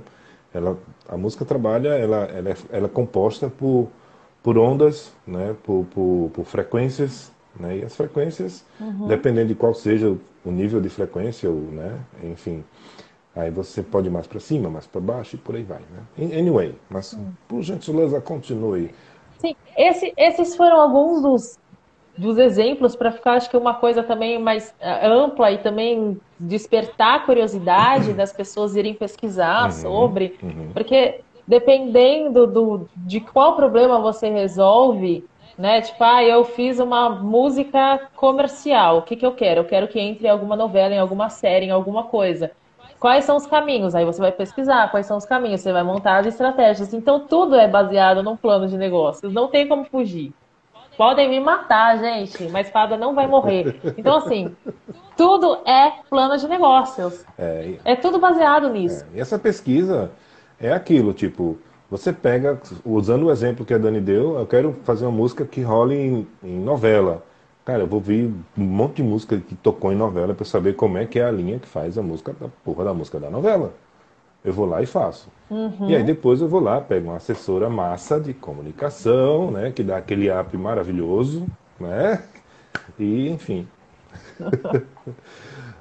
[0.56, 0.78] Ela,
[1.10, 3.90] a música trabalha, ela, ela, é, ela é composta por,
[4.42, 5.54] por ondas, né?
[5.64, 7.80] por, por, por frequências, né?
[7.80, 9.08] e as frequências, uhum.
[9.08, 10.16] dependendo de qual seja
[10.46, 12.00] o nível de frequência, ou, né?
[12.24, 12.64] enfim,
[13.36, 15.82] aí você pode ir mais para cima, mais para baixo e por aí vai.
[15.82, 16.38] Né?
[16.38, 17.34] Anyway, mas uhum.
[17.50, 18.92] por gentileza, continue.
[19.40, 21.60] Sim, esse, esses foram alguns dos
[22.18, 27.16] dos exemplos para ficar, acho que uma coisa também mais é, ampla e também despertar
[27.16, 30.72] a curiosidade das pessoas irem pesquisar uhum, sobre, uhum.
[30.74, 35.24] porque dependendo do, de qual problema você resolve,
[35.58, 35.82] né?
[35.82, 39.62] Tipo, ah, eu fiz uma música comercial, o que, que eu quero?
[39.62, 42.52] Eu quero que entre em alguma novela, em alguma série, em alguma coisa.
[43.00, 43.94] Quais são os caminhos?
[43.94, 46.94] Aí você vai pesquisar quais são os caminhos, você vai montar as estratégias.
[46.94, 50.34] Então, tudo é baseado num plano de negócios, não tem como fugir.
[50.98, 53.80] Podem me matar, gente, mas espada não vai morrer.
[53.98, 54.56] Então, assim,
[55.18, 57.26] tudo é plano de negócios.
[57.38, 59.06] É, é tudo baseado nisso.
[59.14, 60.12] É, e essa pesquisa
[60.60, 61.58] é aquilo, tipo,
[61.90, 65.62] você pega, usando o exemplo que a Dani deu, eu quero fazer uma música que
[65.62, 67.24] role em, em novela.
[67.64, 70.98] Cara, eu vou ver um monte de música que tocou em novela para saber como
[70.98, 73.74] é que é a linha que faz a música da porra da música da novela.
[74.44, 75.30] Eu vou lá e faço.
[75.50, 75.90] Uhum.
[75.90, 79.98] E aí depois eu vou lá, pego uma assessora massa de comunicação, né, que dá
[79.98, 81.46] aquele app maravilhoso,
[81.80, 82.24] né?
[82.98, 83.68] E enfim.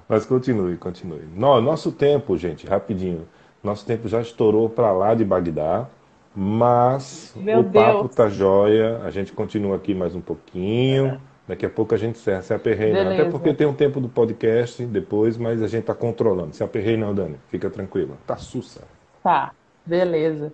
[0.08, 1.24] Mas continue, continue.
[1.34, 3.26] No, nosso tempo, gente, rapidinho.
[3.62, 5.88] Nosso tempo já estourou para lá de Bagdá,
[6.36, 8.14] mas Meu o papo Deus.
[8.14, 9.00] tá jóia.
[9.02, 11.06] A gente continua aqui mais um pouquinho.
[11.06, 11.18] É.
[11.48, 13.12] Daqui a pouco a gente se, se aperreia.
[13.12, 16.54] Até porque tem um tempo do podcast depois, mas a gente está controlando.
[16.54, 17.36] Se aperreia não, Dani.
[17.48, 18.16] Fica tranquila.
[18.26, 18.82] Tá sussa.
[19.24, 19.52] Tá,
[19.86, 20.52] beleza.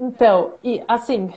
[0.00, 1.30] Então, e assim,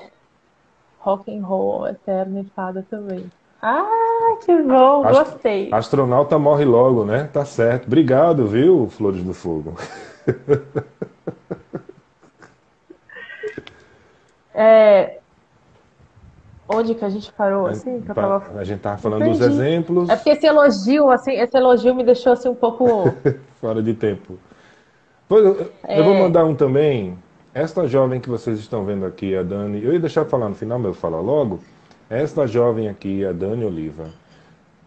[1.00, 3.30] rock and roll eterno e fada também.
[3.62, 5.70] Ah, que bom, Ast gostei.
[5.74, 7.30] Astronauta morre logo, né?
[7.32, 7.86] Tá certo.
[7.86, 9.76] Obrigado, viu, Flores do Fogo.
[14.56, 15.20] é,
[16.74, 18.00] Onde que a gente parou, assim?
[18.00, 18.58] Que tava...
[18.58, 20.08] A gente tava falando dos exemplos.
[20.08, 23.14] É porque esse elogio, assim, esse elogio me deixou assim um pouco.
[23.60, 24.40] Fora de tempo.
[25.32, 25.98] Pois, eu, é...
[25.98, 27.18] eu vou mandar um também.
[27.54, 29.82] Esta jovem que vocês estão vendo aqui, a Dani.
[29.82, 31.62] Eu ia deixar falar no final, mas eu falar logo.
[32.10, 34.10] Esta jovem aqui, a Dani Oliva.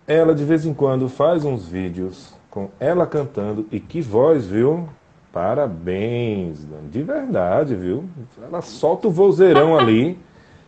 [0.07, 3.65] Ela de vez em quando faz uns vídeos com ela cantando.
[3.73, 4.87] E que voz, viu?
[5.33, 6.91] Parabéns, Dani.
[6.91, 8.05] De verdade, viu?
[8.43, 10.19] Ela solta o vozeirão ali.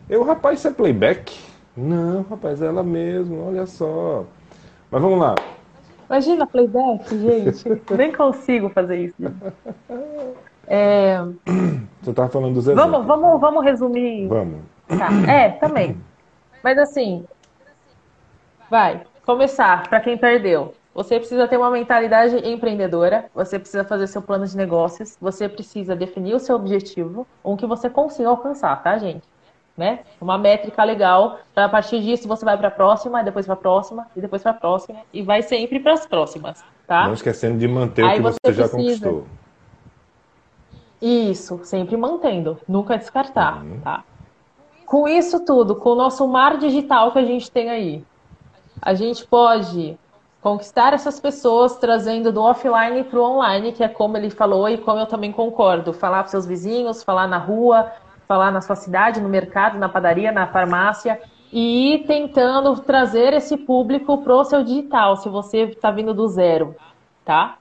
[0.09, 1.37] Eu, rapaz, isso é playback?
[1.75, 4.25] Não, rapaz, é ela mesmo, olha só.
[4.89, 5.35] Mas vamos lá.
[6.09, 7.81] Imagina playback, gente.
[7.95, 9.15] Nem consigo fazer isso.
[10.65, 11.19] É...
[12.01, 12.91] Você estava falando dos exemplos.
[12.91, 14.27] Vamos, vamos, vamos resumir.
[14.27, 14.61] Vamos.
[14.87, 15.09] Tá.
[15.31, 15.97] É, também.
[16.63, 17.25] Mas assim,
[18.69, 19.01] vai.
[19.25, 24.47] começar, para quem perdeu, você precisa ter uma mentalidade empreendedora, você precisa fazer seu plano
[24.47, 29.21] de negócios, você precisa definir o seu objetivo, um que você consiga alcançar, tá, gente?
[29.77, 29.99] Né?
[30.19, 33.57] Uma métrica legal, para a partir disso você vai para a próxima, depois para a
[33.57, 37.05] próxima, e depois para a próxima, e vai sempre para as próximas, tá?
[37.05, 39.27] Não esquecendo de manter Aí o que você, você já conquistou.
[40.99, 43.79] Isso, sempre mantendo, nunca descartar, uhum.
[43.81, 44.03] tá?
[44.83, 48.03] Com isso tudo, com o nosso mar digital que a gente tem aí,
[48.81, 49.95] a gente pode
[50.41, 54.77] conquistar essas pessoas trazendo do offline para o online, que é como ele falou e
[54.77, 55.91] como eu também concordo.
[55.93, 57.91] Falar para seus vizinhos, falar na rua,
[58.27, 61.19] falar na sua cidade, no mercado, na padaria, na farmácia
[61.51, 66.75] e tentando trazer esse público para o seu digital, se você está vindo do zero,
[67.23, 67.57] tá?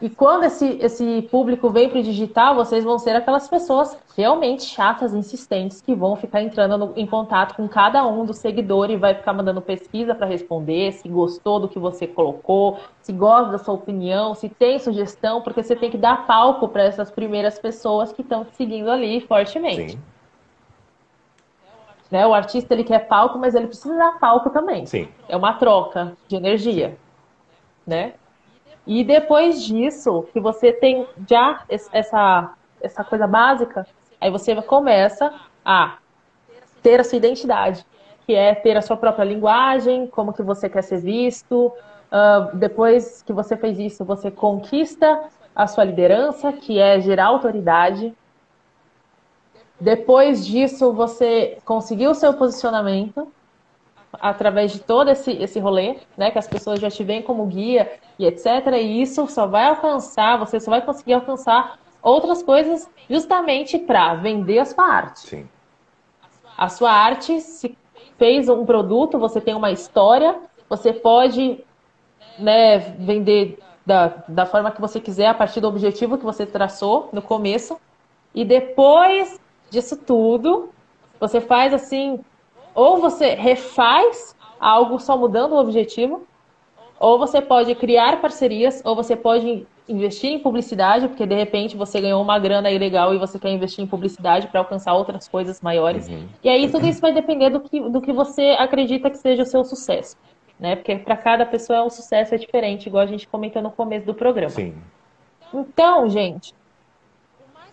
[0.00, 4.62] E quando esse, esse público vem para o digital, vocês vão ser aquelas pessoas realmente
[4.62, 8.98] chatas, insistentes, que vão ficar entrando no, em contato com cada um dos seguidores e
[8.98, 13.58] vai ficar mandando pesquisa para responder, se gostou do que você colocou, se gosta da
[13.58, 18.10] sua opinião, se tem sugestão, porque você tem que dar palco para essas primeiras pessoas
[18.10, 19.92] que estão te seguindo ali fortemente.
[19.92, 20.02] Sim.
[22.10, 22.26] Né?
[22.26, 24.86] O artista ele quer palco, mas ele precisa dar palco também.
[24.86, 25.08] Sim.
[25.28, 26.96] É uma troca de energia,
[27.86, 28.14] né?
[28.90, 33.86] E depois disso, que você tem já essa, essa coisa básica,
[34.20, 35.32] aí você começa
[35.64, 35.98] a
[36.82, 37.86] ter a sua identidade,
[38.26, 41.72] que é ter a sua própria linguagem, como que você quer ser visto.
[42.10, 45.22] Uh, depois que você fez isso, você conquista
[45.54, 48.12] a sua liderança, que é gerar autoridade.
[49.78, 53.32] Depois disso, você conseguiu o seu posicionamento,
[54.12, 56.30] através de todo esse, esse rolê, né?
[56.30, 58.46] Que as pessoas já te veem como guia e etc.
[58.74, 64.58] E isso só vai alcançar, você só vai conseguir alcançar outras coisas justamente para vender
[64.58, 65.20] a sua arte.
[65.20, 65.48] Sim.
[66.56, 67.76] A sua arte, se
[68.18, 70.38] fez um produto, você tem uma história,
[70.68, 71.64] você pode
[72.38, 77.08] né, vender da, da forma que você quiser, a partir do objetivo que você traçou
[77.12, 77.80] no começo.
[78.34, 80.70] E depois disso tudo,
[81.18, 82.20] você faz assim
[82.74, 86.26] ou você refaz algo só mudando o objetivo,
[86.98, 92.00] ou você pode criar parcerias, ou você pode investir em publicidade, porque de repente você
[92.00, 96.08] ganhou uma grana ilegal e você quer investir em publicidade para alcançar outras coisas maiores.
[96.08, 96.28] Uhum.
[96.44, 99.46] E aí tudo isso vai depender do que, do que você acredita que seja o
[99.46, 100.16] seu sucesso.
[100.58, 100.76] Né?
[100.76, 104.06] Porque para cada pessoa é um sucesso é diferente, igual a gente comentou no começo
[104.06, 104.50] do programa.
[104.50, 104.74] Sim.
[105.52, 106.54] Então, gente,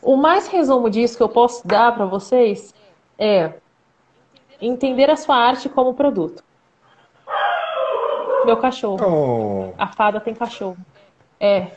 [0.02, 2.74] o mais resumo disso que eu posso dar para vocês
[3.20, 3.54] é
[4.62, 6.44] entender a sua arte como produto.
[8.46, 8.98] Meu cachorro.
[9.06, 9.74] Oh.
[9.78, 10.78] A fada tem cachorro.
[11.40, 11.68] É.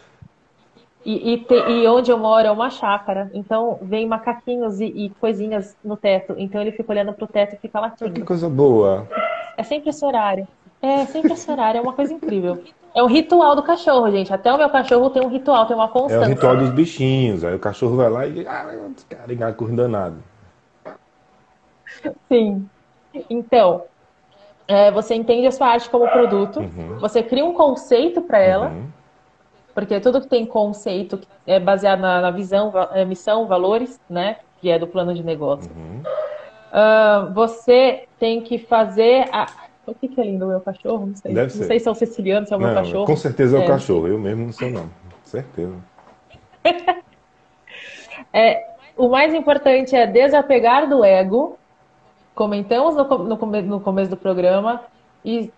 [1.04, 3.30] E, e, te, e, onde eu moro é uma chácara.
[3.34, 6.34] Então vem macaquinhos e, e, coisinhas no teto.
[6.38, 8.12] Então ele fica olhando pro teto e fica latindo.
[8.12, 9.08] Que coisa boa.
[9.56, 10.46] É sempre esse horário.
[10.82, 11.78] É sempre esse horário.
[11.78, 12.62] É uma coisa incrível.
[12.94, 14.32] É um ritual do cachorro, gente.
[14.32, 16.24] Até o meu cachorro tem um ritual, tem uma constância.
[16.24, 17.44] É o ritual dos bichinhos.
[17.44, 18.46] Aí o cachorro vai lá e.
[18.46, 18.66] Ah,
[19.08, 20.16] cara, correndo danado.
[22.28, 22.68] Sim.
[23.28, 23.84] Então,
[24.70, 26.98] é, você entende a sua arte como produto, uhum.
[27.00, 28.86] você cria um conceito para ela, uhum.
[29.74, 34.36] porque tudo que tem conceito é baseado na, na visão, é, missão, valores, né?
[34.60, 35.70] Que é do plano de negócio.
[35.74, 36.02] Uhum.
[36.70, 39.48] Uh, você tem que fazer a...
[39.84, 41.06] O que, que é lindo, o meu cachorro?
[41.06, 41.34] Não sei.
[41.34, 41.64] Deve não ser.
[41.64, 43.06] sei se é o siciliano, se é o meu cachorro.
[43.06, 44.88] Com certeza é o é, cachorro, eu mesmo não sei não.
[45.24, 45.74] Certeza.
[48.32, 51.58] é, o mais importante é desapegar do ego
[52.40, 54.82] comentamos no, no, no começo do programa.
[55.22, 55.52] E,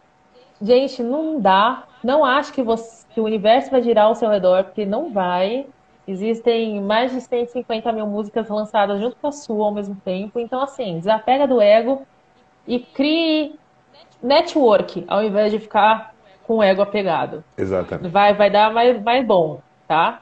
[0.60, 1.84] gente, não dá.
[2.02, 5.64] Não acho que, você, que o universo vai girar ao seu redor, porque não vai.
[6.08, 10.40] Existem mais de 150 mil músicas lançadas junto com a sua ao mesmo tempo.
[10.40, 12.02] Então, assim, desapega do ego
[12.66, 13.54] e crie
[14.20, 16.12] network ao invés de ficar
[16.44, 17.44] com o ego apegado.
[17.56, 18.10] Exatamente.
[18.10, 20.20] Vai, vai dar mais, mais bom, tá?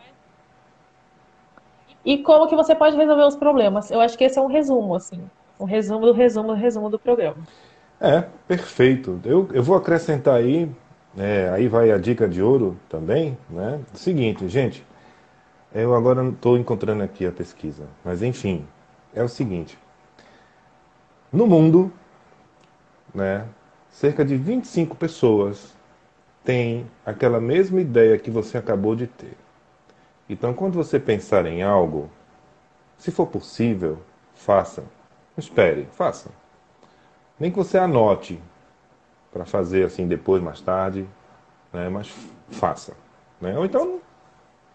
[2.04, 3.90] E como que você pode resolver os problemas?
[3.90, 5.22] Eu acho que esse é um resumo, assim
[5.60, 7.36] um resumo do resumo do resumo do programa.
[8.00, 9.20] É, perfeito.
[9.24, 10.70] Eu, eu vou acrescentar aí,
[11.16, 13.78] é, aí vai a dica de ouro também, né?
[13.92, 14.84] Seguinte, gente,
[15.74, 18.66] eu agora não estou encontrando aqui a pesquisa, mas enfim,
[19.14, 19.78] é o seguinte.
[21.30, 21.92] No mundo,
[23.14, 23.46] né,
[23.90, 25.76] cerca de 25 pessoas
[26.42, 29.36] têm aquela mesma ideia que você acabou de ter.
[30.28, 32.08] Então, quando você pensar em algo,
[32.96, 33.98] se for possível,
[34.34, 34.84] faça
[35.36, 36.30] espere, faça.
[37.38, 38.40] Nem que você anote
[39.32, 41.06] para fazer assim depois, mais tarde,
[41.72, 41.88] né?
[41.88, 42.12] mas
[42.50, 42.92] faça.
[43.40, 43.56] Né?
[43.56, 44.00] Ou então,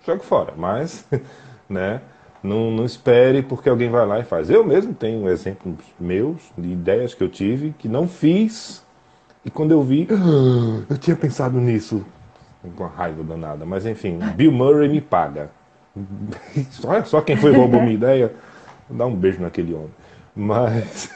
[0.05, 1.05] jogue fora, mas
[1.69, 2.01] né?
[2.41, 4.49] não, não espere porque alguém vai lá e faz.
[4.49, 8.83] Eu mesmo tenho exemplos meus, de ideias que eu tive, que não fiz
[9.43, 10.07] E quando eu vi,
[10.89, 12.05] eu tinha pensado nisso
[12.75, 13.65] com uma raiva danada.
[13.65, 15.49] Mas enfim, Bill Murray me paga.
[16.71, 18.33] Só, só quem foi roubou minha ideia,
[18.89, 19.91] dá um beijo naquele homem.
[20.35, 21.09] Mas,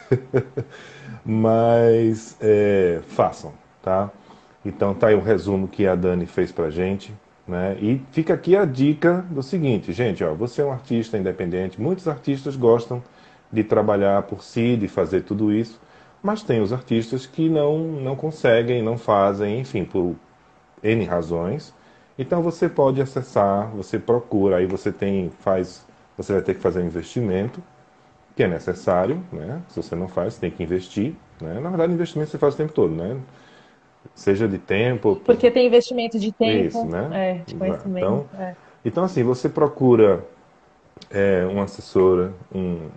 [1.25, 4.09] mas é, façam, tá?
[4.63, 7.13] Então tá aí o resumo que a Dani fez pra gente.
[7.49, 7.75] Né?
[7.81, 12.07] E fica aqui a dica do seguinte, gente, ó, você é um artista independente, muitos
[12.07, 13.01] artistas gostam
[13.51, 15.81] de trabalhar por si, de fazer tudo isso,
[16.21, 20.15] mas tem os artistas que não, não conseguem, não fazem, enfim, por
[20.83, 21.73] N razões.
[22.19, 25.83] Então você pode acessar, você procura, aí você tem, faz,
[26.15, 27.63] você vai ter que fazer um investimento,
[28.40, 29.61] que é necessário, né?
[29.68, 31.14] Se você não faz, você tem que investir.
[31.41, 31.60] Né?
[31.60, 33.20] Na verdade, investimento você faz o tempo todo, né?
[34.16, 35.18] seja de tempo.
[35.26, 37.10] Porque tem investimento de tempo, Isso, né?
[37.11, 37.98] é, de conhecimento.
[37.98, 38.56] Então, é.
[38.86, 40.24] então assim, você procura
[41.11, 42.88] é, uma assessora, um,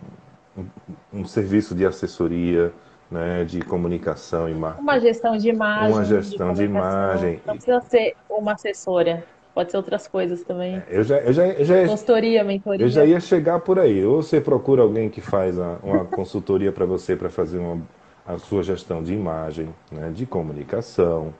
[0.57, 0.65] um,
[1.13, 2.73] um, serviço de assessoria,
[3.11, 4.83] né, de comunicação e marketing.
[4.85, 5.93] Uma gestão de imagem.
[5.93, 7.41] Uma gestão de, de imagem.
[7.45, 9.25] Não precisa ser uma assessora.
[9.55, 10.77] Pode ser outras coisas também.
[10.77, 12.87] É, eu já, eu já, eu já, Consultoria, mentoria.
[12.87, 14.05] Eu já ia chegar por aí.
[14.05, 17.83] Ou você procura alguém que faz a, uma consultoria para você para fazer uma
[18.27, 21.35] a sua gestão de imagem, né, de comunicação.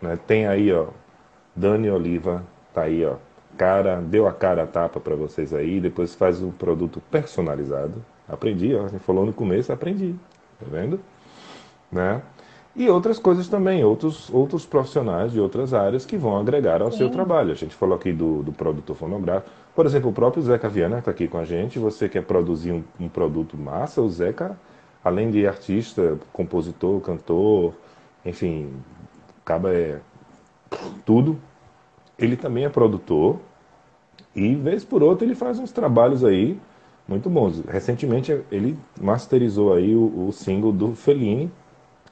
[0.00, 0.18] Né?
[0.26, 0.88] Tem aí, ó,
[1.54, 3.14] Dani Oliva, tá aí, ó,
[3.56, 8.04] cara, deu a cara a tapa para vocês aí, depois faz um produto personalizado.
[8.28, 10.14] Aprendi, ó, a gente falou no começo, aprendi,
[10.58, 11.00] tá vendo?
[11.90, 12.20] Né?
[12.76, 16.98] E outras coisas também, outros, outros profissionais de outras áreas que vão agregar ao Sim.
[16.98, 17.52] seu trabalho.
[17.52, 19.50] A gente falou aqui do, do produtor fonográfico.
[19.74, 21.78] Por exemplo, o próprio Zeca Viana está aqui com a gente.
[21.78, 24.56] Você quer produzir um, um produto massa, o Zeca
[25.06, 27.72] além de artista, compositor, cantor,
[28.24, 28.72] enfim,
[29.44, 30.00] acaba é
[31.04, 31.38] tudo.
[32.18, 33.38] Ele também é produtor
[34.34, 36.58] e vez por outra ele faz uns trabalhos aí
[37.06, 37.62] muito bons.
[37.68, 41.52] Recentemente ele masterizou aí o, o single do Fellini,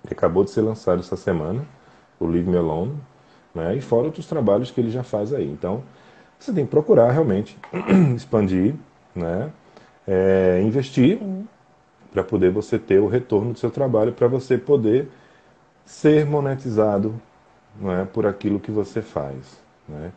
[0.06, 1.64] que acabou de ser lançado essa semana,
[2.20, 2.94] o Leave Me Alone,
[3.54, 3.76] né?
[3.76, 5.50] E fora outros trabalhos que ele já faz aí.
[5.50, 5.82] Então,
[6.38, 7.58] você tem que procurar realmente
[8.14, 8.74] expandir,
[9.14, 9.50] né?
[10.06, 11.18] É, investir
[12.12, 15.08] para poder você ter o retorno do seu trabalho, para você poder
[15.84, 17.20] ser monetizado
[17.80, 19.60] não é, por aquilo que você faz.
[19.88, 20.12] Né?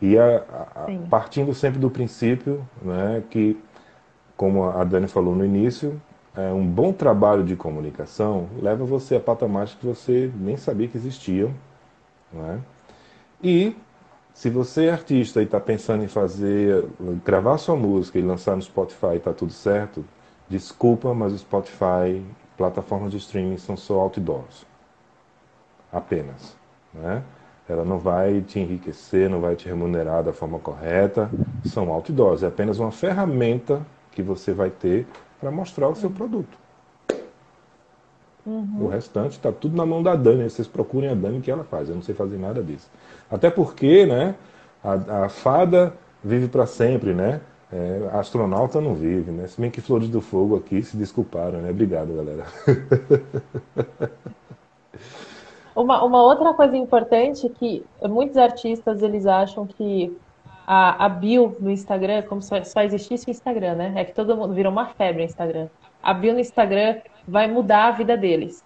[0.00, 3.58] E a, a, partindo sempre do princípio né, que,
[4.36, 6.00] como a Dani falou no início,
[6.36, 11.52] um bom trabalho de comunicação leva você a patamares que você nem sabia que existiam.
[12.32, 12.60] Né?
[13.42, 13.76] E
[14.32, 16.86] se você é artista e está pensando em fazer,
[17.24, 20.02] gravar sua música e lançar no Spotify, está tudo certo,
[20.52, 22.22] Desculpa, mas o Spotify,
[22.58, 24.66] plataformas de streaming são só outdoors.
[25.90, 26.54] Apenas.
[26.92, 27.22] Né?
[27.66, 31.30] Ela não vai te enriquecer, não vai te remunerar da forma correta.
[31.64, 32.42] São outdoors.
[32.42, 33.80] É apenas uma ferramenta
[34.10, 35.06] que você vai ter
[35.42, 36.56] para mostrar o seu produto.
[38.46, 38.84] Uhum.
[38.84, 40.48] O restante está tudo na mão da Dani.
[40.48, 41.88] Vocês procurem a Dani que ela faz.
[41.88, 42.88] Eu não sei fazer nada disso.
[43.28, 44.36] Até porque, né?
[44.84, 47.40] A, a fada vive para sempre, né?
[47.72, 49.48] É, astronauta não vive, né?
[49.48, 51.70] Se bem que Flores do Fogo aqui se desculparam, né?
[51.70, 52.44] Obrigado, galera.
[55.74, 60.14] Uma, uma outra coisa importante que muitos artistas eles acham que
[60.72, 63.92] a, a bio no Instagram, como só, só existisse o Instagram, né?
[63.94, 65.68] É que todo mundo virou uma febre no Instagram.
[66.02, 66.96] A bio no Instagram
[67.28, 68.64] vai mudar a vida deles.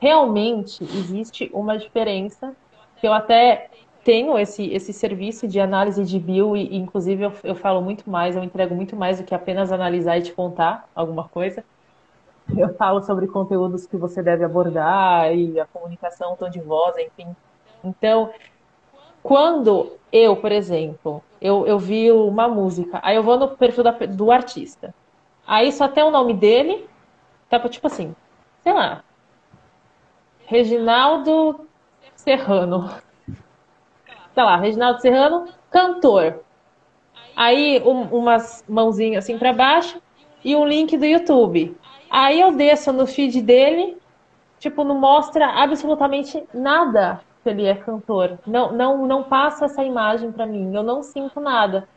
[0.00, 2.54] Realmente existe uma diferença
[2.96, 3.68] que eu até
[4.04, 8.36] tenho esse, esse serviço de análise de bio e, inclusive, eu, eu falo muito mais,
[8.36, 11.64] eu entrego muito mais do que apenas analisar e te contar alguma coisa.
[12.56, 17.34] Eu falo sobre conteúdos que você deve abordar e a comunicação, tom de voz, enfim.
[17.82, 18.30] Então,
[19.22, 23.90] quando eu, por exemplo, eu, eu vi uma música, aí eu vou no perfil da,
[23.90, 24.94] do artista.
[25.46, 26.88] Aí só tem o nome dele,
[27.48, 28.14] tá tipo assim,
[28.62, 29.02] sei lá,
[30.46, 31.66] Reginaldo
[32.14, 32.90] Serrano
[34.34, 36.40] sei lá, Reginaldo Serrano, cantor.
[37.36, 40.00] Aí um, umas mãozinhas assim para baixo
[40.44, 41.76] e um link do YouTube.
[42.10, 43.96] Aí eu desço no feed dele,
[44.58, 48.38] tipo, não mostra absolutamente nada que ele é cantor.
[48.46, 50.74] Não, não, não passa essa imagem para mim.
[50.74, 51.88] Eu não sinto nada.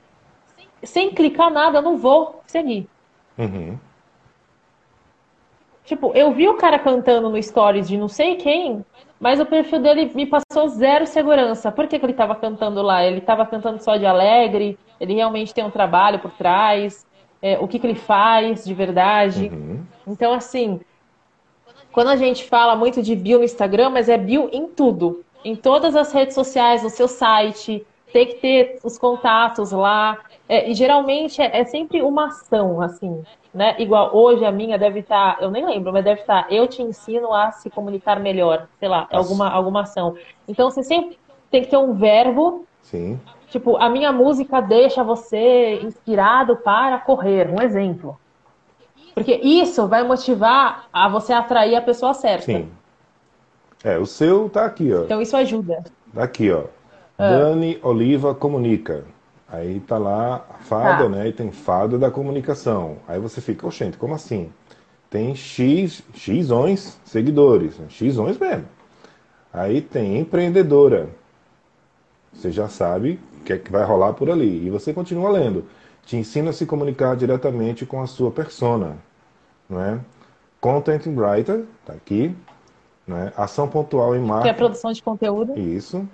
[0.83, 2.87] Sem clicar nada, eu não vou seguir.
[3.37, 3.77] Uhum.
[5.83, 8.83] Tipo, eu vi o cara cantando no stories de não sei quem,
[9.19, 11.71] mas o perfil dele me passou zero segurança.
[11.71, 13.03] Por que, que ele estava cantando lá?
[13.03, 14.79] Ele estava cantando só de alegre?
[14.99, 17.05] Ele realmente tem um trabalho por trás?
[17.41, 19.51] É, o que, que ele faz de verdade?
[19.53, 19.83] Uhum.
[20.07, 20.79] Então, assim,
[21.91, 25.23] quando a gente fala muito de bio no Instagram, mas é bio em tudo.
[25.45, 30.17] Em todas as redes sociais, no seu site, tem que ter os contatos lá.
[30.49, 33.23] É, e geralmente é, é, sempre uma ação, assim,
[33.53, 33.75] né?
[33.77, 37.31] Igual hoje a minha deve estar, eu nem lembro, mas deve estar, eu te ensino
[37.31, 40.15] a se comunicar melhor, sei lá, alguma, alguma ação.
[40.47, 41.19] Então você sempre
[41.51, 42.65] tem que ter um verbo.
[42.81, 43.19] Sim.
[43.51, 48.17] Tipo, a minha música deixa você inspirado para correr, um exemplo.
[49.13, 52.45] Porque isso vai motivar a você atrair a pessoa certa.
[52.45, 52.71] Sim.
[53.85, 55.03] É, o seu tá aqui, ó.
[55.03, 55.83] Então isso ajuda.
[56.11, 56.63] Tá aqui, ó.
[57.19, 57.29] Ah.
[57.29, 59.05] Dani Oliva Comunica.
[59.47, 61.09] Aí tá lá a fada, tá.
[61.09, 61.27] né?
[61.27, 62.97] E tem fada da comunicação.
[63.07, 64.51] Aí você fica, oxente, como assim?
[65.07, 68.65] Tem X, Xões seguidores, Xões mesmo.
[69.53, 71.07] Aí tem empreendedora.
[72.33, 74.65] Você já sabe o que é que vai rolar por ali.
[74.65, 75.63] E você continua lendo.
[76.03, 78.97] Te ensina a se comunicar diretamente com a sua persona.
[79.69, 79.99] Não é?
[80.59, 82.35] Content Writer, tá aqui.
[83.07, 83.31] Né?
[83.37, 84.43] Ação pontual em marketing.
[84.43, 85.57] Que é produção de conteúdo.
[85.59, 86.07] Isso.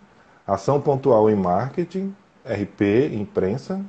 [0.46, 2.14] Ação pontual em marketing,
[2.46, 3.80] RP, imprensa,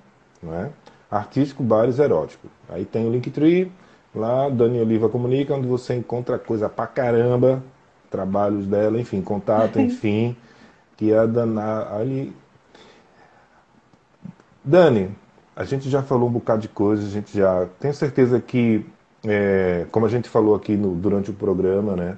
[0.42, 0.70] né?
[1.10, 2.48] artístico, bares, erótico.
[2.68, 3.70] Aí tem o Linktree,
[4.14, 7.62] lá, Dani Oliva Comunica, onde você encontra coisa pra caramba,
[8.10, 10.34] trabalhos dela, enfim, contato, enfim,
[10.96, 12.34] que é a Dana, ali...
[14.64, 15.10] Dani,
[15.54, 17.66] a gente já falou um bocado de coisas, a gente já...
[17.78, 18.86] Tenho certeza que,
[19.24, 22.16] é, como a gente falou aqui no, durante o programa, né?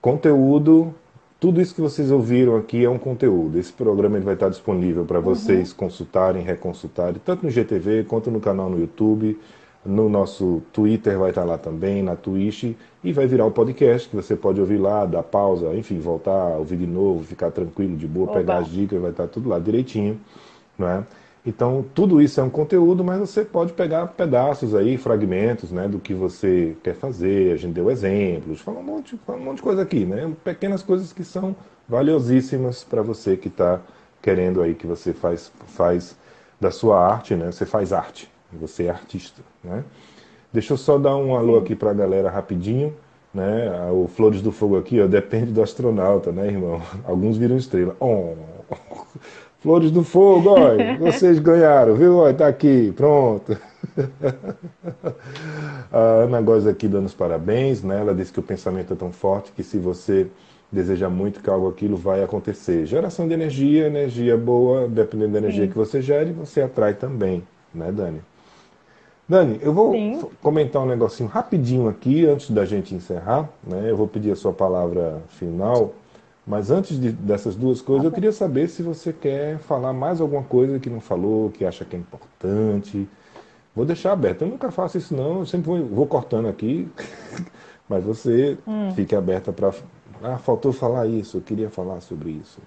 [0.00, 0.94] Conteúdo
[1.40, 3.58] tudo isso que vocês ouviram aqui é um conteúdo.
[3.58, 5.76] Esse programa ele vai estar disponível para vocês uhum.
[5.78, 9.40] consultarem, reconsultarem, tanto no GTV quanto no canal no YouTube.
[9.82, 14.14] No nosso Twitter vai estar lá também, na Twitch, e vai virar o podcast que
[14.14, 18.30] você pode ouvir lá, dar pausa, enfim, voltar, ouvir de novo, ficar tranquilo, de boa,
[18.30, 20.20] pegar as dicas, vai estar tudo lá direitinho.
[20.76, 21.02] Não é?
[21.44, 25.98] Então, tudo isso é um conteúdo, mas você pode pegar pedaços aí, fragmentos, né, do
[25.98, 27.52] que você quer fazer.
[27.52, 30.30] A gente deu exemplos, falou um monte, falou um monte de coisa aqui, né?
[30.44, 31.56] Pequenas coisas que são
[31.88, 33.80] valiosíssimas para você que está
[34.20, 36.14] querendo aí que você faz, faz
[36.60, 37.50] da sua arte, né?
[37.50, 39.82] Você faz arte, você é artista, né?
[40.52, 42.94] Deixa eu só dar um alô aqui para a galera rapidinho,
[43.32, 43.90] né?
[43.92, 46.82] O Flores do Fogo aqui, ó, depende do astronauta, né, irmão?
[47.04, 47.96] Alguns viram estrela.
[47.98, 48.34] Oh.
[49.60, 52.16] Flores do Fogo, olha, vocês ganharam, viu?
[52.16, 53.56] Olha, tá aqui, pronto.
[55.92, 58.00] A Ana gosta aqui dando os parabéns, né?
[58.00, 60.28] Ela disse que o pensamento é tão forte que se você
[60.72, 62.86] deseja muito que algo aquilo vai acontecer.
[62.86, 65.70] Geração de energia, energia boa, dependendo da energia Sim.
[65.70, 67.42] que você gere, você atrai também,
[67.74, 68.22] né, Dani?
[69.28, 70.22] Dani, eu vou Sim.
[70.40, 73.90] comentar um negocinho rapidinho aqui antes da gente encerrar, né?
[73.90, 75.92] Eu vou pedir a sua palavra final
[76.50, 80.42] mas antes de, dessas duas coisas, eu queria saber se você quer falar mais alguma
[80.42, 83.08] coisa que não falou, que acha que é importante.
[83.72, 84.42] Vou deixar aberto.
[84.42, 85.38] Eu nunca faço isso, não.
[85.38, 86.90] Eu sempre vou, vou cortando aqui.
[87.88, 88.92] Mas você hum.
[88.96, 89.72] fique aberta para.
[90.24, 91.36] Ah, faltou falar isso.
[91.36, 92.58] Eu queria falar sobre isso.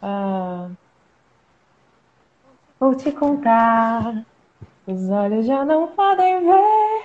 [0.00, 0.70] Ah,
[2.78, 4.24] vou te contar.
[4.86, 7.02] Os olhos já não podem ver.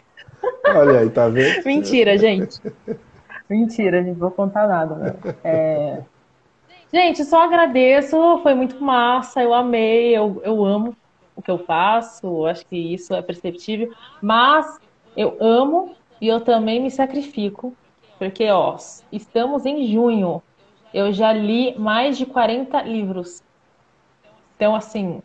[0.67, 1.61] Olha aí, tá vendo?
[1.65, 2.61] Mentira, gente.
[3.51, 4.95] Mentira, gente, vou contar nada.
[4.95, 5.15] Né?
[5.43, 6.01] É...
[6.93, 10.93] Gente, só agradeço, foi muito massa, eu amei, eu, eu amo
[11.37, 14.77] o que eu faço, acho que isso é perceptível, mas
[15.15, 17.73] eu amo e eu também me sacrifico,
[18.19, 18.75] porque, ó,
[19.09, 20.43] estamos em junho,
[20.93, 23.41] eu já li mais de 40 livros.
[24.57, 25.21] Então, assim,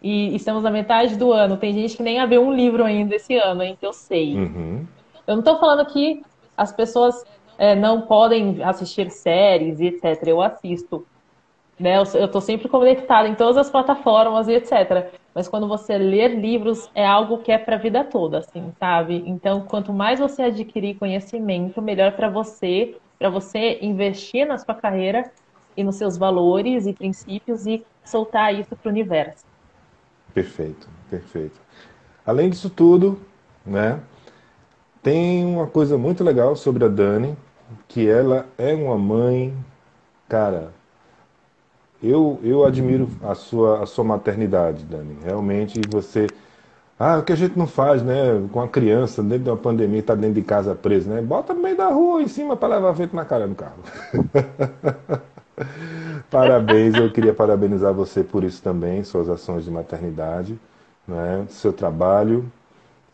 [0.00, 3.34] e estamos na metade do ano, tem gente que nem abriu um livro ainda esse
[3.34, 4.36] ano, hein, que eu sei.
[4.36, 4.86] Uhum.
[5.26, 6.22] Eu não tô falando que
[6.56, 7.24] as pessoas
[7.60, 10.26] é, não podem assistir séries e etc.
[10.26, 11.06] Eu assisto.
[11.78, 11.98] Né?
[11.98, 15.12] Eu estou sempre conectada em todas as plataformas e etc.
[15.34, 19.22] Mas quando você ler livros, é algo que é para a vida toda, assim, sabe?
[19.26, 25.30] Então, quanto mais você adquirir conhecimento, melhor para você, para você investir na sua carreira
[25.76, 29.44] e nos seus valores e princípios e soltar isso para o universo.
[30.32, 31.60] Perfeito, perfeito.
[32.24, 33.20] Além disso tudo,
[33.66, 34.00] né?
[35.02, 37.36] Tem uma coisa muito legal sobre a Dani,
[37.88, 39.54] que ela é uma mãe,
[40.28, 40.72] cara,
[42.02, 45.18] eu, eu admiro a sua, a sua maternidade, Dani.
[45.22, 46.26] Realmente você.
[46.98, 48.46] Ah, o que a gente não faz, né?
[48.52, 51.20] Com a criança, dentro de uma pandemia, tá dentro de casa preso, né?
[51.20, 53.78] Bota no meio da rua em cima para levar vento na cara do carro.
[56.30, 60.58] Parabéns, eu queria parabenizar você por isso também, suas ações de maternidade,
[61.06, 61.44] né?
[61.48, 62.50] seu trabalho.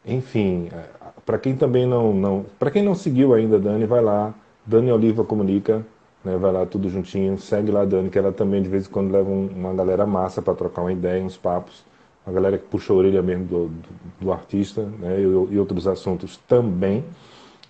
[0.04, 0.84] Enfim, é,
[1.24, 4.32] para quem também não, não para quem não seguiu ainda, Dani, vai lá,
[4.66, 5.86] Dani Oliva Comunica,
[6.24, 8.90] né, vai lá tudo juntinho, segue lá a Dani, que ela também de vez em
[8.90, 11.84] quando leva um, uma galera massa para trocar uma ideia, uns papos,
[12.26, 13.88] uma galera que puxa a orelha mesmo do, do,
[14.22, 17.04] do artista, né, e, e, outros assuntos também.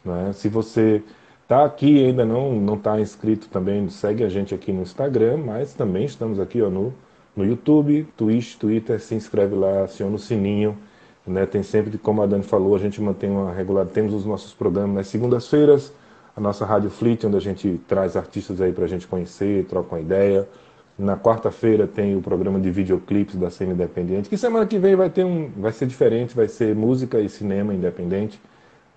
[0.05, 0.33] Né?
[0.33, 1.03] Se você
[1.49, 5.73] Tá aqui ainda não não está inscrito também, segue a gente aqui no Instagram, mas
[5.75, 6.93] também estamos aqui ó, no,
[7.37, 10.77] no YouTube, Twitch, Twitter, se inscreve lá, aciona o sininho,
[11.25, 11.47] né?
[11.47, 14.97] Tem sempre, como a Dani falou, a gente mantém uma regular, temos os nossos programas
[14.97, 15.93] nas segundas-feiras,
[16.37, 19.95] a nossa Rádio Fleet, onde a gente traz artistas aí para a gente conhecer, troca
[19.95, 20.47] uma ideia.
[20.99, 25.11] Na quarta-feira tem o programa de videoclipes da cena independente, que semana que vem vai
[25.11, 28.41] ter um, vai ser diferente, vai ser música e cinema independente,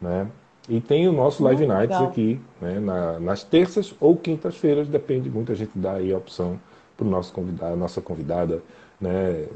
[0.02, 0.28] né?
[0.68, 2.10] E tem o nosso Live Muito Nights legal.
[2.10, 6.60] aqui, né, na- nas terças ou quintas-feiras, depende, muita gente dá aí a opção
[6.96, 8.62] para o nosso convidado, nossa convidada,
[9.02, 9.48] né,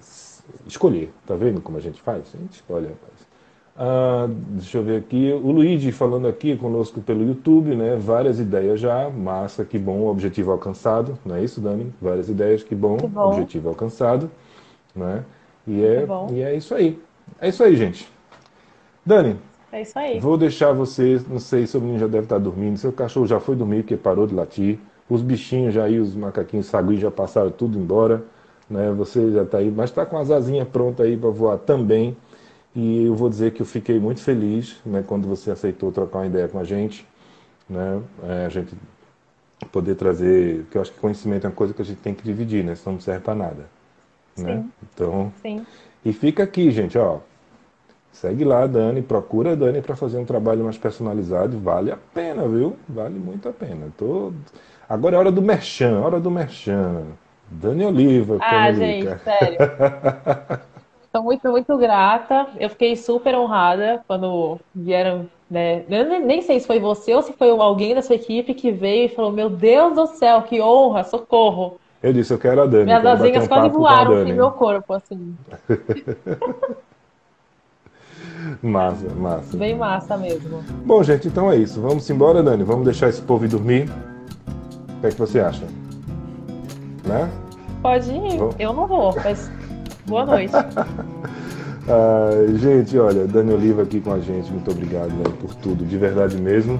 [0.65, 1.11] escolher.
[1.25, 2.23] Tá vendo como a gente faz?
[2.33, 3.32] A gente escolhe, rapaz.
[3.75, 8.79] Ah, deixa eu ver aqui, o Luigi falando aqui conosco pelo YouTube, né, várias ideias
[8.79, 11.91] já, massa, que bom, objetivo alcançado, não é isso, Dani?
[11.99, 13.29] Várias ideias, que bom, Que bom.
[13.29, 14.29] objetivo alcançado,
[14.95, 15.23] né?
[15.67, 17.01] E é, e é isso aí.
[17.41, 18.07] É isso aí, gente.
[19.05, 19.37] Dani,
[19.71, 20.19] É isso aí.
[20.19, 23.39] Vou deixar vocês, não sei se o menino já deve estar dormindo, seu cachorro já
[23.39, 24.77] foi dormir porque parou de latir,
[25.09, 28.23] os bichinhos já aí, os macaquinhos saguis já passaram tudo embora,
[28.69, 28.91] né?
[28.91, 32.15] Você já está aí, mas está com as asinhas prontas aí para voar também.
[32.75, 36.25] E eu vou dizer que eu fiquei muito feliz, né, quando você aceitou trocar uma
[36.27, 37.05] ideia com a gente,
[37.69, 38.01] né?
[38.23, 38.73] É, a gente
[39.71, 42.23] poder trazer, porque eu acho que conhecimento é uma coisa que a gente tem que
[42.23, 42.75] dividir, né?
[42.75, 43.65] Senão não serve para nada,
[44.37, 44.63] né?
[44.63, 44.71] Sim.
[44.91, 45.65] Então, Sim.
[46.03, 47.19] e fica aqui, gente, ó.
[48.11, 51.57] Segue lá a Dani, procura a Dani para fazer um trabalho mais personalizado.
[51.59, 52.75] Vale a pena, viu?
[52.87, 53.87] Vale muito a pena.
[53.97, 54.31] Tô...
[54.87, 57.03] Agora é hora do merchan, hora do merchan.
[57.49, 59.11] Dani Oliva, Ah, comunica.
[59.11, 59.57] gente, sério.
[61.13, 62.47] Estou muito, muito grata.
[62.59, 65.83] Eu fiquei super honrada quando vieram, né?
[65.87, 69.05] Eu nem, sei se foi você ou se foi alguém da sua equipe que veio
[69.05, 71.79] e falou: Meu Deus do céu, que honra, socorro.
[72.01, 72.85] Eu disse, eu quero a Dani.
[72.85, 74.31] Minhas asinhas um quase voaram Dani.
[74.31, 75.35] em meu corpo, assim.
[78.61, 79.55] Massa, massa.
[79.55, 80.61] Bem massa mesmo.
[80.83, 81.79] Bom, gente, então é isso.
[81.79, 82.63] Vamos embora, Dani.
[82.63, 83.87] Vamos deixar esse povo ir dormir.
[84.97, 85.63] O que é que você acha?
[87.05, 87.29] Né?
[87.81, 88.39] Pode ir.
[88.59, 89.49] Eu não vou, mas
[90.05, 90.53] boa noite.
[91.85, 95.11] Ah, gente, olha, Dani Oliva aqui com a gente, muito obrigado
[95.41, 96.79] por tudo, de verdade mesmo.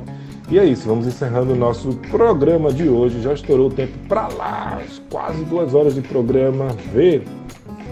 [0.50, 3.22] E é isso, vamos encerrando o nosso programa de hoje.
[3.22, 6.68] Já estourou o tempo pra lá, quase duas horas de programa.
[6.94, 7.22] Vê,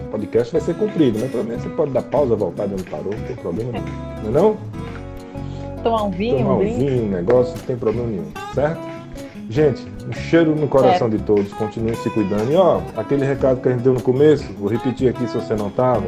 [0.06, 2.84] o podcast vai ser cumprido, mas pelo menos você pode dar pausa, voltar de onde
[2.84, 3.86] parou, não tem problema nenhum.
[4.24, 4.58] Não é não?
[5.84, 9.01] Tomar um vinho, Tomar um vinho, um negócio, não tem problema nenhum, certo?
[9.52, 12.50] Gente, um cheiro no coração de todos, continuem se cuidando.
[12.50, 15.54] E ó, aquele recado que a gente deu no começo, vou repetir aqui se você
[15.56, 16.06] não estava.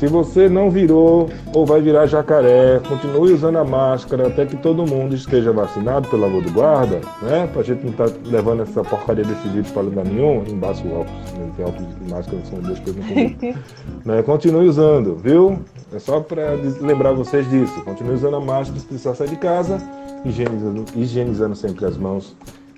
[0.00, 4.86] Se você não virou ou vai virar jacaré, continue usando a máscara até que todo
[4.86, 7.46] mundo esteja vacinado, pelo amor do guarda, né?
[7.52, 10.42] Pra gente não estar levando essa porcaria desse vírus para lugar nenhum.
[10.48, 11.50] Embaixo o óculos, né?
[11.54, 13.56] Tem óculos e máscara, são duas coisas diferentes.
[14.02, 14.22] né?
[14.22, 15.58] Continue usando, viu?
[15.92, 17.84] É só para lembrar vocês disso.
[17.84, 19.76] Continue usando a máscara se precisar sair de casa,
[20.24, 22.34] higienizando, higienizando sempre as mãos,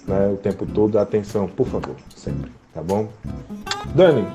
[0.08, 0.32] né?
[0.34, 0.98] O tempo todo.
[0.98, 3.08] Atenção, por favor, sempre, tá bom?
[3.94, 4.26] Dani,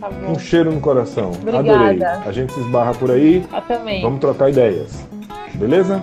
[0.00, 0.32] Tá bom.
[0.32, 1.30] um cheiro no coração.
[1.32, 1.72] Obrigada.
[1.72, 2.02] Adorei.
[2.26, 3.44] A gente se esbarra por aí.
[3.52, 4.02] Eu também.
[4.02, 5.06] Vamos trocar ideias.
[5.54, 6.02] Beleza?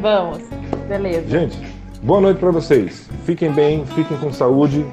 [0.00, 0.38] Vamos.
[0.88, 1.28] Beleza.
[1.28, 1.58] Gente,
[2.02, 3.08] boa noite para vocês.
[3.24, 4.84] Fiquem bem, fiquem com saúde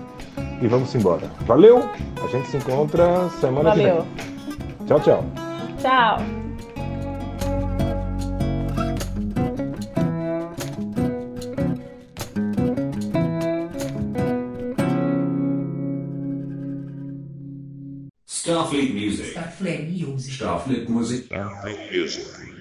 [0.61, 1.23] e vamos embora.
[1.45, 1.83] Valeu?
[2.23, 4.03] A gente se encontra semana Valeu.
[4.17, 4.87] que vem.
[4.87, 5.23] Tchau, tchau.
[5.79, 6.42] Tchau.
[19.53, 20.33] Starfleet Music.
[20.33, 21.25] Starfleet Music.
[21.25, 22.25] Starfleet Music.
[22.25, 22.52] Music.